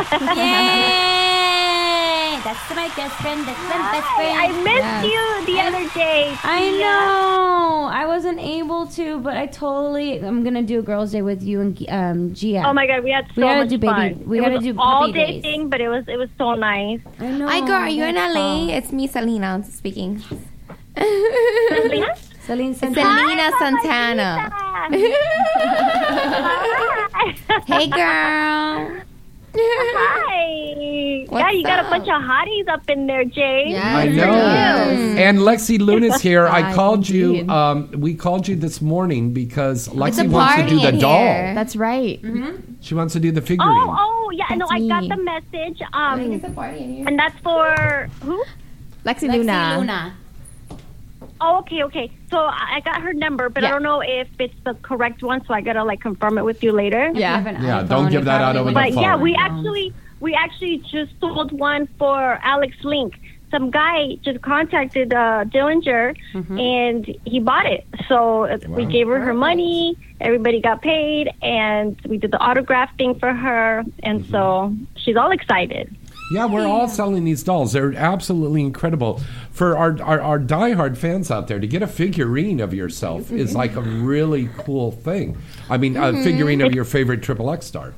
[2.43, 3.45] That's my best friend.
[3.47, 4.39] That's my best friend.
[4.39, 5.05] I missed Yes.
[5.05, 6.35] you the other day.
[6.43, 7.87] I know.
[7.91, 10.17] I wasn't able to, but I totally.
[10.19, 12.63] I'm gonna do a girls' day with you and um, Gia.
[12.65, 14.23] Oh my god, we had so We gotta much do baby- fun.
[14.25, 15.41] we it gotta do all day days.
[15.43, 16.99] thing, but it was it was so nice.
[17.19, 17.47] I know.
[17.47, 17.73] Hi, girl.
[17.85, 18.39] Are you in LA?
[18.39, 18.69] all.
[18.69, 20.23] It's me, Selena, speaking.
[20.97, 22.15] Selena?
[22.45, 23.19] Celine Santana.
[23.19, 24.49] Selena Santana.
[24.51, 24.87] Hi.
[27.67, 29.01] Hey, girl.
[29.53, 31.25] Hi.
[31.29, 33.65] What's yeah, you got a bunch of hotties up in there, Jay.
[33.69, 34.91] Yes, I know.
[34.91, 35.17] you.
[35.17, 36.47] And Lexi Luna's here.
[36.47, 37.47] I called you.
[37.49, 41.19] Um, we called you this morning because Lexi wants to do the doll.
[41.19, 41.53] here.
[41.53, 42.19] That's right.
[42.81, 43.69] She wants to do the figurine.
[43.71, 44.45] Oh, oh, yeah.
[44.55, 45.81] no, That's I got the message.
[45.93, 47.07] Um, It's a party in here.
[47.07, 48.43] and that's for who?
[49.05, 49.75] Lexi, Lexi Luna.
[49.79, 50.17] Luna.
[51.41, 52.11] Oh, okay, okay.
[52.29, 55.43] So I I got her number, but I don't know if it's the correct one.
[55.45, 57.07] So I gotta like confirm it with you later.
[57.07, 57.61] If you Yeah.
[57.61, 60.77] Yeah, don't give that out probably over the wouldn't But yeah, we actually we actually
[60.77, 63.17] just sold one for Alix Lynx.
[63.49, 66.15] Some guy just contacted uh, Dillinger,
[66.57, 67.85] and he bought it.
[68.07, 69.97] So uh, we gave her her money.
[70.21, 73.83] Everybody got paid, and we did the autograph thing for her.
[74.03, 75.93] And so she's all excited.
[76.31, 77.73] Yeah, we're all selling these dolls.
[77.73, 79.19] They're absolutely incredible.
[79.51, 83.49] For our, our, our diehard fans out there, to get a figurine of yourself is
[83.49, 83.57] mm-hmm.
[83.57, 85.37] like a really cool thing.
[85.69, 86.23] I mean, a mm-hmm.
[86.23, 87.93] figurine of your favorite Triple X star.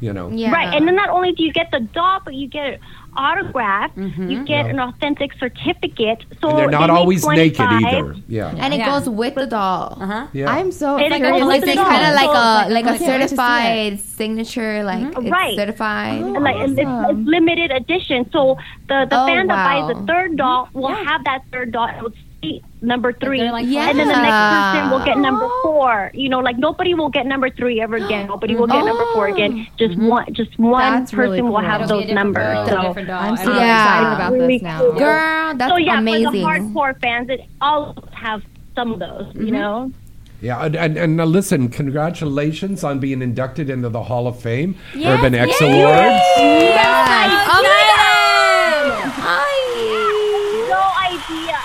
[0.00, 0.28] You know?
[0.30, 0.52] Yeah.
[0.52, 2.80] Right, and then not only do you get the doll, but you get
[3.16, 3.90] autograph.
[3.96, 4.72] You get Yeah.
[4.72, 6.24] an authentic certificate.
[6.42, 8.14] So And they're not they make always naked either.
[8.28, 8.52] Yeah.
[8.58, 8.90] And it Yeah.
[8.90, 9.96] goes with the doll.
[9.98, 10.26] Uh-huh.
[10.34, 10.50] yeah.
[10.50, 11.84] I'm so It curious goes to with It's the see doll.
[11.86, 15.30] kind of like a like I a can't wait to see certified signature, like it's
[15.30, 15.56] Right.
[15.56, 16.22] certified.
[16.22, 16.28] Oh.
[16.40, 18.28] like and it's, it's limited edition.
[18.32, 18.58] So
[18.88, 21.88] the the Oh, fan that buys the third doll will have that third doll.
[21.88, 22.25] It will see
[22.82, 23.88] number three, they're like Yeah.
[23.90, 24.42] and then the next
[24.74, 25.60] person will get number Oh.
[25.64, 26.10] four.
[26.14, 28.26] You know, like nobody will get number three ever again.
[28.34, 29.52] Nobody will get number four again.
[29.68, 29.72] Oh.
[29.78, 30.08] Just mm-hmm.
[30.08, 31.60] one, just one That's person really will cool.
[31.70, 32.54] have It'll be those numbers.
[32.54, 32.82] doll, So.
[32.88, 33.10] different.
[33.10, 33.82] I'm so Every- Yeah.
[33.84, 34.78] excited about Really this now.
[34.80, 34.92] cool.
[34.98, 36.24] Girl, that's so yeah, amazing.
[36.26, 38.42] for the hardcore fans, it all have
[38.74, 39.26] some of those.
[39.34, 39.52] You mm-hmm.
[39.52, 39.90] know.
[40.42, 44.76] Yeah, and, and, and now listen, congratulations on being inducted into the Hall of Fame,
[44.94, 45.60] Yes, Urban X yes.
[45.62, 46.22] Awards.
[46.36, 46.86] Yes.
[47.48, 49.12] Oh my god!
[49.16, 49.56] Hi.
[50.68, 51.56] no idea.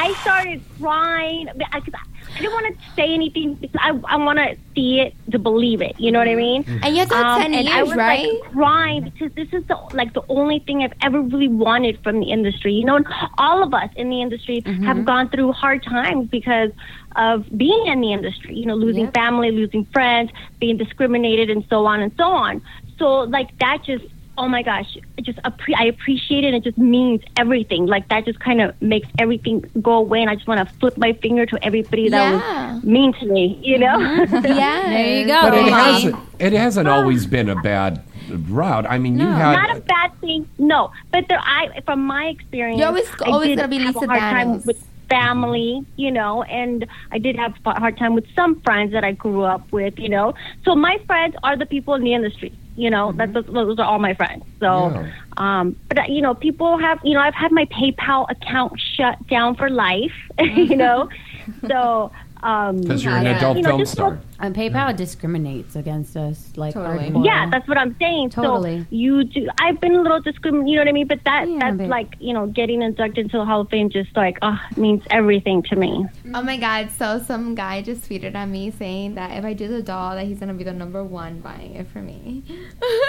[0.00, 4.56] I started crying because I didn't want to say anything because I, I want to
[4.74, 5.94] see it to believe it.
[5.98, 6.64] You know what I mean?
[6.82, 8.26] And you have to have 10 and I was right?
[8.26, 12.20] like crying because this is the like the only thing I've ever really wanted from
[12.20, 12.72] the industry.
[12.72, 13.06] You know, and
[13.38, 14.84] all of us in the industry Mm-hmm.
[14.84, 16.70] have gone through hard times because
[17.16, 18.54] of being in the industry.
[18.54, 22.62] You know, losing family, losing friends, being discriminated, and so on and so on.
[22.98, 23.06] So
[23.36, 24.04] like that just
[24.40, 26.54] oh my gosh, I just appre- I appreciate it.
[26.54, 27.86] It just means everything.
[27.86, 30.96] Like that just kind of makes everything go away, and I just want to flip
[30.96, 32.74] my finger to everybody that Yeah.
[32.76, 33.60] was mean to me.
[33.62, 33.96] You know?
[34.60, 34.82] Yeah.
[34.88, 35.40] There you go.
[35.42, 38.02] But it hasn't, it hasn't always been a bad
[38.48, 38.86] route.
[38.88, 39.52] I mean, you had.
[39.56, 40.48] not a bad thing.
[40.58, 44.06] No, but there, I, from my experience, You're always- I always gonna be have Lisa
[44.06, 44.78] a hard time with
[45.10, 49.12] family, you know, and I did have a hard time with some friends that I
[49.12, 50.34] grew up with, you know.
[50.64, 53.12] So my friends are the people in the industry, you know.
[53.18, 54.44] That those, those are all my friends.
[54.60, 55.12] So, Yeah.
[55.36, 59.16] um, but uh, you know, people have, you know, I've had my PayPal account shut
[59.28, 61.08] down for life, you know.
[61.70, 62.10] so
[62.42, 64.18] Um, Because you're an adult you know, film star.
[64.38, 67.12] And PayPal discriminates against us, like Totally.
[67.24, 68.30] Yeah, that's what I'm saying.
[68.30, 68.80] Totally.
[68.80, 69.48] So you do.
[69.60, 70.68] I've been a little discriminated.
[70.70, 71.06] You know what I mean?
[71.06, 71.90] But that that's babe.
[71.90, 75.62] like you know getting inducted into the Hall of Fame just like oh means everything
[75.64, 76.06] to me.
[76.34, 79.68] Oh my god, so some guy just tweeted at me saying that if I do
[79.68, 82.42] the doll that he's gonna be the number one buying it for me.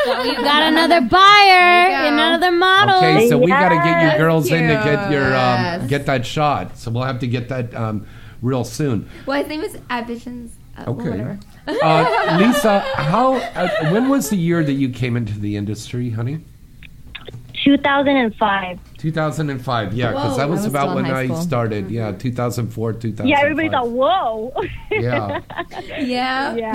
[0.05, 2.13] So you got another buyer, There you go.
[2.15, 2.97] another model.
[2.97, 5.31] Okay, so we got to get you Yes, girls in to get your um,
[5.61, 5.87] yes.
[5.87, 6.77] get that shot.
[6.77, 8.05] So we'll have to get that um,
[8.41, 9.09] real soon.
[9.25, 10.53] Well, his name is Ambitions.
[10.77, 11.09] Uh, Okay.
[11.09, 11.37] whatever.
[11.67, 13.33] Uh, Lisa, how?
[13.35, 16.39] Uh, when was the year that you came into the industry, honey?
[17.63, 18.79] 2005.
[18.97, 19.93] 2005.
[19.93, 21.41] Yeah, because that was was about when high I school.
[21.41, 21.91] started.
[21.91, 23.27] Yeah, 2004, 2005.
[23.27, 24.53] Yeah, everybody thought, whoa.
[24.89, 25.41] Yeah.
[25.99, 26.55] Yeah.
[26.55, 26.73] yeah.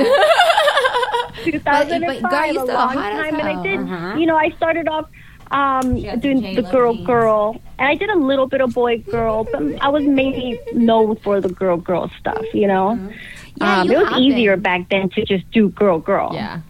[1.44, 3.80] 2005, but girl, you a long time, and I did.
[3.80, 4.16] Uh-huh.
[4.16, 5.08] You know, I started off
[5.50, 7.06] um, doing the the girl, jeans.
[7.06, 11.16] girl, and I did a little bit of boy, girl, but I was mainly known
[11.16, 12.44] for the girl, girl stuff.
[12.54, 13.10] You know, Mm-hmm.
[13.58, 16.32] Yeah, um, you it was have easier back then to just do girl, girl.
[16.34, 16.60] Yeah.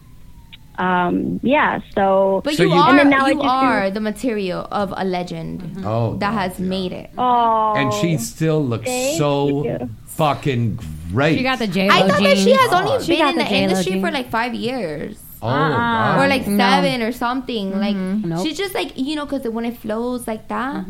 [0.78, 1.80] Um, yeah.
[1.94, 4.68] So, But So you, you- are And then now you just do- are the material
[4.70, 7.10] of a legend Oh, that has made it.
[7.18, 9.90] Oh, and she still looks Thank so you.
[10.06, 10.78] fucking
[11.12, 11.38] great.
[11.38, 13.48] She got the J I thought that she has only She been in the the,
[13.50, 15.18] J-Lo industry for like five years.
[15.42, 16.18] Oh, God.
[16.24, 16.56] Or like No.
[16.58, 17.78] seven or something.
[17.78, 18.42] Like Nope.
[18.46, 20.84] she's just like you know, because when it flows like that,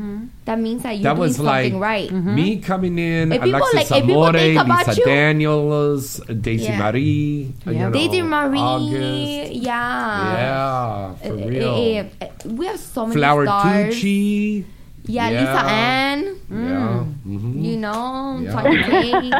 [0.45, 2.11] that means that you're that doing was something like right.
[2.13, 6.65] me coming in, If people, Alexis like, if Amore, think about Lisa you- Daniels, Daisy
[6.65, 6.79] Yeah.
[6.79, 9.53] Marie, you know, Daisy Marie, August.
[9.53, 12.09] yeah, Yeah, for Uh, uh, real.
[12.23, 13.95] uh, uh, we have so many Flower stars.
[13.95, 14.65] Tucci.
[15.09, 16.21] Yeah, Lisa Ann.
[16.51, 17.05] Yeah.
[17.27, 17.63] mhm.
[17.65, 18.51] You know, Yeah.
[18.53, 19.35] Tanya Tate.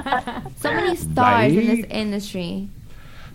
[0.63, 2.69] so many stars in this industry.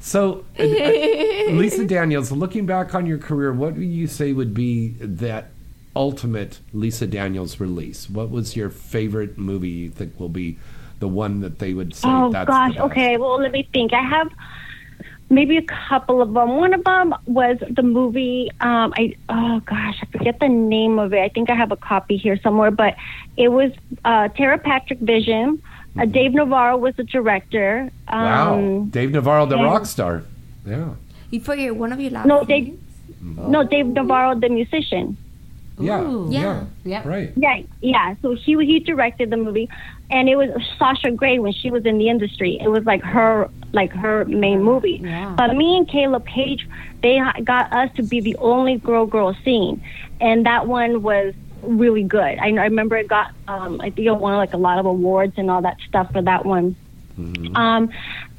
[0.01, 0.65] So, uh, uh,
[1.51, 5.51] Lisa Daniels, looking back on your career, what would you say would be that
[5.95, 8.09] ultimate Lisa Daniels release?
[8.09, 10.57] What was your favorite movie you think will be
[10.99, 12.77] the one that they would say oh that's gosh.
[12.77, 13.17] Okay.
[13.17, 13.91] Well, let me think.
[13.93, 14.31] I have
[15.29, 16.57] maybe a couple of them.
[16.57, 18.49] One of them was the movie.
[18.61, 21.19] Um, I oh gosh, I forget the name of it.
[21.19, 22.95] I think I have a copy here somewhere, but
[23.35, 23.71] it was
[24.05, 25.61] uh, Tera Patrick Vision.
[25.99, 27.89] Uh, Dave Navarro was the director.
[28.07, 28.85] Um, Wow.
[28.91, 30.23] Dave Navarro, the and- rock star.
[30.65, 30.89] Yeah.
[31.31, 32.27] You forget one of your last.
[32.27, 32.77] No, Dave.
[33.21, 35.17] No, Dave Navarro, the musician.
[35.79, 36.01] Yeah.
[36.01, 36.27] Ooh.
[36.29, 36.65] Yeah.
[36.83, 37.05] Yep.
[37.05, 37.31] Right.
[37.35, 38.15] Yeah, yeah.
[38.21, 39.69] So he he directed the movie,
[40.11, 42.59] and it was Sasha Grey when she was in the industry.
[42.61, 44.99] It was like her like her main movie.
[45.03, 45.33] Yeah.
[45.37, 46.67] But me and Kayla Paige,
[47.01, 49.81] they got us to be the only girl girl scene,
[50.19, 52.19] and that one was really good.
[52.39, 55.33] I, I remember it got um, I think it won like a lot of awards
[55.37, 56.75] and all that stuff for that one.
[57.55, 57.91] Um,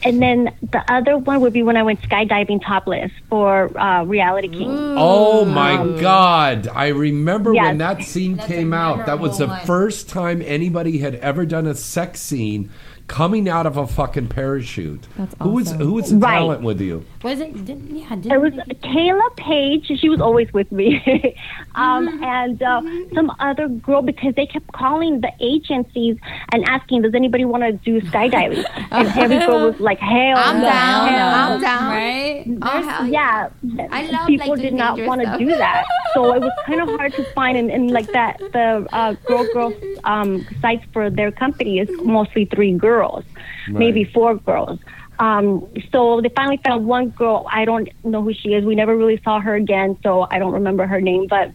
[0.02, 4.48] and then the other one would be when I went skydiving topless for uh, Reality
[4.48, 4.66] King.
[4.70, 6.66] Oh my God!
[6.66, 7.66] I remember Yes.
[7.66, 9.06] when that scene came out.
[9.06, 9.64] That was the one.
[9.66, 12.70] first time anybody had ever done a sex scene
[13.06, 15.06] coming out of a fucking parachute.
[15.16, 15.80] That's Who was awesome.
[15.80, 16.38] who was the Right.
[16.38, 17.04] talent with you?
[17.22, 17.52] Was it?
[17.64, 19.92] Didn't, yeah, didn't It was Kayla Paige.
[20.00, 21.36] She was always with me,
[21.74, 22.24] um, Mm-hmm.
[22.24, 22.82] and uh,
[23.14, 26.16] some other girl because they kept calling the agencies
[26.52, 30.58] and asking, "Does anybody want to do skydiving?" and every girl was like, "Hell, I'm
[30.58, 31.08] no, down.
[31.08, 31.90] hell I'm down.
[31.92, 32.44] right?
[32.62, 33.48] Oh, hell Yeah,
[33.90, 35.84] I love, people like, did not want to do that,
[36.14, 37.56] so it was kind of hard to find.
[37.56, 39.72] And, and like that, the uh, girl girl
[40.04, 43.24] um, sites for their company is mostly three girls,
[43.68, 44.78] maybe four girls.
[45.18, 47.46] Um, so they finally found one girl.
[47.50, 48.64] I don't know who she is.
[48.64, 51.52] We never really saw her again, so I don't remember her name, but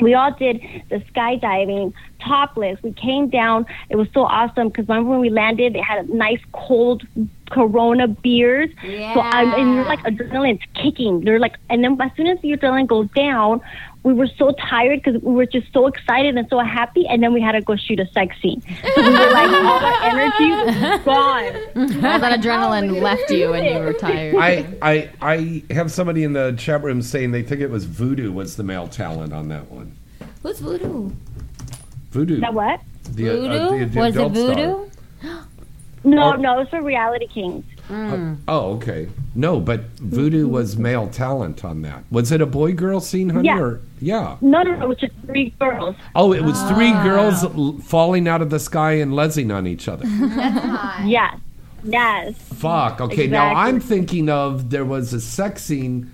[0.00, 2.82] we all did the skydiving topless.
[2.82, 3.66] We came down.
[3.90, 7.06] It was so awesome because remember when we landed, they had a nice cold
[7.50, 8.70] Corona beers.
[8.82, 9.14] Yeah.
[9.14, 11.20] So I'm and you're like adrenaline's kicking.
[11.20, 13.60] They're like, and then as soon as the adrenaline goes down,
[14.04, 17.32] we were so tired because we were just so excited and so happy, and then
[17.32, 18.60] we had to go shoot a sex scene.
[18.60, 21.54] So we were like, all our energy was gone.
[22.04, 24.36] All that adrenaline left you and you were tired.
[24.36, 28.30] I, I I have somebody in the chat room saying they think it was Voodoo
[28.30, 29.96] was the male talent on that one.
[30.42, 31.10] Who's Voodoo?
[32.10, 32.40] Voodoo.
[32.40, 32.80] That what?
[33.12, 33.78] The, uh, Voodoo?
[33.78, 34.46] the- the was it adult star.
[34.54, 34.90] voodoo?
[36.04, 36.36] No, Oh.
[36.36, 37.64] no, it's for Reality Kings.
[37.88, 38.34] Mm.
[38.34, 39.08] Uh, oh, okay.
[39.34, 42.04] No, but Voodoo was male talent on that.
[42.10, 43.46] Was it a boy girl scene, honey?
[43.48, 43.58] Yeah.
[43.60, 44.36] Or yeah.
[44.40, 45.94] No, no, no, it was just three girls.
[46.14, 47.02] Oh, it was three ah.
[47.02, 50.04] girls l- falling out of the sky and lezzing on each other.
[51.04, 51.38] Yes,
[51.82, 52.36] yes.
[52.38, 53.00] Fuck.
[53.00, 56.10] Okay, now I'm thinking of there was a sex scene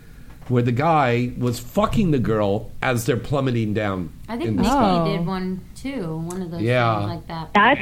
[0.48, 4.12] where the guy was fucking the girl as they're plummeting down.
[4.28, 5.08] I think in the Nikki sky.
[5.16, 6.16] did one too.
[6.16, 6.98] One of those Yeah.
[6.98, 7.50] things like that.
[7.54, 7.80] That's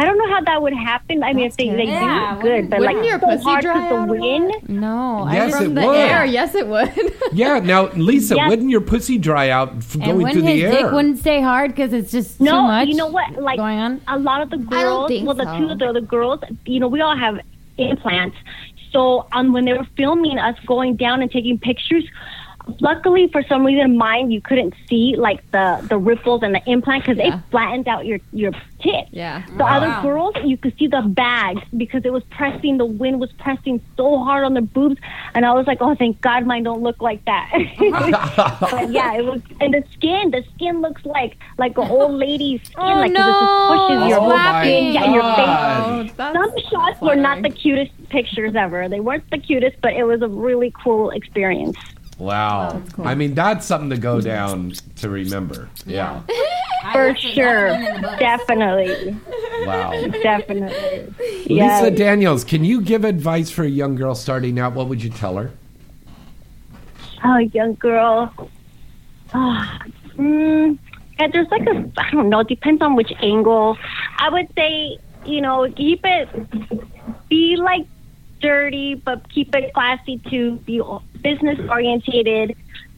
[0.00, 1.24] I don't know how that would happen.
[1.24, 3.42] I mean, if they, they Yeah, do it good, but like wouldn't your so pussy
[3.42, 4.20] hard dry because the out a lot?
[4.20, 4.52] wind.
[4.68, 5.96] No, Yes, from it the would.
[5.96, 6.24] air.
[6.24, 6.92] Yes, it would.
[7.32, 7.58] Yeah.
[7.58, 8.48] Now, Lisa, Yes.
[8.48, 10.94] wouldn't your pussy dry out f- and going when through his the dick air?
[10.94, 12.86] wouldn't stay hard because it's just too No, much.
[12.88, 13.32] you know what?
[13.42, 14.00] Like going on?
[14.06, 15.58] a lot of the girls, think well, the so.
[15.58, 17.40] two of the, the girls, you know, we all have
[17.76, 18.36] implants.
[18.92, 22.04] So um, when they were filming us going down and taking pictures,
[22.80, 27.04] luckily for some reason mine you couldn't see like the the ripples and the implant
[27.04, 27.36] because Yeah.
[27.38, 29.06] it flattened out your your tip.
[29.10, 29.42] yeah.
[29.56, 32.78] The other girls, you could see the bags because it was pressing.
[32.78, 34.96] The wind was pressing so hard on their boobs,
[35.34, 37.50] and I was like, "Oh, thank God, mine don't look like that."
[38.60, 42.60] but yeah, it was, and the skin, the skin looks like like an old lady's
[42.62, 43.28] skin, Oh, like 'cause no.
[43.28, 46.14] it just pushes your Oh, whole my skin, yeah, your face.
[46.18, 48.88] Oh, Some shots were not the cutest pictures ever.
[48.88, 51.76] They weren't the cutest, but it was a really cool experience.
[52.18, 52.82] Wow.
[53.02, 55.68] I mean, that's something to go down to remember.
[55.86, 56.22] Yeah.
[56.92, 57.68] For sure,
[58.18, 59.16] definitely,
[59.66, 59.90] Wow.
[60.22, 61.12] definitely.
[61.48, 64.74] Lisa Daniels, can you give advice for a young girl starting out?
[64.74, 65.50] What would you tell her?
[67.24, 68.32] Oh, young girl.
[69.34, 69.82] Ah,
[70.16, 70.78] mm,
[71.18, 73.76] yeah, there's like a, I don't know, it depends on which angle.
[74.18, 76.28] I would say, you know, keep it,
[77.28, 77.86] be like
[78.40, 80.80] dirty, but keep it classy to Be
[81.22, 82.54] business orientated,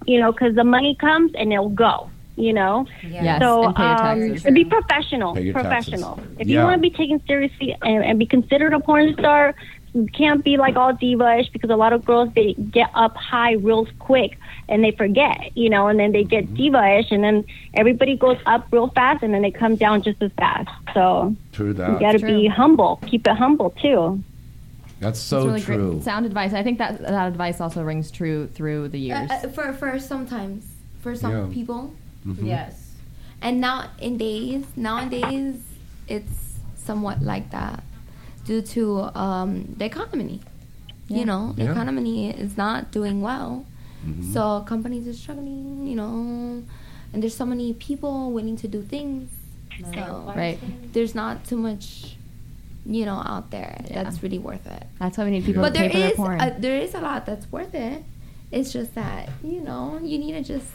[0.06, 2.86] you know, because the money comes and it'll go, you know?
[3.02, 5.34] Yes, So, and pay your um, and be professional.
[5.34, 6.16] Pay your professional.
[6.16, 6.36] taxes.
[6.38, 6.58] If Yeah.
[6.58, 9.54] you want to be taken seriously and, and be considered a porn star,
[9.92, 13.52] you can't be like all diva-ish because a lot of girls they get up high
[13.54, 14.38] real quick
[14.68, 16.28] and they forget, you know, and then they Mm-hmm.
[16.36, 17.44] get diva-ish and then
[17.74, 20.68] everybody goes up real fast and then they come down just as fast.
[20.94, 23.02] So True you got to be humble.
[23.06, 24.22] Keep it humble too.
[25.00, 25.92] That's so really true.
[25.94, 26.52] great sound advice.
[26.52, 29.30] I think that that advice also rings true through the years.
[29.30, 30.64] Uh, uh, for for sometimes
[31.00, 31.46] for some Yeah.
[31.52, 31.94] people
[32.26, 32.46] Mhm.
[32.46, 32.74] Yes.
[33.40, 35.56] and now in days nowadays
[36.06, 37.82] it's somewhat like that
[38.44, 40.40] due to um, the economy
[41.08, 41.70] you know the Yeah.
[41.72, 43.64] economy is not doing well
[44.06, 44.32] Mhm.
[44.34, 46.62] so companies are struggling you know
[47.12, 49.30] and there's so many people willing to do things
[49.94, 50.58] so Right.
[50.92, 52.16] there's not too much
[52.86, 55.78] you know out there that's really worth it That's why we need people but to
[55.80, 56.40] there pay for their is porn.
[56.40, 58.02] a, there is a lot that's worth it.
[58.50, 60.66] It's just that you know you need to just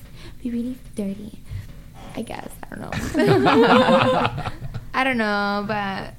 [0.41, 1.39] be really dirty.
[2.15, 2.91] I guess I don't know.
[4.93, 6.13] I don't know, but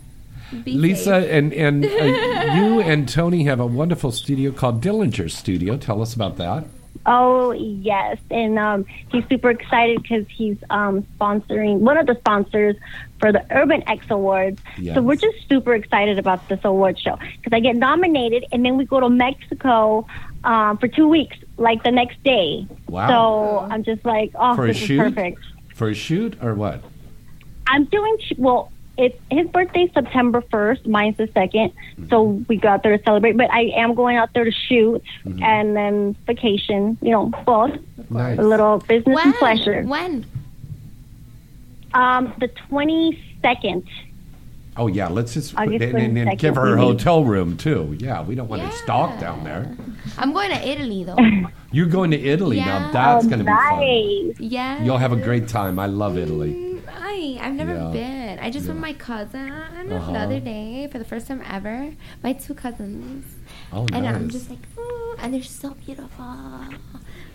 [0.64, 1.30] be Lisa safe.
[1.30, 5.76] and and uh, you and Tony have a wonderful studio called Dillinger Studio.
[5.76, 6.66] Tell us about that.
[7.06, 12.76] Oh yes, and um, he's super excited because he's um, sponsoring one of the sponsors
[13.18, 14.60] for the Urban X Awards.
[14.78, 14.94] Yes.
[14.94, 18.76] So we're just super excited about this award show because I get nominated, and then
[18.76, 20.06] we go to Mexico
[20.44, 22.66] um, for two weeks, like the next day.
[22.88, 23.09] Wow.
[23.09, 25.40] So I'm just like, oh, For a this is perfect.
[25.74, 26.82] For a shoot or what?
[27.66, 28.72] I'm doing sh- well.
[28.98, 30.86] It's his birthday's September first.
[30.86, 31.70] Mine's the 2nd
[32.09, 33.36] So we go out there to celebrate.
[33.36, 35.02] But I am going out there to shoot
[35.43, 36.97] and then vacation.
[37.02, 37.78] You know, both
[38.09, 38.38] Nice.
[38.38, 39.82] a little business when and pleasure.
[39.82, 40.24] when
[41.97, 43.85] Um, the twenty second.
[44.77, 47.97] Oh yeah, let's just August and, and, and give her a hotel room too.
[47.98, 49.74] Yeah, we don't want to stalk down there.
[50.18, 51.16] I'm going to Italy though.
[51.73, 52.90] You're going to Italy now.
[52.93, 54.51] That's Oh, going to be fun.
[54.51, 55.78] yeah, You'll have a great time.
[55.78, 56.52] I love Italy.
[56.52, 57.90] Mm, I I've never Yeah.
[57.90, 58.39] been.
[58.39, 58.74] I just Yeah.
[58.74, 60.12] met my cousin Uh-huh.
[60.12, 61.93] the other day for the first time ever.
[62.23, 63.24] My two cousins.
[63.73, 63.97] Oh, no.
[63.97, 66.27] And I'm just like, oh, and they're so beautiful.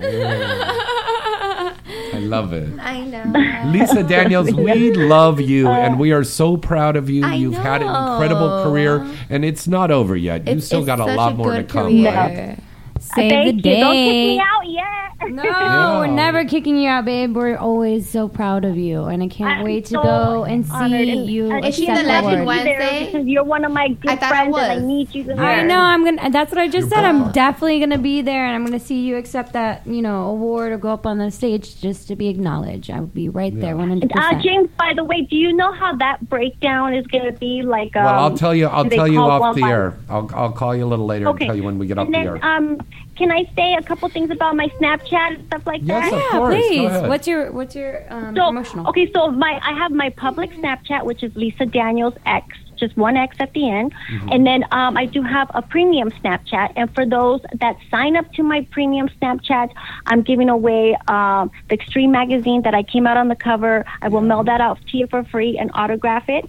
[2.13, 2.67] I love it.
[2.79, 3.69] I know.
[3.71, 7.23] Lisa Daniels, we love you uh, and we are so proud of you.
[7.25, 10.47] I You've had an incredible career and it's not over yet.
[10.47, 11.87] You still got a lot a more to come.
[11.87, 12.13] career.
[12.13, 12.57] right?
[12.99, 13.75] Save Thank the you.
[13.77, 15.00] Don't kick me out yet.
[15.29, 15.99] No, Yeah.
[15.99, 17.35] we're never kicking you out, babe.
[17.35, 20.65] We're always so proud of you, and I can't I'm wait to so go and
[20.71, 22.57] honored see and- you and Is she the accept have the Legend to award.
[22.57, 23.05] be there Wednesday?
[23.11, 25.79] Because you're one of my good I friends, and I need you to I know.
[25.79, 26.29] I'm gonna.
[26.31, 27.05] That's what I just You're said.
[27.05, 30.71] I'm definitely gonna be there, and I'm gonna see you accept that, you know, award
[30.71, 32.89] or go up on the stage just to be acknowledged.
[32.89, 34.11] I will be right there, 100.
[34.11, 37.31] Uh, percent James, by the way, do you know how that breakdown is going to
[37.33, 37.61] be?
[37.61, 38.65] Like, um, Well, I'll tell you.
[38.67, 39.93] I'll tell you off the air.
[40.09, 41.45] I'll, I'll call you a little later Okay.
[41.45, 42.39] and tell you when we get off and the air.
[42.45, 42.79] um,
[43.21, 46.13] can I say a couple things about my Snapchat and stuff like Yes, that?
[46.13, 46.55] of Yeah, course.
[46.55, 47.09] Please.
[47.11, 48.87] What's your What's your um, So, promotional?
[48.89, 52.47] okay, so my I have my public Snapchat, which is Lisa Daniels X,
[52.83, 54.29] just one X at the end, Mm-hmm.
[54.33, 56.69] and then um, I do have a premium Snapchat.
[56.75, 59.69] And for those that sign up to my premium Snapchat,
[60.07, 63.85] I'm giving away um, the Extreme magazine that I came out on the cover.
[64.01, 66.45] I will mail that out to you for free and autograph it.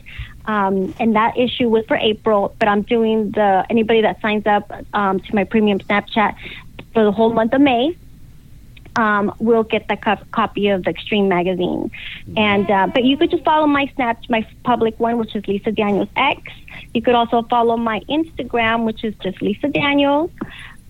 [0.47, 4.73] Um, and that issue was for April, but I'm doing the anybody that signs up
[4.93, 6.35] um, to my premium Snapchat
[6.93, 7.97] for the whole month of May.
[8.97, 11.91] um, will get the co- copy of the Extreme magazine.
[12.37, 15.73] And uh, but you could just follow my Snap, my public one, which is Lisa
[15.73, 16.43] Daniels X.
[16.93, 20.31] You could also follow my Instagram, which is just Lisa Daniels.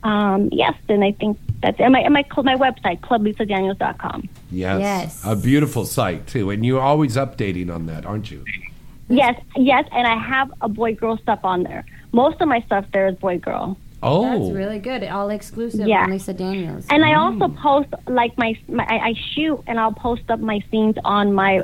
[0.02, 4.28] Um, yes, and I think that's and my and my cl- my website clublisadaniels.com.
[4.50, 4.80] Yes.
[4.80, 5.22] Yes.
[5.24, 6.50] A beautiful site, too.
[6.50, 8.44] And you're always updating on that, aren't you?
[9.12, 11.84] Yes, yes, and I have a boy girl stuff on there.
[12.12, 13.76] Most of my stuff there is boy girl.
[14.02, 14.22] Oh.
[14.24, 15.04] That's really good.
[15.04, 16.04] All exclusive Yeah.
[16.04, 16.86] on Lisa Daniels.
[16.90, 20.60] And I also post like my, my I, I shoot and I'll post up my
[20.70, 21.62] scenes on my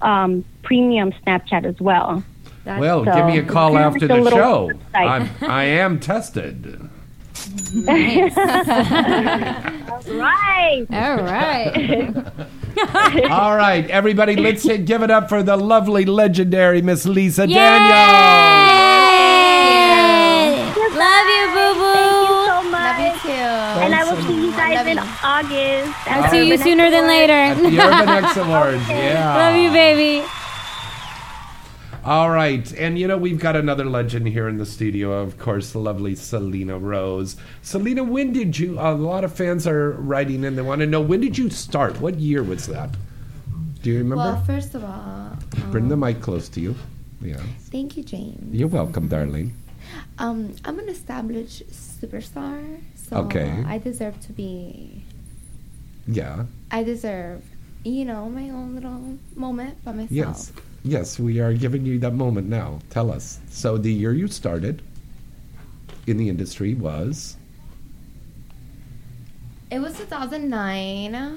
[0.00, 2.22] um, premium Snapchat as well.
[2.64, 4.70] well, So, give me a call after the show.
[4.94, 6.88] I'm, I am tested.
[10.08, 10.86] right.
[10.90, 12.16] All right.
[13.30, 17.58] All right, everybody, let's hit, give it up for the lovely, legendary Miss Lisa Daniels.
[20.94, 21.82] Love you, boo boo.
[21.82, 22.86] Thank you so much.
[22.86, 23.82] Love you too.
[23.82, 25.92] And I will see you guys in August.
[26.06, 27.32] I'll see you sooner than later.
[27.32, 29.36] At the Urban X Awards, yeah.
[29.36, 30.24] Love you, baby.
[32.04, 35.72] All right, and you know we've got another legend here in the studio, of course,
[35.72, 37.36] the lovely Selena Rose.
[37.60, 38.78] Selena, when did you?
[38.78, 42.00] A lot of fans are writing in; they want to know when did you start?
[42.00, 42.90] What year was that?
[43.82, 44.24] Do you remember?
[44.24, 45.36] Well, first of all,
[45.70, 46.74] Bring the mic close to you.
[47.20, 47.42] Yeah,
[47.72, 48.54] thank you, James.
[48.54, 49.54] you're welcome, darling.
[50.18, 53.64] Um, I'm an established superstar, so Okay.
[53.66, 55.02] I deserve to be.
[56.06, 56.44] Yeah.
[56.70, 57.42] I deserve,
[57.84, 60.10] you know, my own little moment by myself.
[60.10, 60.52] Yes.
[60.84, 62.78] Yes, we are giving you that moment now.
[62.90, 63.40] Tell us.
[63.50, 64.82] So the year you started
[66.06, 67.36] in the industry was
[69.70, 71.36] It was 2009, and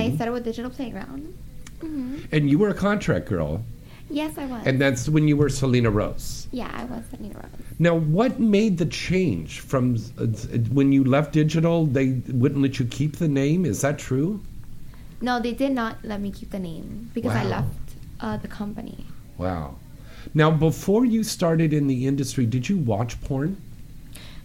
[0.00, 0.14] I Mhm.
[0.14, 1.34] started with Digital Playground.
[1.82, 3.62] hmm and you were a contract girl.
[4.10, 4.62] Yes, I was.
[4.66, 6.46] And that's when you were Selena Rose.
[6.52, 7.64] yeah, I was Selena Rose.
[7.78, 10.26] Now, what made the change from uh,
[10.72, 11.86] when you left digital?
[11.86, 13.64] They wouldn't let you keep the name.
[13.64, 14.40] Is that true?
[15.22, 17.89] No, they did not let me keep the name because I left
[18.22, 19.04] uh, the company.
[19.38, 19.76] Wow.
[20.34, 23.60] Now, before you started in the industry, did you watch porn?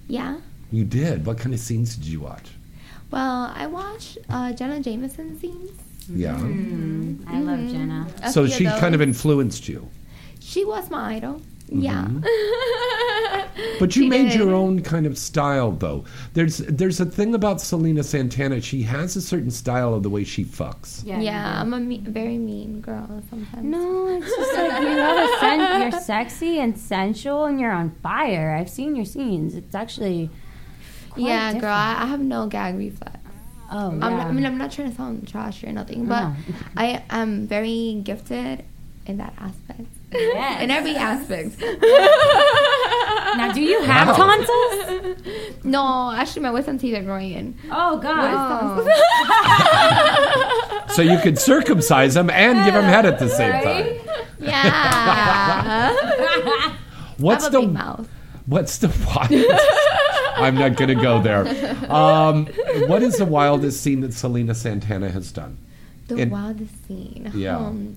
[0.07, 0.38] Yeah.
[0.72, 1.26] You did.
[1.26, 2.52] What kind of scenes did you watch?
[3.11, 5.72] Well, I watched uh, Jenna Jameson scenes.
[6.10, 6.35] Yeah.
[7.27, 8.07] I love Jenna.
[8.23, 8.80] A So she those.
[8.80, 9.89] kind of influenced you.
[10.39, 11.41] She was my idol.
[11.70, 12.06] Yeah.
[12.06, 12.26] Mm-hmm.
[13.80, 14.36] But you She made did.
[14.40, 16.04] your own kind of style, though.
[16.34, 18.62] There's there's a thing about Selena Santana.
[18.62, 21.04] She has a certain style of the way she fucks.
[21.06, 23.64] Yeah, I'm a me- very mean girl sometimes.
[23.66, 27.92] No, it's just like you have a sen- you're sexy and sensual and you're on
[28.04, 28.56] fire.
[28.58, 29.56] I've seen your scenes.
[29.56, 30.30] It's actually
[31.12, 31.72] quite yeah, girl.
[31.74, 33.18] I, I have no gag reflex.
[33.72, 34.10] Oh, I'm yeah.
[34.10, 36.36] not, I mean, I'm not trying to sound trash or nothing, but No.
[36.78, 38.64] I am very gifted
[39.06, 39.88] in that aspect.
[40.11, 40.61] Yes.
[40.61, 41.56] in every aspect.
[43.36, 44.15] Now, do you have Wow.
[44.15, 45.18] tonsils?
[45.65, 47.56] No, actually, my wisdom teeth are growing in.
[47.69, 48.88] Oh God!
[50.91, 53.88] So you could circumcise them and give them head at the same time.
[54.40, 55.91] Yeah.
[57.18, 58.07] What's have a the big mouth.
[58.45, 59.32] What's the wild?
[60.38, 61.45] I'm not going to go there.
[61.91, 62.45] Um,
[62.88, 65.57] what is the wildest scene that Selena Santana has done?
[66.10, 67.32] The In- wildest scene.
[67.34, 67.57] Yeah.
[67.57, 67.95] Um,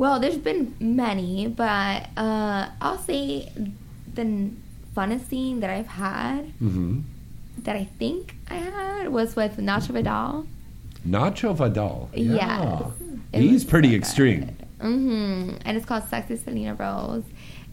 [0.00, 3.52] well, there's been many, but uh, I'll say
[4.14, 4.26] the
[4.96, 7.00] funnest scene that I've had, Mm-hmm.
[7.66, 10.46] that I think I had, was with Nacho Vidal.
[11.06, 12.08] Nacho Vidal.
[12.14, 12.90] Yeah.
[13.32, 14.56] It He's pretty so extreme.
[14.80, 17.24] hmm And it's called Sexy Selena Rose.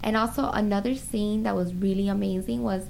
[0.03, 2.83] And also another scene that was really amazing was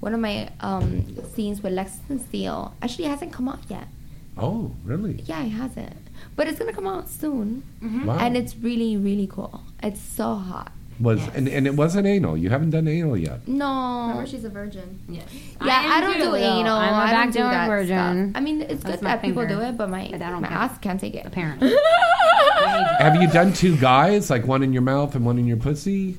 [0.00, 0.88] one of my um,
[1.34, 2.74] scenes with Lexington Steele.
[2.82, 3.88] Actually, it hasn't come out yet.
[4.36, 5.22] Oh, really?
[5.26, 5.96] Yeah, it hasn't.
[6.36, 7.62] But it's gonna come out soon.
[8.04, 8.18] Wow.
[8.18, 9.62] And it's really, really cool.
[9.82, 10.72] It's so hot.
[11.00, 12.36] Was and, and it wasn't anal.
[12.36, 13.46] You haven't done anal yet.
[13.48, 14.06] No.
[14.08, 15.00] Remember, she's a virgin.
[15.08, 15.22] Yeah,
[15.60, 16.36] I I, don't too, do though.
[16.36, 16.76] anal.
[16.76, 18.30] I'm a I don't do backdoor that virgin.
[18.30, 18.40] stuff.
[18.40, 20.46] I mean, it's That's good my that people do it, but my, But I my
[20.48, 20.70] count.
[20.72, 21.26] ass can't take it.
[21.26, 21.74] Apparently.
[22.98, 26.16] Have you done two guys, like one in your mouth and one in your pussy?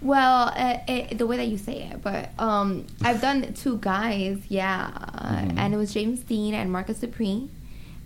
[0.00, 4.38] Well, uh, it, the way that you say it, but um, I've done two guys,
[4.48, 5.58] yeah, Mm-hmm.
[5.58, 7.48] and it was James Deen and Marcus Dupree,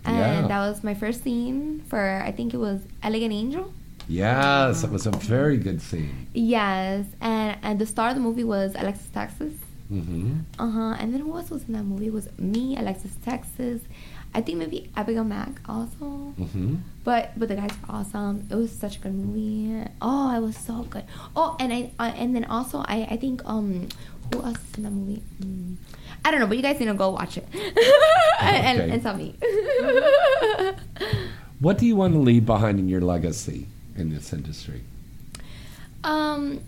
[0.07, 0.47] and Yeah.
[0.47, 3.65] that was my first scene for I think it was Elegant Angel.
[4.07, 6.27] Yes, it was a very good scene.
[6.33, 9.53] Yes, and and the star of the movie was Alexis Texas.
[9.91, 10.31] Mm-hmm.
[10.59, 10.93] Uh huh.
[10.99, 12.07] And then who else was in that movie?
[12.07, 13.81] It was me, Alexis Texas.
[14.35, 16.33] I think maybe Abigail Mac also.
[16.39, 16.75] Mm-hmm.
[17.03, 18.47] But but the guys were awesome.
[18.49, 19.83] It was such a good movie.
[20.01, 21.03] Oh, it was so good.
[21.35, 23.87] Oh, and I uh, and then also I I think um
[24.31, 25.21] who else is in that movie?
[25.41, 25.75] Mm,
[26.27, 27.47] I don't know, but you guys need to go watch it
[28.41, 28.91] and, Okay.
[28.91, 29.35] and tell me.
[31.59, 34.81] What do you want to leave behind in your legacy in this industry?
[36.03, 36.59] um,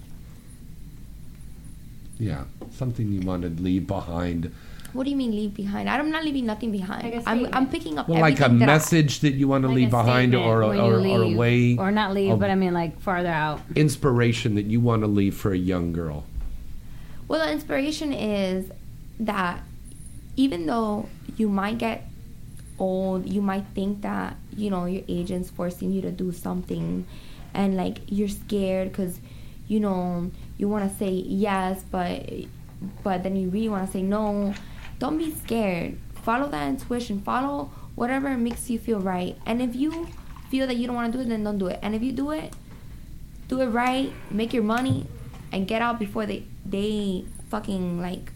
[2.17, 4.51] Yeah, something you want to leave behind.
[4.93, 5.87] What do you mean leave behind?
[5.87, 7.21] I'm not leaving nothing behind.
[7.27, 9.67] I'm, I'm picking up Well, like a everything that I- message that you want to
[9.67, 12.31] Like leave a behind, statement or, or, when you or, a way, or not leave,
[12.31, 13.61] of but I mean like farther out.
[13.75, 16.23] inspiration that you want to leave for a young girl.
[17.27, 18.71] Well, the inspiration is
[19.19, 19.61] that
[20.35, 22.07] even though you might get
[22.77, 27.05] old, you might think that, you know, your agent's forcing you to do something
[27.53, 29.19] and like you're scared because,
[29.67, 32.29] you know, you want to say yes, but
[33.03, 34.53] but then you really want to say no.
[34.99, 35.97] Don't be scared.
[36.23, 37.21] Follow that intuition.
[37.21, 39.37] Follow whatever makes you feel right.
[39.45, 40.07] And if you
[40.49, 41.79] feel that you don't want to do it, then don't do it.
[41.81, 42.53] And if you do it,
[43.47, 45.07] do it right, make your money,
[45.51, 48.31] and get out before they they fucking like,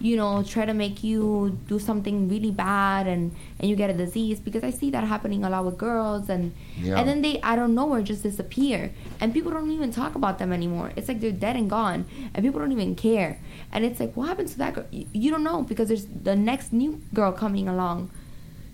[0.00, 3.94] you know, try to make you do something really bad and and you get a
[3.94, 6.98] disease because I see that happening a lot with girls and Yeah.
[6.98, 10.38] and then they i don't know nowhere just disappear and people don't even talk about
[10.38, 10.92] them anymore.
[10.96, 13.38] It's like they're dead and gone and people don't even care.
[13.72, 14.86] And it's like what happened to that girl?
[14.90, 18.10] You, you don't know because there's the next new girl coming along.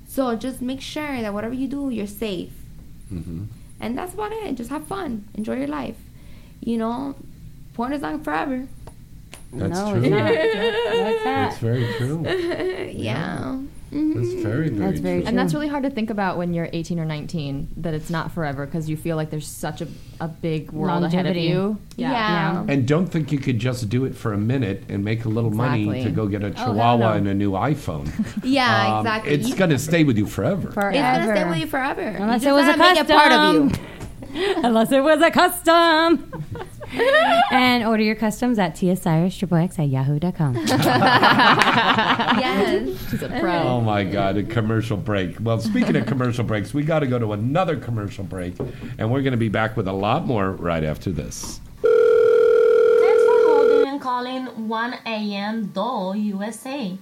[0.08, 2.52] So just make sure that whatever you do, you're safe.
[3.12, 3.44] Mm-hmm.
[3.80, 4.54] And that's about it.
[4.54, 5.24] Just have fun.
[5.34, 5.96] Enjoy your life.
[6.60, 7.14] You know,
[7.74, 8.68] porn is not forever.
[9.52, 10.02] That's No, true.
[10.04, 10.24] it's not.
[10.24, 11.24] What's that?
[11.24, 12.22] That's very true.
[12.92, 13.60] yeah.
[13.92, 15.22] That's very, very true.
[15.26, 18.30] And that's really hard to think about when you're 18 or 19 that it's not
[18.30, 19.88] forever because you feel like there's such a,
[20.20, 21.76] a big world ahead of you.
[21.96, 22.64] Yeah.
[22.68, 25.50] And don't think you could just do it for a minute and make a little
[25.50, 27.12] money to go get a Oh, hell Chihuahua no.
[27.14, 28.08] and a new iPhone.
[28.44, 29.32] Yeah, Um, exactly.
[29.34, 30.70] It's going to stay with you forever.
[30.70, 30.90] forever.
[30.90, 32.00] It's gonna stay with you forever.
[32.02, 33.84] Unless you it was just a gotta make it part of you.
[34.64, 36.32] Unless it was a custom.
[37.50, 40.54] and order your customs at Tia X at yahoo.com.
[42.38, 43.10] yes.
[43.10, 43.52] She's a pro.
[43.58, 45.36] Oh my God, a commercial break.
[45.40, 48.54] Well, speaking of commercial breaks, we got to go to another commercial break,
[48.98, 51.60] and we're going to be back with a lot more right after this.
[51.82, 55.66] Thanks for holding and calling 1 a.m.
[55.66, 56.96] Doll USA.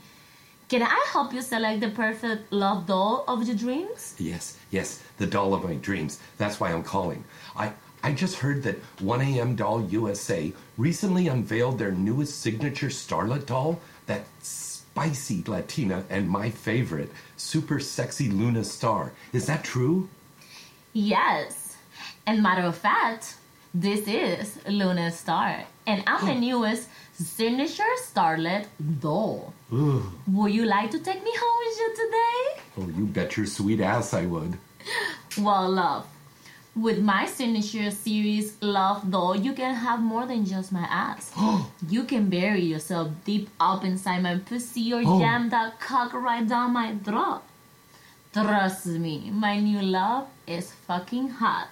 [0.69, 4.15] Can I help you select the perfect love doll of your dreams?
[4.19, 6.21] Yes, yes, the doll of my dreams.
[6.37, 7.25] That's why I'm calling.
[7.57, 7.73] I
[8.03, 14.25] I just heard that 1AM Doll USA recently unveiled their newest signature starlet doll, that
[14.41, 19.13] spicy Latina and my favorite, super sexy Luna Star.
[19.33, 20.09] Is that true?
[20.93, 21.77] Yes.
[22.27, 23.37] And matter of fact,
[23.75, 26.39] this is Luna Star, and I'm the oh.
[26.39, 26.89] newest
[27.25, 28.67] signature starlet
[29.01, 29.53] doll.
[29.73, 30.03] Ooh.
[30.29, 32.63] Would you like to take me home with you today?
[32.79, 34.59] Oh, you bet your sweet ass I would.
[35.39, 36.07] Well, love,
[36.75, 41.31] with my signature series Love Doll, you can have more than just my ass.
[41.37, 41.71] Oh.
[41.89, 45.19] you can bury yourself deep up inside my pussy or Oh.
[45.21, 47.43] jam that cock right down my throat.
[48.33, 51.71] Trust me, my new love is fucking hot.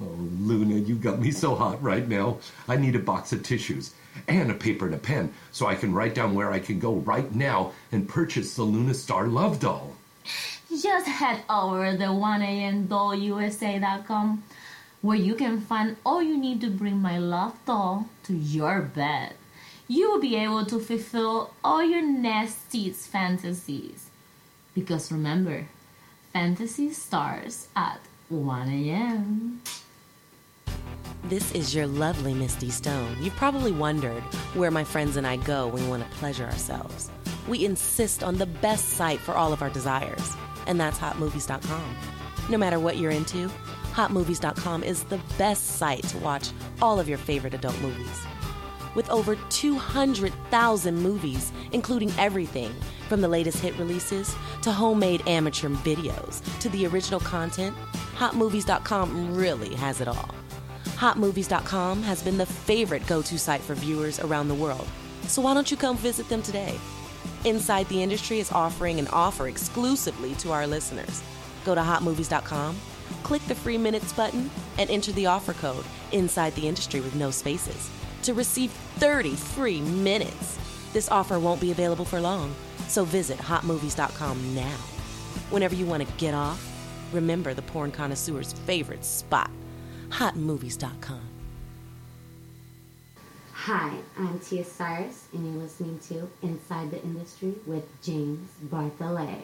[0.00, 2.38] Oh, Luna, you got me so hot right now.
[2.68, 3.92] I need a box of tissues
[4.28, 6.94] and a paper and a pen so I can write down where I can go
[6.94, 9.94] right now and purchase the Luna Star Love Doll.
[10.70, 14.42] Just head over to 1amdollusa.com
[15.02, 19.34] where you can find all you need to bring my love doll to your bed.
[19.88, 24.10] You will be able to fulfill all your nasty's fantasies.
[24.74, 25.66] Because remember,
[26.32, 29.62] fantasy starts at 1 a.m.
[31.24, 33.16] This is your lovely Misty Stone.
[33.20, 34.22] You've probably wondered
[34.54, 37.10] where my friends and I go when we want to pleasure ourselves.
[37.46, 40.34] We insist on the best site for all of our desires,
[40.66, 41.96] and that's hotmovies.com.
[42.48, 43.48] No matter what you're into,
[43.92, 46.50] hotmovies.com is the best site to watch
[46.82, 48.26] all of your favorite adult movies.
[48.94, 52.74] With over 200,000 movies, including everything
[53.08, 57.76] from the latest hit releases to homemade amateur videos to the original content,
[58.16, 60.34] hotmovies.com really has it all.
[60.84, 64.86] Hotmovies.com has been the favorite go to site for viewers around the world,
[65.22, 66.78] so why don't you come visit them today?
[67.44, 71.22] Inside the Industry is offering an offer exclusively to our listeners.
[71.64, 72.76] Go to hotmovies.com,
[73.22, 77.30] click the free minutes button, and enter the offer code Inside the Industry with no
[77.30, 77.90] spaces
[78.22, 80.58] to receive 30 free minutes.
[80.92, 82.54] This offer won't be available for long,
[82.88, 84.76] so visit hotmovies.com now.
[85.50, 86.66] Whenever you want to get off,
[87.12, 89.50] remember the porn connoisseur's favorite spot
[90.10, 91.20] hotmovies.com.
[93.52, 99.42] Hi, I'm Tia Cyrus, and you're listening to Inside the Industry with James Bartholet.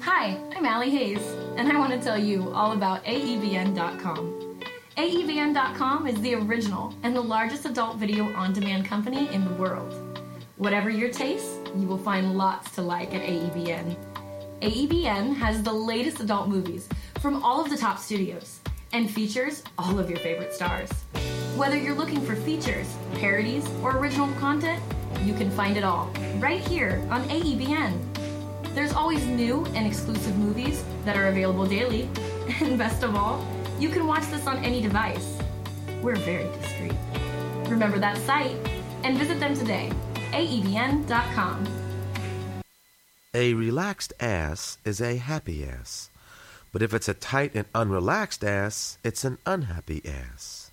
[0.00, 1.22] Hi, I'm Allie Hayes,
[1.56, 4.60] and I want to tell you all about AEBN.com.
[4.96, 10.18] AEBN.com is the original and the largest adult video on demand company in the world.
[10.56, 13.94] Whatever your taste, you will find lots to like at AEBN.
[14.62, 16.88] AEBN has the latest adult movies
[17.20, 18.57] from all of the top studios
[18.92, 20.90] and features all of your favorite stars.
[21.56, 24.82] Whether you're looking for features, parodies, or original content,
[25.22, 27.98] you can find it all right here on AEBN.
[28.74, 32.08] There's always new and exclusive movies that are available daily.
[32.60, 33.44] And best of all,
[33.78, 35.38] you can watch this on any device.
[36.00, 36.96] We're very discreet.
[37.68, 38.56] Remember that site
[39.04, 39.92] and visit them today.
[40.32, 41.66] AEBN.com.
[43.34, 46.10] A relaxed ass is a happy ass.
[46.78, 50.70] But if it's a tight and unrelaxed ass, it's an unhappy ass.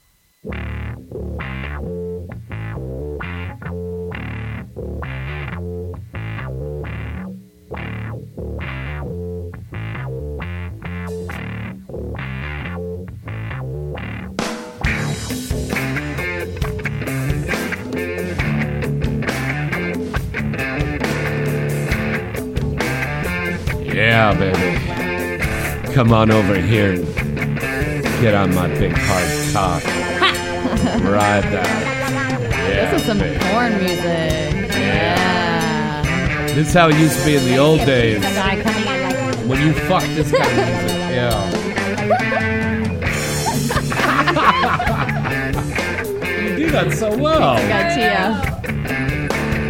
[23.92, 24.75] Yeah, baby.
[25.96, 29.82] Come on over here and get on my big hard cock.
[31.06, 31.70] Ride that.
[32.52, 33.40] Yeah, this is some baby.
[33.46, 34.02] porn music.
[34.78, 36.02] Yeah.
[36.48, 38.22] This is how it used to be in the old days.
[38.22, 41.00] The guy coming in like, When you fuck this kind of music.
[41.16, 41.50] Yeah.
[46.50, 47.56] you do that so well.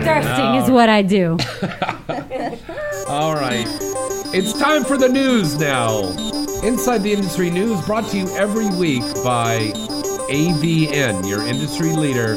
[0.04, 1.38] thirsting is what I do.
[3.08, 3.95] All right.
[4.38, 6.10] It's time for the news now.
[6.62, 9.72] Inside the Industry News brought to you every week by
[10.28, 12.36] AVN, your industry leader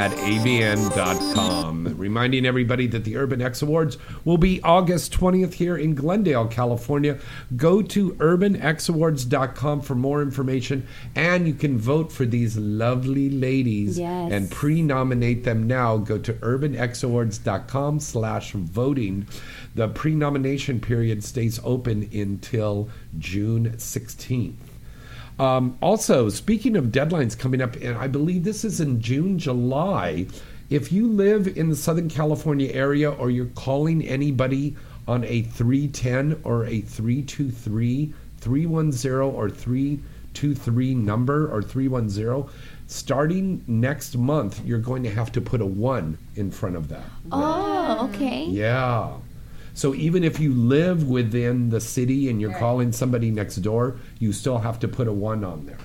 [0.00, 1.94] at avn.com.
[1.98, 7.18] Reminding everybody that the Urban X Awards will be August 20th here in Glendale, California.
[7.54, 14.32] Go to urbanxawards.com for more information and you can vote for these lovely ladies Yes.
[14.32, 15.98] and pre-nominate them now.
[15.98, 19.26] Go to urbanxawards.com slash voting.
[19.74, 24.54] The pre-nomination period stays open until June 16th.
[25.40, 30.26] Um, also, speaking of deadlines coming up, and I believe this is in June, July.
[30.68, 34.76] If you live in the Southern California area or you're calling anybody
[35.08, 42.44] on a 310 or a 323, 310 or 323 number or 310,
[42.86, 47.04] starting next month, you're going to have to put a 1 in front of that.
[47.32, 48.44] Oh, okay.
[48.44, 49.14] Yeah.
[49.74, 54.32] So even if you live within the city and you're calling somebody next door, you
[54.32, 55.78] still have to put a one on there.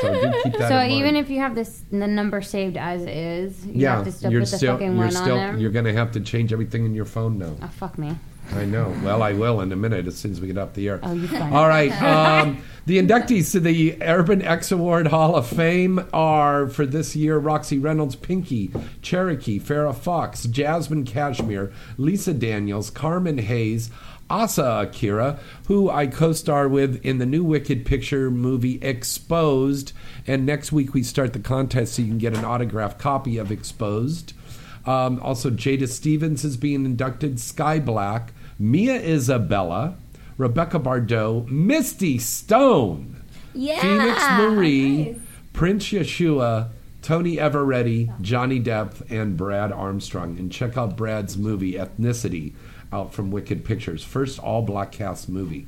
[0.00, 1.24] So do keep that so in even mind.
[1.24, 4.42] if you have this the number saved as is, you yeah, have to still you're
[4.42, 5.56] put the still fucking you're one still on there.
[5.56, 7.56] you're gonna have to change everything in your phone now.
[7.62, 8.14] Oh fuck me.
[8.54, 8.94] I know.
[9.02, 11.00] Well, I will in a minute as soon as we get off the air.
[11.02, 11.52] Oh, you fine.
[11.52, 11.92] All right.
[12.02, 17.36] Um, the inductees to the Urban X Award Hall of Fame are for this year
[17.38, 18.72] Roxy Reynolds, Pinky,
[19.02, 23.90] Cherokee, Farrah Fox, Jasmine Cashmere, Lisa Daniels, Carmen Hayes,
[24.30, 29.92] Asa Akira, who I co star with in the new Wicked Picture movie Exposed.
[30.26, 33.52] And next week we start the contest so you can get an autographed copy of
[33.52, 34.32] Exposed.
[34.86, 39.96] Um, also, Jada Stevens is being inducted, Skyy Black, Mia Isabella,
[40.36, 43.22] Rebecca Bardot, Misty Stone,
[43.54, 43.80] Yeah.
[43.80, 45.16] Phoenix Marie,
[45.52, 46.68] Prince Yahshua,
[47.02, 50.38] Tony Eveready, Johnny Depp, and Brad Armstrong.
[50.38, 52.52] And check out Brad's movie Ethnicity
[52.92, 54.02] out from Wicked Pictures.
[54.02, 55.66] First all black cast movie.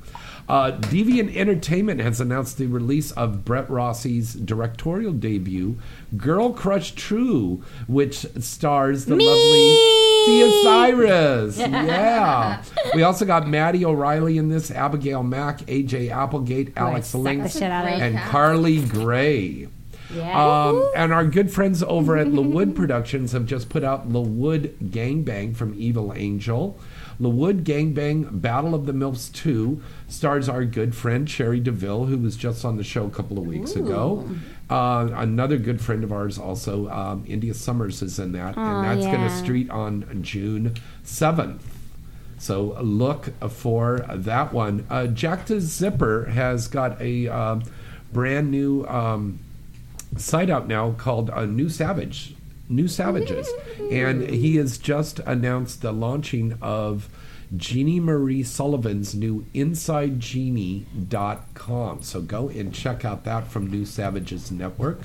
[0.49, 5.77] Uh, Deviant Entertainment has announced the release of Brett Rossi's directorial debut,
[6.17, 11.57] Girl Crush True, which stars the lovely Tia Cyrus.
[11.59, 12.63] yeah.
[12.95, 17.49] We also got Maddy O'Reilly in this, Abigail Mac, AJ Applegate, Alix suck Link, the
[17.49, 18.01] shit out of.
[18.01, 19.67] and Carly Gray.
[20.13, 20.67] Yeah.
[20.67, 24.75] Um, and our good friends over at La Wood Productions have just put out LaWood
[24.89, 26.77] Gangbang from Evil Angel.
[27.19, 32.35] LaWood Gangbang Battle of the MILFs 2 stars our good friend Sherry DeVille, who was
[32.35, 34.27] just on the show a couple of weeks ago.
[34.71, 38.57] Uh, another good friend of ours, also, um, India Summers, is in that.
[38.57, 41.59] Oh, and that's going to street on June 7th.
[42.39, 44.87] So look for that one.
[44.89, 47.63] Uh, Jack the Zipper has got a um,
[48.13, 49.39] brand new um,
[50.17, 52.33] site out now called uh, New Savage,
[52.69, 53.47] New Savages,
[53.91, 57.09] and he has just announced the launching of
[57.55, 62.01] Jeannie Marie Sullivan's new InsideGenie.com.
[62.01, 65.01] So go and check out that from New Savages Network.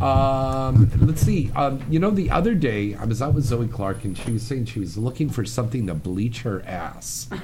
[0.00, 1.50] Um, let's see.
[1.54, 4.42] Um, you know, the other day I was out with Zoe Clark, and she was
[4.42, 7.28] saying she was looking for something to bleach her ass.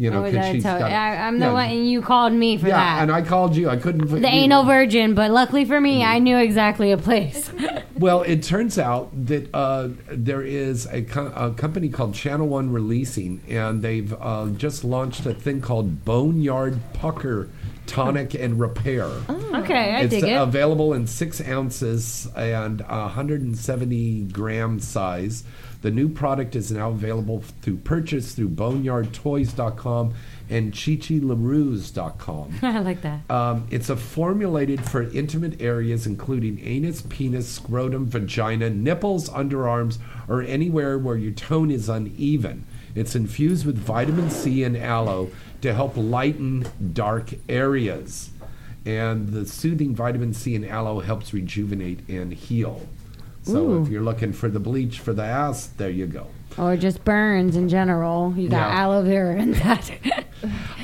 [0.00, 1.90] You know, Oh, 'cause did I she's tell- got- I, am the yeah, one, and
[1.90, 2.96] you called me for yeah, that.
[2.98, 3.68] Yeah, and I called you.
[3.68, 4.06] I couldn't.
[4.08, 7.50] the ain't no virgin, but luckily for me, I knew exactly a place.
[7.98, 12.70] Well, it turns out that uh, there is a, co- a company called Channel One
[12.72, 17.48] Releasing, and they've uh, just launched a thing called Boneyard Pucker
[17.86, 19.06] tonic and repair.
[19.28, 20.34] Okay, I it's dig it.
[20.34, 25.42] available in six ounces and 170 gram size.
[25.88, 30.12] The new product is now available through purchase through boneyardtoys.com
[30.50, 32.58] and chichilaroos.com.
[32.62, 33.30] I like that.
[33.30, 39.96] Um, it's a formulated for intimate areas including anus, penis, scrotum, vagina, nipples, underarms,
[40.28, 42.66] or anywhere where your tone is uneven.
[42.94, 45.30] It's infused with vitamin C and aloe
[45.62, 48.28] to help lighten dark areas.
[48.84, 52.86] And the soothing vitamin C and aloe helps rejuvenate and heal.
[53.48, 53.82] So Ooh.
[53.82, 56.26] if you're looking for the bleach for the ass, there you go.
[56.56, 58.34] Or just burns in general.
[58.36, 58.80] You got Yeah.
[58.82, 59.90] aloe vera and that.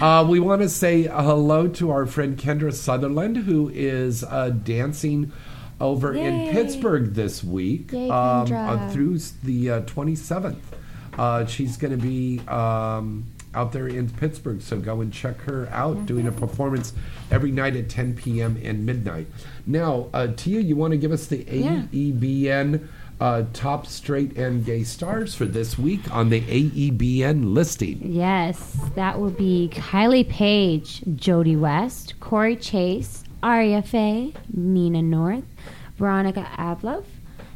[0.01, 5.31] Uh, we want to say hello to our friend Kendra Sunderland, who is uh, dancing
[5.81, 6.53] over in Yay.
[6.53, 8.69] Pittsburgh this week Yay, um, Kendra.
[8.69, 10.57] uh, through s- the uh, 27th.
[11.17, 15.69] Uh, she's going to be um, out there in Pittsburgh, so go and check her
[15.71, 16.93] out doing a performance
[17.31, 18.59] every night at 10 p.m.
[18.63, 19.27] and midnight.
[19.67, 21.83] Now, uh, Tia, you want to give us the Yeah.
[21.93, 22.89] AEBN
[23.21, 28.01] uh, top straight and gay stars for this week on the AEBN listing?
[28.03, 35.45] Yes, that will be Kayla Paige, Jodi West, Corey Chase, Aria Faye, Nina North,
[35.97, 37.05] Veronica Avluv,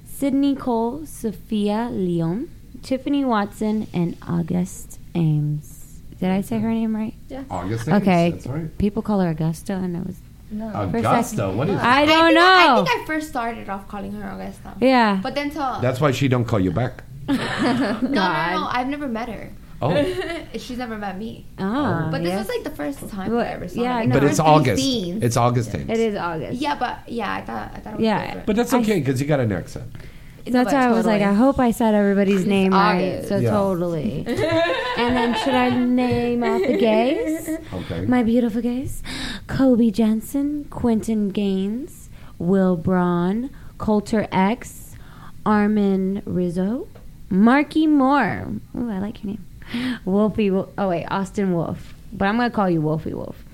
[0.06, 2.48] Sydney Cole, Sophia Leone,
[2.82, 5.77] Tiffany Watson, and August Ames.
[6.20, 7.14] Did I say her name right?
[7.28, 7.44] Yeah.
[7.50, 8.30] August Ames, Okay.
[8.32, 8.76] that's right.
[8.78, 10.16] People call her Augusta, and it was.
[10.50, 10.66] No.
[10.74, 11.22] Augusta?
[11.36, 12.82] second- What is I don't think know.
[12.82, 14.74] I, think I first started off calling her Augusta.
[14.80, 15.20] Yeah.
[15.22, 17.04] But then till That's why she don't call you back.
[17.28, 19.50] no, no, no, no, I've never met her.
[19.80, 19.94] Oh.
[20.56, 21.44] She's never met me.
[21.58, 22.38] Ah, but this yes.
[22.40, 24.00] was like the first time Well, I ever saw yeah, her.
[24.00, 24.82] Like, But it's first August.
[24.82, 25.22] scenes.
[25.22, 25.90] It's August Ames.
[25.90, 26.60] It is August.
[26.60, 28.24] Yeah, but yeah, I thought I thought it was Yeah.
[28.26, 28.46] different.
[28.46, 29.86] But that's okay because you got an accent.
[30.52, 33.14] That's why I was like, I hope I said everybody's name right.
[33.14, 33.28] August.
[33.28, 33.50] So Yeah.
[33.50, 34.24] totally.
[34.26, 37.48] and then should I name out the gays?
[37.72, 38.04] Okay.
[38.06, 39.02] My beautiful gays:
[39.46, 42.08] Colby Jansen, Quentin Gaines,
[42.38, 44.94] Will Braun, Coulter X,
[45.46, 46.88] Armond Rizzo,
[47.30, 48.46] Marky Moore.
[48.76, 50.00] Ooh, I like your name.
[50.04, 50.50] Wolfie.
[50.50, 51.94] Wo- oh wait, Austin Wolf.
[52.12, 53.44] But I'm gonna call you Wolfie Wolf.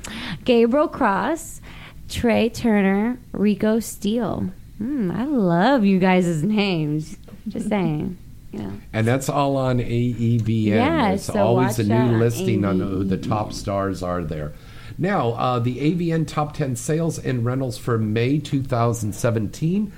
[0.44, 1.60] Gabriel Cross,
[2.08, 4.50] Trey Turner, Rico Steele.
[4.80, 7.16] Mm, I love you guys' names.
[7.48, 8.16] Just saying.
[8.52, 8.70] Yeah.
[8.92, 10.66] And that's all on AEBN.
[10.66, 14.52] Yeah, There's so always a new listing on who the top stars are there.
[14.96, 19.92] Now, uh, the AVN top 10 sales and rentals for May 2017.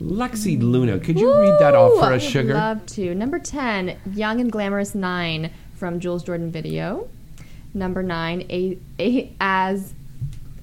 [0.00, 2.54] Lexi Luna, could you read that off for Ooh, us, I'd Sugar?
[2.54, 3.14] Love to.
[3.14, 7.08] Number 10, Young and Glamorous 9 from Jules Jordan Video.
[7.74, 9.92] Number 9, A- A- As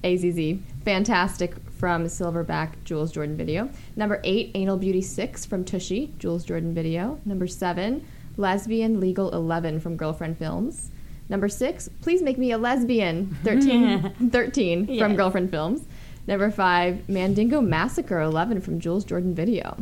[0.02, 3.70] AZZ, Fantastic from Silverback Jules Jordan Video.
[3.96, 7.18] Number 8, Anal Beauty 6 from Tushy, Jules Jordan Video.
[7.24, 10.90] Number 7, Lesbian Legal 11 from Girlfriend Films.
[11.30, 15.86] Number 6, Please Make Me a Lesbian 13, 13 from Girlfriend Films.
[16.26, 19.74] Number 5, Mandingo Massacre 11 from Jules Jordan Video.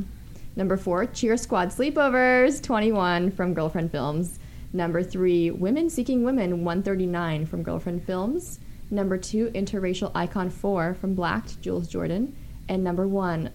[0.55, 4.39] Number 4, Cheer Squad Sleepovers 21 from Girlfriend Films.
[4.73, 8.61] Number 3, Women Seeking Women 139 from Girlfriend Films.
[8.91, 12.35] Number 2, Interracial Icon 4 from Blacked, Jules Jordan.
[12.69, 13.51] And number 1,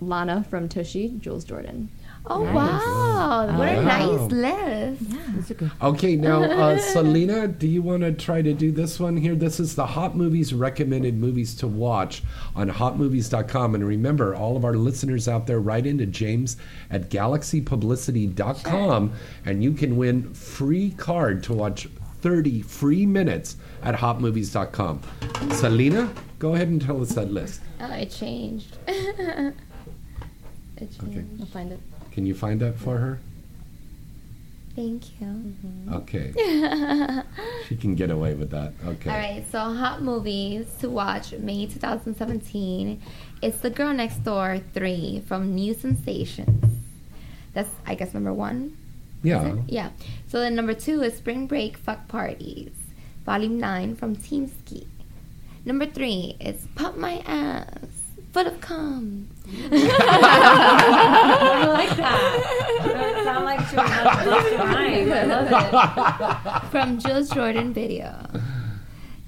[0.00, 1.90] Lana from Tushy, Jules Jordan.
[2.24, 2.54] Oh Nice.
[2.54, 3.82] wow, what a Wow.
[3.82, 5.02] nice list.
[5.10, 5.18] Yeah.
[5.82, 9.34] Okay, now, uh, Selena, do you want to try to do this one here?
[9.34, 12.22] This is the Hot Movies recommended movies to watch
[12.54, 13.74] on hotmovies.com.
[13.74, 16.56] And remember, all of our listeners out there, write into James
[16.90, 19.12] at galaxypublicity.com
[19.44, 21.88] and you can win free card to watch
[22.22, 25.02] 30 free minutes at hotmovies.com.
[25.52, 26.08] Selena,
[26.38, 27.60] go ahead and tell us that list.
[27.80, 28.76] Oh, it changed.
[28.86, 29.54] it
[30.78, 31.02] changed.
[31.02, 31.24] Okay.
[31.40, 31.80] I'll find it.
[32.12, 33.18] Can you find that for her?
[34.74, 35.26] Thank you.
[35.26, 35.94] Mm-hmm.
[35.94, 37.22] Okay.
[37.68, 38.72] She can get away with that.
[38.84, 39.08] Okay.
[39.10, 43.00] All right, so hot movies to watch May 2017.
[43.40, 46.64] It's The Girl Next Door 3 from New Sensations.
[47.54, 48.76] That's, I guess, number one.
[49.22, 49.56] Yeah.
[49.68, 49.90] Yeah.
[50.28, 52.72] So then number two is Spring Break Fuck Parties,
[53.24, 54.86] Volume 9 from Team Ski.
[55.64, 57.66] Number three is Pump My Ass,
[58.32, 59.28] Full of Cum.
[59.70, 62.42] I like that.
[62.84, 65.12] It sounds like she was about to bust a rhyme.
[65.12, 66.70] I love it.
[66.70, 68.26] From Jules Jordan Video.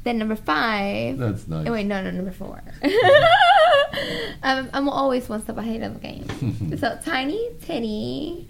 [0.04, 1.18] Then number five.
[1.18, 1.66] That's nice.
[1.68, 2.62] Oh, wait, no, no, number four.
[2.82, 2.92] I'm,
[4.64, 6.76] um, I'm always one step ahead of the game.
[6.78, 8.48] so Tiny Titty,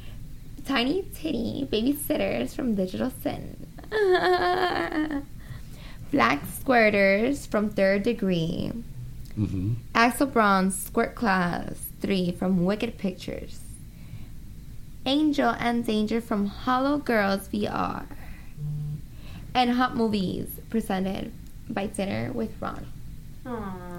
[0.66, 3.56] Tiny Titty Babysitters from Digital Sin.
[6.10, 8.72] Black Squirters from Third Degree.
[9.38, 9.74] Mm-hmm.
[9.94, 13.60] Axel Braun's Squirt Class 3 from Wicked Pictures.
[15.06, 18.06] Angel and Danger from Holo Girls VR.
[19.54, 21.30] And Hot Movies presented
[21.68, 22.86] by dinner with Ron.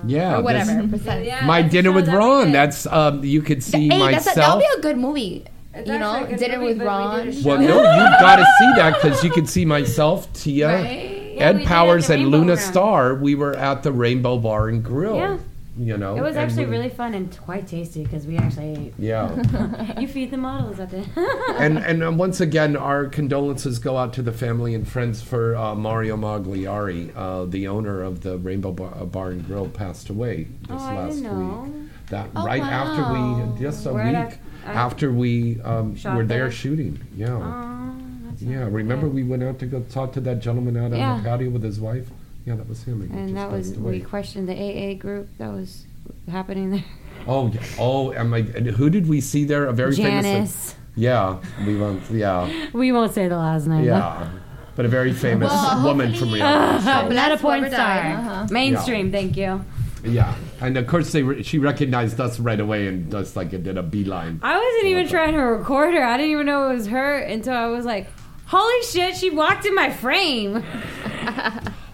[0.08, 0.74] Yeah, or whatever.
[0.74, 1.46] that's- percent.
[1.46, 2.52] my dinner with Ron.
[2.52, 4.60] That's um, you could see Hey, that's a, that'll myself.
[4.74, 5.46] be a good movie.
[5.76, 7.44] You know, actually a good dinner with but we Ron.
[7.44, 11.36] well, no, you've got to see that because you can see myself, Tia, Right?
[11.38, 12.58] Ed did Powers, and Luna Room.
[12.58, 13.16] Star.
[13.16, 15.16] We were at the Rainbow Bar and Grill.
[15.18, 15.38] Yeah.
[15.78, 18.94] You know, It was actually we- really fun and quite tasty because we actually ate.
[18.98, 19.98] Yeah.
[20.00, 21.04] you feed the models at the.
[21.60, 25.54] and and uh, once again, our condolences go out to the family and friends for
[25.58, 30.10] uh, Mario Maglieri, uh, the owner of the Rainbow Bar, uh, Bar and Grill, passed
[30.10, 31.64] away this Oh, I last didn't know.
[31.70, 31.90] week.
[32.08, 35.94] That Oh, right after we just a Where week did I- I- after we um,
[36.06, 36.52] were there there?
[36.52, 37.00] shooting.
[37.16, 37.28] Yeah.
[37.32, 37.96] Oh,
[38.30, 38.68] that's yeah.
[38.70, 41.12] Remember we went out to go talk to that gentleman out Yeah.
[41.14, 42.08] on the patio with his wife.
[42.46, 43.02] Yeah, that was him.
[43.10, 43.92] He And that was away.
[43.92, 45.86] we questioned the AA group that was
[46.30, 46.84] happening there.
[47.28, 47.60] Oh, yeah.
[47.80, 49.66] oh, am I, and who did we see there?
[49.66, 50.24] A very famous.
[50.26, 50.76] Janice.
[50.96, 52.04] Yeah, we went.
[52.12, 53.84] Yeah, We won't say the last name.
[53.84, 54.30] yeah,
[54.76, 56.92] but a very famous Well, woman from reality show.
[56.92, 57.98] Uh, not a porn star.
[58.00, 58.48] uh-huh.
[58.52, 59.66] Mainstream, thank you.
[60.06, 63.64] Yeah, and of course they re- she recognized us right away and just like it
[63.64, 64.40] did a beeline.
[64.44, 66.04] I wasn't even trying to record her.
[66.04, 68.08] I didn't even know it was her until I was like,
[68.48, 70.64] "Holy shit!" She walked in my frame.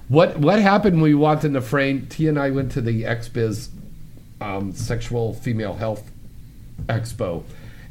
[0.07, 2.05] What what happened when we walked in the frame?
[2.09, 3.69] T and I went to the XBiz
[4.41, 6.11] um, Sexual Female Health
[6.88, 7.43] Expo,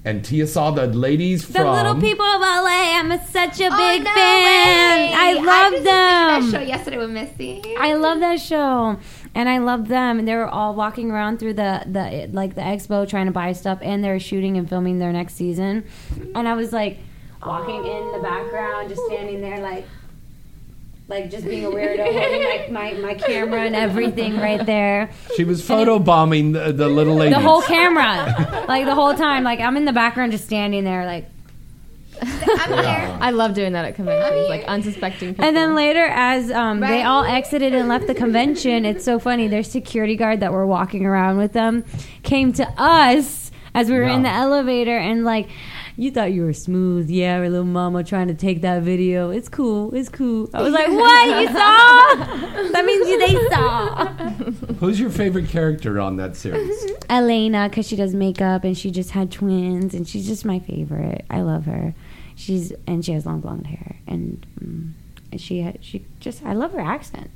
[0.04, 2.98] and Tia saw the ladies The from little people of LA.
[2.98, 4.14] I'm a, such a big no fan.
[4.14, 5.14] way.
[5.14, 6.42] I I love just them.
[6.42, 7.62] seen that show yesterday with Missy.
[7.78, 8.98] I love that show,
[9.34, 10.18] and I love them.
[10.18, 13.52] And they were all walking around through the the like the expo trying to buy
[13.52, 15.84] stuff, and they're shooting and filming their next season.
[16.34, 16.98] And I was like
[17.44, 19.86] walking in the background, just standing there, like
[21.10, 25.10] like just being a weirdo, holding my, my, my camera and everything right there.
[25.36, 27.36] she was photobombing the, the little ladies.
[27.36, 31.04] The whole camera, like the whole time, like I'm in the background, just standing there,
[31.04, 31.28] like.
[32.22, 35.44] I love doing that at conventions, like unsuspecting people.
[35.44, 39.48] And then later, as um, they all exited and left the convention, it's so funny.
[39.48, 41.84] Their security guard that were walking around with them
[42.22, 45.48] came to us as we were in the elevator and like.
[45.96, 49.28] You thought you were smooth, yeah, our little mama trying to take that video.
[49.28, 50.48] It's cool, it's cool.
[50.54, 51.42] I was like, what?
[51.42, 52.70] You saw?
[52.72, 54.06] That means you they saw.
[54.78, 56.86] Who's your favorite character on that series?
[57.10, 61.26] Elena, because she does makeup and she just had twins, and she's just my favorite.
[61.28, 61.92] I love her.
[62.40, 64.94] She's and she has long blonde hair, and, um,
[65.30, 67.30] and she had, she just I love her accent.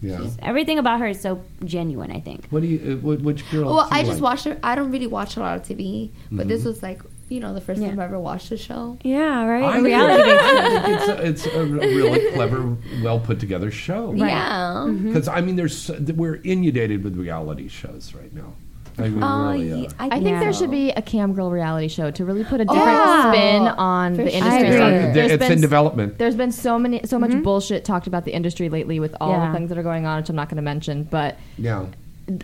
[0.00, 0.18] Yeah.
[0.18, 2.10] She's- everything about her is so genuine.
[2.10, 2.48] I think.
[2.50, 2.78] What do you?
[2.94, 3.66] Uh, what, which girl?
[3.74, 4.22] Well, I just like?
[4.22, 4.58] watched it.
[4.62, 6.66] I don't really watch a lot of TV, but this Mhm.
[6.66, 8.98] was like, you know, the first time I've ever watched the show.
[9.04, 9.62] Yeah, right.
[9.62, 10.40] I A reality think
[11.00, 14.10] it's, a, it's a really clever, well put together show.
[14.10, 14.28] Right.
[14.30, 14.86] Yeah.
[14.88, 15.04] Mhm.
[15.04, 18.54] Because I mean, there's we're inundated with reality shows right now.
[18.98, 22.10] I mean, Oh, really, uh, I, think there should be a cam girl reality show
[22.10, 23.32] to really put a different Yeah.
[23.32, 24.42] spin on the industry.
[24.50, 24.72] I agree.
[24.76, 26.18] So there's It's in been- development.
[26.18, 29.46] There's been so many, so much bullshit talked about the industry lately with all Yeah.
[29.48, 31.04] the things that are going on, which I'm not going to mention.
[31.10, 31.86] But yeah.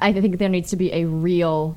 [0.01, 1.77] I think there needs to be a real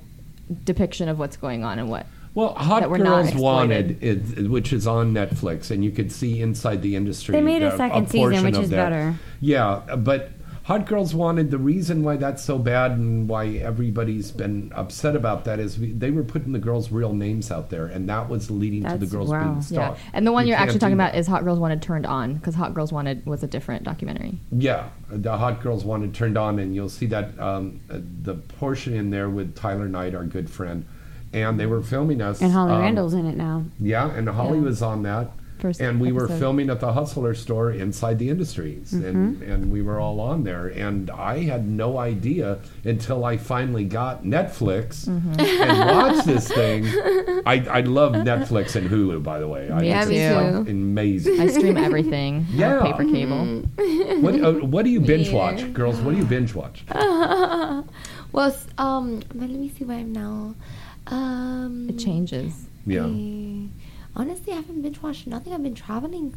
[0.66, 2.06] depiction of what's going on and what.
[2.34, 3.36] Well, Hot that we're not Girls.
[3.36, 7.34] Wanted, is, which is on Netflix, and you could see inside the industry.
[7.34, 8.90] They made a uh, second season, portion which of is that.
[8.90, 9.16] better.
[9.42, 10.30] Yeah, but
[10.64, 11.50] Hot Girls Wanted.
[11.50, 15.92] The reason why that's so bad and why everybody's been upset about that is we,
[15.92, 19.08] they were putting the girls' real names out there, and that was leading to the
[19.08, 19.42] girls wow.
[19.44, 20.00] being Yeah, stalked.
[20.14, 22.36] and the one You you are actually talking about is Hot Girls Wanted Turned On
[22.36, 24.38] because Hot Girls Wanted was a different documentary.
[24.52, 28.94] Yeah, the Hot Girls Wanted turned on, and you'll see that um, uh, the portion
[28.94, 30.86] in there with Tyler Knight, our good friend,
[31.34, 32.40] and they were filming us.
[32.40, 33.66] And Holly um, Randall's in it now.
[33.80, 34.66] Yeah, and Holly Yeah.
[34.66, 35.32] was on that.
[35.62, 39.48] First and we were filming at the Hustler store inside the industries, and, Mhm.
[39.54, 40.66] and we were all on there.
[40.68, 45.40] And I had no idea until I finally got Netflix Mm-hmm.
[45.40, 46.86] and watched this thing.
[47.46, 49.70] I, I love Netflix and Hulu, by the way.
[49.70, 50.34] I, Me it's too.
[50.34, 51.40] like amazing.
[51.40, 52.34] I stream everything.
[52.38, 52.82] I have Yeah.
[52.92, 53.44] pay for cable.
[54.24, 55.36] What, uh, what do you binge Yeah.
[55.36, 56.02] watch, girls?
[56.02, 56.84] What do you binge watch?
[58.32, 60.56] well, um, let me see where I'm now.
[61.08, 62.68] Um, It changes.
[62.86, 63.06] Yeah.
[63.06, 63.68] eh,
[64.16, 65.54] honestly, I haven't binge watched nothing.
[65.54, 66.34] I've been traveling.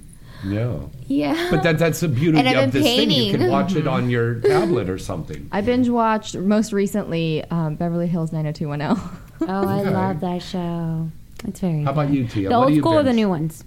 [0.47, 0.79] Yeah.
[1.07, 1.49] Yeah.
[1.51, 3.11] But that, that's the beauty And of been this thing.
[3.11, 3.51] You can painting.
[3.53, 5.49] watch it on your tablet or something.
[5.53, 9.21] I binge watched most recently um, Beverly Hills 90210.
[9.41, 9.91] Oh, I Okay.
[9.91, 11.09] love that show.
[11.47, 11.83] It's very.
[11.83, 12.49] How about you, Tia?
[12.49, 13.65] The What old school or the new ones?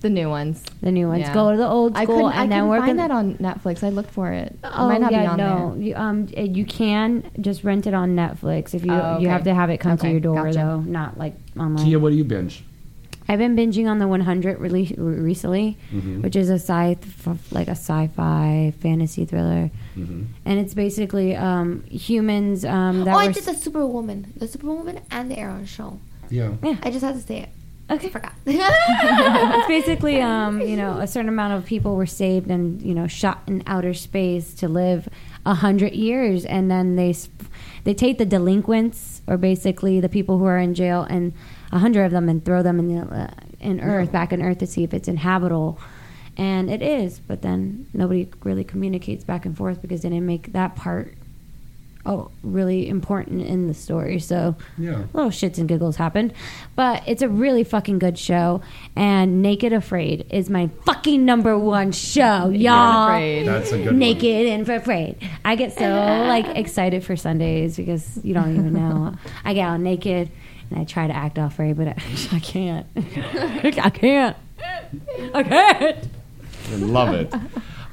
[0.00, 0.62] The new ones.
[0.80, 1.22] The new ones.
[1.22, 1.34] Yeah.
[1.34, 3.10] Go to the old I school couldn't, and I then couldn't work find in- that
[3.10, 3.82] on Netflix.
[3.82, 4.52] I looked for it.
[4.52, 5.74] It Oh might not yeah, be on no.
[5.74, 5.82] there.
[5.82, 9.52] You, um, you can just rent it on Netflix if you Oh, you have to
[9.52, 10.56] have it come to your door gotcha.
[10.58, 11.84] though, not like online.
[11.84, 12.62] Tia, what do you binge?
[13.28, 16.22] I've been binging on the 100 release recently, Mhm.
[16.22, 16.96] which is a sci
[17.50, 20.26] like a sci-fi fantasy thriller, Mhm.
[20.46, 25.00] and it's basically um, humans um, that oh, were I did the Superwoman, the Superwoman,
[25.10, 25.98] and the Arrow show.
[26.30, 26.52] Yeah.
[26.82, 27.48] I just had to say it.
[27.90, 28.08] Okay.
[28.08, 28.32] Forgot.
[28.46, 33.06] it's basically, um, you know, a certain amount of people were saved and you know
[33.06, 35.08] shot in outer space to live
[35.46, 37.48] a hundred years, and then they sp-
[37.84, 41.32] they take the delinquents or basically the people who are in jail and
[41.72, 43.30] a hundred of them and throw them in the uh,
[43.60, 45.78] in Earth back in Earth to see if it's inhabitable.
[46.36, 50.52] And it is, but then nobody really communicates back and forth because they didn't make
[50.52, 51.14] that part
[52.06, 54.20] oh really important in the story.
[54.20, 55.02] So Yeah.
[55.12, 56.32] little shits and giggles happened,
[56.76, 58.62] but it's a really fucking good show.
[58.94, 63.08] And Naked Afraid is my fucking number one show, y'all.
[63.08, 63.42] Afraid.
[63.46, 63.98] That's a good one.
[63.98, 65.16] Naked and Afraid.
[65.44, 65.84] I get so
[66.28, 69.14] like excited for Sundays because you don't even know.
[69.44, 70.30] I get all naked
[70.70, 71.92] and I try to act all afraid, but I,
[72.32, 72.86] I can't.
[72.96, 74.36] I can't.
[75.34, 76.08] I can't.
[76.70, 77.32] I love it.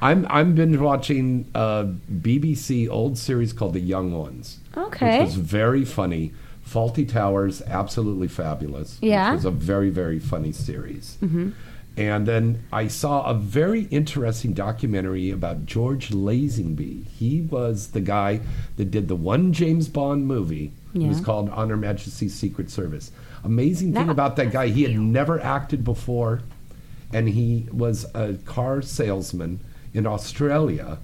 [0.02, 4.58] I'm I'm binge watching a BBC old series called The Young Ones.
[4.76, 5.18] Okay.
[5.20, 6.32] Which was very funny.
[6.68, 8.98] Fawlty Towers, absolutely fabulous.
[9.00, 9.30] Yeah.
[9.30, 11.16] Which was a very, very funny series.
[11.22, 11.52] Mhm.
[11.96, 17.06] And then I saw a very interesting documentary about George Lazenby.
[17.06, 18.40] He was the guy
[18.76, 20.72] that did the one James Bond movie.
[20.94, 23.12] It was called On Her Majesty's Secret Service.
[23.44, 26.40] Amazing thing That- about that guy, he had never acted before,
[27.12, 29.60] and he was a car salesman
[29.92, 30.98] in Australia,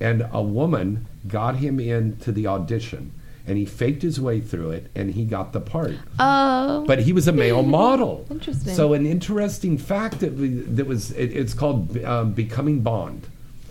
[0.00, 3.12] and a woman got him into the audition,
[3.48, 5.96] and he faked his way through it, and he got the part.
[6.18, 6.84] Oh.
[6.86, 8.26] But he was a male model.
[8.30, 8.74] Interesting.
[8.74, 13.26] So an interesting fact that, we, that was it, it's called um, Becoming Bond,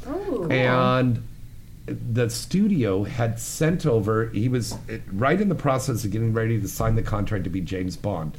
[0.08, 0.48] Oh.
[0.50, 1.24] and
[1.86, 4.30] the studio had sent over.
[4.30, 4.76] He was
[5.14, 8.38] right in the process of getting ready to sign the contract to be James Bond,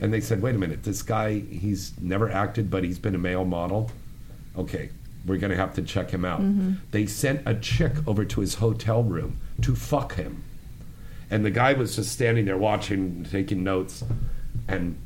[0.00, 3.18] and they said, "Wait a minute, this guy he's never acted, but he's been a
[3.18, 3.90] male model.
[4.56, 4.90] Okay,
[5.26, 6.76] we're going to have to check him out." Mhm.
[6.92, 10.44] They sent a chick over to his hotel room to fuck him.
[11.34, 14.04] And the guy was just standing there watching, taking notes.
[14.68, 14.96] And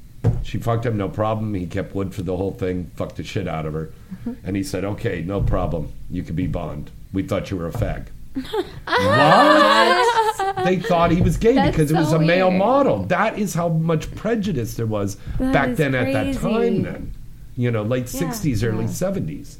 [0.42, 1.54] she fucked him, no problem.
[1.54, 3.90] He kept wood for the whole thing, fucked the shit out of her.
[4.44, 5.90] And he said, okay, no problem.
[6.10, 6.90] You can be Bond.
[7.14, 8.08] We thought you were a fag.
[8.84, 10.64] what?
[10.66, 12.58] They thought he was gay That's because it was so a male weird.
[12.58, 13.04] model.
[13.04, 17.14] That is how much prejudice there was That back then at that time then.
[17.56, 18.20] You know, late Yeah.
[18.28, 18.90] 60s, early Yeah.
[18.90, 19.56] 70s.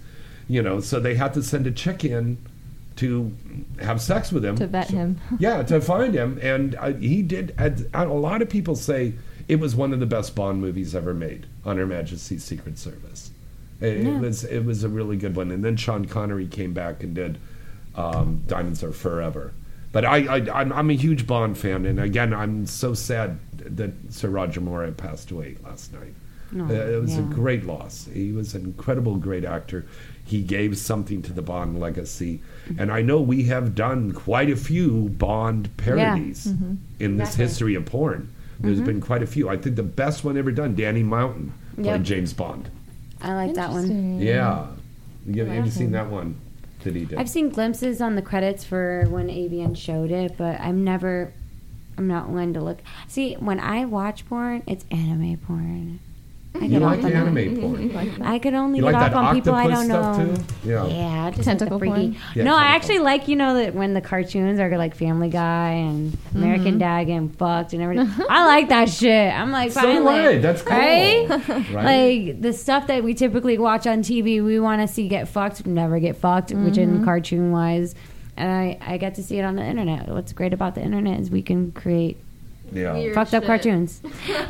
[0.49, 2.36] You know, so they had to send a chick in
[2.99, 3.33] to
[3.81, 5.20] have sex with him To vet So- him.
[5.39, 7.55] yeah, to find him, and uh, he did.
[7.59, 9.15] And a lot of people say
[9.49, 11.47] it was one of the best Bond movies ever made.
[11.65, 13.31] On Her Majesty's Secret Service.
[13.81, 14.16] It, Yeah.
[14.16, 15.51] it was it was a really good one.
[15.51, 17.39] And then Sean Connery came back and did
[17.95, 19.53] um, Diamonds Are Forever.
[19.93, 23.93] But I, I I'm, I'm a huge Bond fan, and again, I'm so sad that
[24.11, 26.15] Sir Roger Moore had passed away last night.
[26.57, 28.09] Oh, Uh, it was a great loss.
[28.12, 29.87] He was an incredible, great actor.
[30.29, 32.41] He gave something to the Bond legacy,
[32.77, 36.77] and I know we have done quite a few Bond parodies Mhm.
[37.01, 37.45] in this Exactly.
[37.45, 38.29] history of porn.
[38.61, 38.85] There's Mhm.
[38.85, 39.49] been quite a few.
[39.49, 42.03] I think the best one ever done, Danny Mountain played Yep.
[42.03, 42.69] James Bond.
[43.23, 44.21] I like that one.
[44.21, 44.67] Yeah,
[45.27, 46.35] you, have you seen that one?
[46.85, 47.19] That he did.
[47.19, 51.33] I've seen glimpses on the credits for when ABN showed it, but I'm never.
[51.97, 52.79] I'm not one to look.
[53.09, 56.01] See, when I watch porn, it's anime porn.
[56.61, 57.61] I You get like off on anime that.
[57.61, 58.23] porn?
[58.23, 60.35] I could only You get like off that on people I octopus don't know.
[60.35, 60.69] stuff too?
[60.69, 60.87] Yeah.
[60.87, 62.09] Yeah, just Tentacle like the freaky.
[62.13, 62.23] porn?
[62.35, 62.77] Yeah, no, I tentacle.
[62.77, 66.79] actually like you know that when the cartoons are like Family Guy and American Mhm.
[66.81, 68.11] Dad getting fucked and everything.
[68.29, 69.33] I like that shit.
[69.33, 70.39] I'm like, So finally, do I.
[70.39, 70.77] That's cool.
[70.77, 71.29] right?
[71.75, 72.27] Right.
[72.29, 75.65] Like the stuff that we typically watch on TV, we want to see get fucked,
[75.67, 77.05] never get fucked, which in Mhm.
[77.05, 77.95] cartoon wise.
[78.37, 80.09] And I, I get to see it on the internet.
[80.09, 82.17] What's great about the internet is we can create
[82.73, 82.93] Yeah.
[82.93, 83.47] Weird fucked up shit.
[83.49, 84.01] cartoons.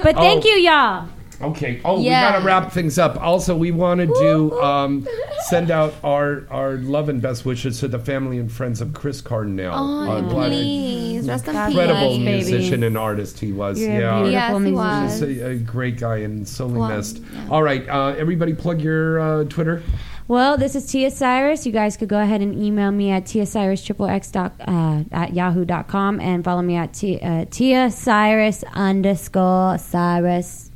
[0.03, 0.49] But thank Oh.
[0.49, 1.09] you, y'all.
[1.41, 1.81] Okay.
[1.85, 2.27] Oh, Yeah.
[2.29, 3.21] we gotta wrap things up.
[3.21, 5.07] Also, we wanted to um,
[5.49, 9.21] send out our our love and best wishes to the family and friends of Chris
[9.21, 9.73] Cardinale.
[9.75, 11.29] Oh, Uh, what an please.
[11.29, 12.49] Rest in incredible peace.
[12.49, 13.79] musician and artist he was.
[13.81, 15.29] You're a yeah, beautiful Yes, he musician.
[15.29, 17.21] He's a, a great guy and sorely Well, missed.
[17.51, 19.83] All right, uh, everybody, plug your uh, Twitter.
[20.27, 21.65] Well, this is Tia Cyrus.
[21.65, 25.33] You guys could go ahead and email me at Tia Cyrus triple dot, uh, at
[25.35, 30.68] yahoo.com and follow me at Tia, uh, Tia Cyrus underscore Cyrus.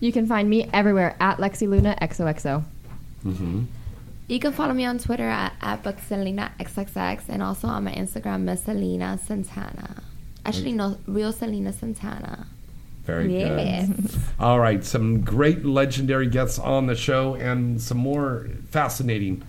[0.00, 2.64] You can find me everywhere at Lexi Luna XOXO.
[3.24, 3.64] Mm-hmm.
[4.28, 8.62] You can follow me on Twitter at, at BookSelenaXXX and also on my Instagram, Miss
[8.64, 10.02] Selena Santana.
[10.46, 12.46] Actually, no, real Selena Santana.
[13.04, 13.88] Very Yes.
[13.88, 14.10] good.
[14.40, 19.42] All right, some great legendary guests on the show and some more fascinating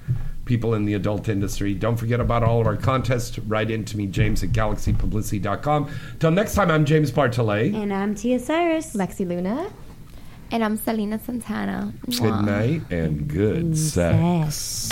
[0.46, 1.74] people in the adult industry.
[1.76, 3.38] Don't forget about all of our contests.
[3.40, 5.90] Write in to me, James at galaxypublicity.com.
[6.20, 7.74] Till next time, I'm James Bartholet.
[7.76, 8.96] And I'm Tia Cyrus.
[8.96, 9.72] Lexi Luna.
[10.52, 11.94] And I'm Selena Santana.
[12.06, 12.46] Good Mwah.
[12.46, 14.90] night and good sex.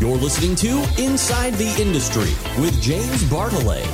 [0.00, 2.30] You're listening to Inside the Industry
[2.62, 3.84] with James Bartholet.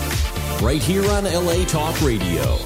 [0.60, 2.58] right here on LA Talk Radio.